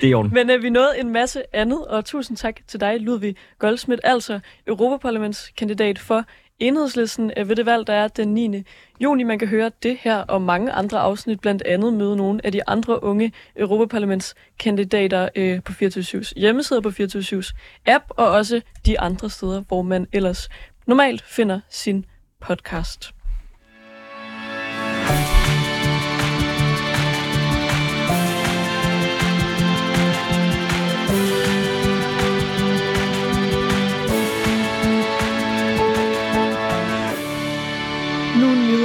det 0.00 0.04
er 0.10 0.16
orden. 0.16 0.34
Men 0.38 0.50
øh, 0.50 0.62
vi 0.62 0.70
nåede 0.70 1.00
en 1.00 1.10
masse 1.10 1.42
andet, 1.52 1.86
og 1.86 2.04
tusind 2.04 2.36
tak 2.36 2.60
til 2.66 2.80
dig, 2.80 3.00
Ludvig 3.00 3.36
Goldsmith, 3.58 4.00
altså 4.04 4.40
Europaparlamentskandidat 4.66 5.98
for 5.98 6.24
Enhedslisten 6.58 7.32
øh, 7.36 7.48
ved 7.48 7.56
det 7.56 7.66
valg, 7.66 7.86
der 7.86 7.92
er 7.92 8.08
den 8.08 8.34
9. 8.34 8.62
juni. 9.00 9.22
Man 9.22 9.38
kan 9.38 9.48
høre 9.48 9.70
det 9.82 9.98
her 10.00 10.16
og 10.16 10.42
mange 10.42 10.72
andre 10.72 10.98
afsnit, 10.98 11.40
blandt 11.40 11.62
andet 11.62 11.92
møde 11.92 12.16
nogle 12.16 12.40
af 12.44 12.52
de 12.52 12.68
andre 12.68 13.04
unge 13.04 13.32
Europaparlamentskandidater 13.56 15.28
øh, 15.34 15.62
på 15.62 15.72
24-7's 15.72 16.32
hjemmeside, 16.36 16.82
på 16.82 16.88
24-7's 16.88 17.52
app, 17.86 18.04
og 18.08 18.30
også 18.30 18.60
de 18.86 19.00
andre 19.00 19.30
steder, 19.30 19.62
hvor 19.68 19.82
man 19.82 20.06
ellers 20.12 20.48
normalt 20.86 21.22
finder 21.22 21.60
sin 21.70 22.04
podcast. 22.40 23.17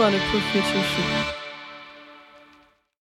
Nu 0.03 0.07
er 0.07 0.11
nyhederne 0.11 0.31
på 0.31 0.39
24 0.39 1.12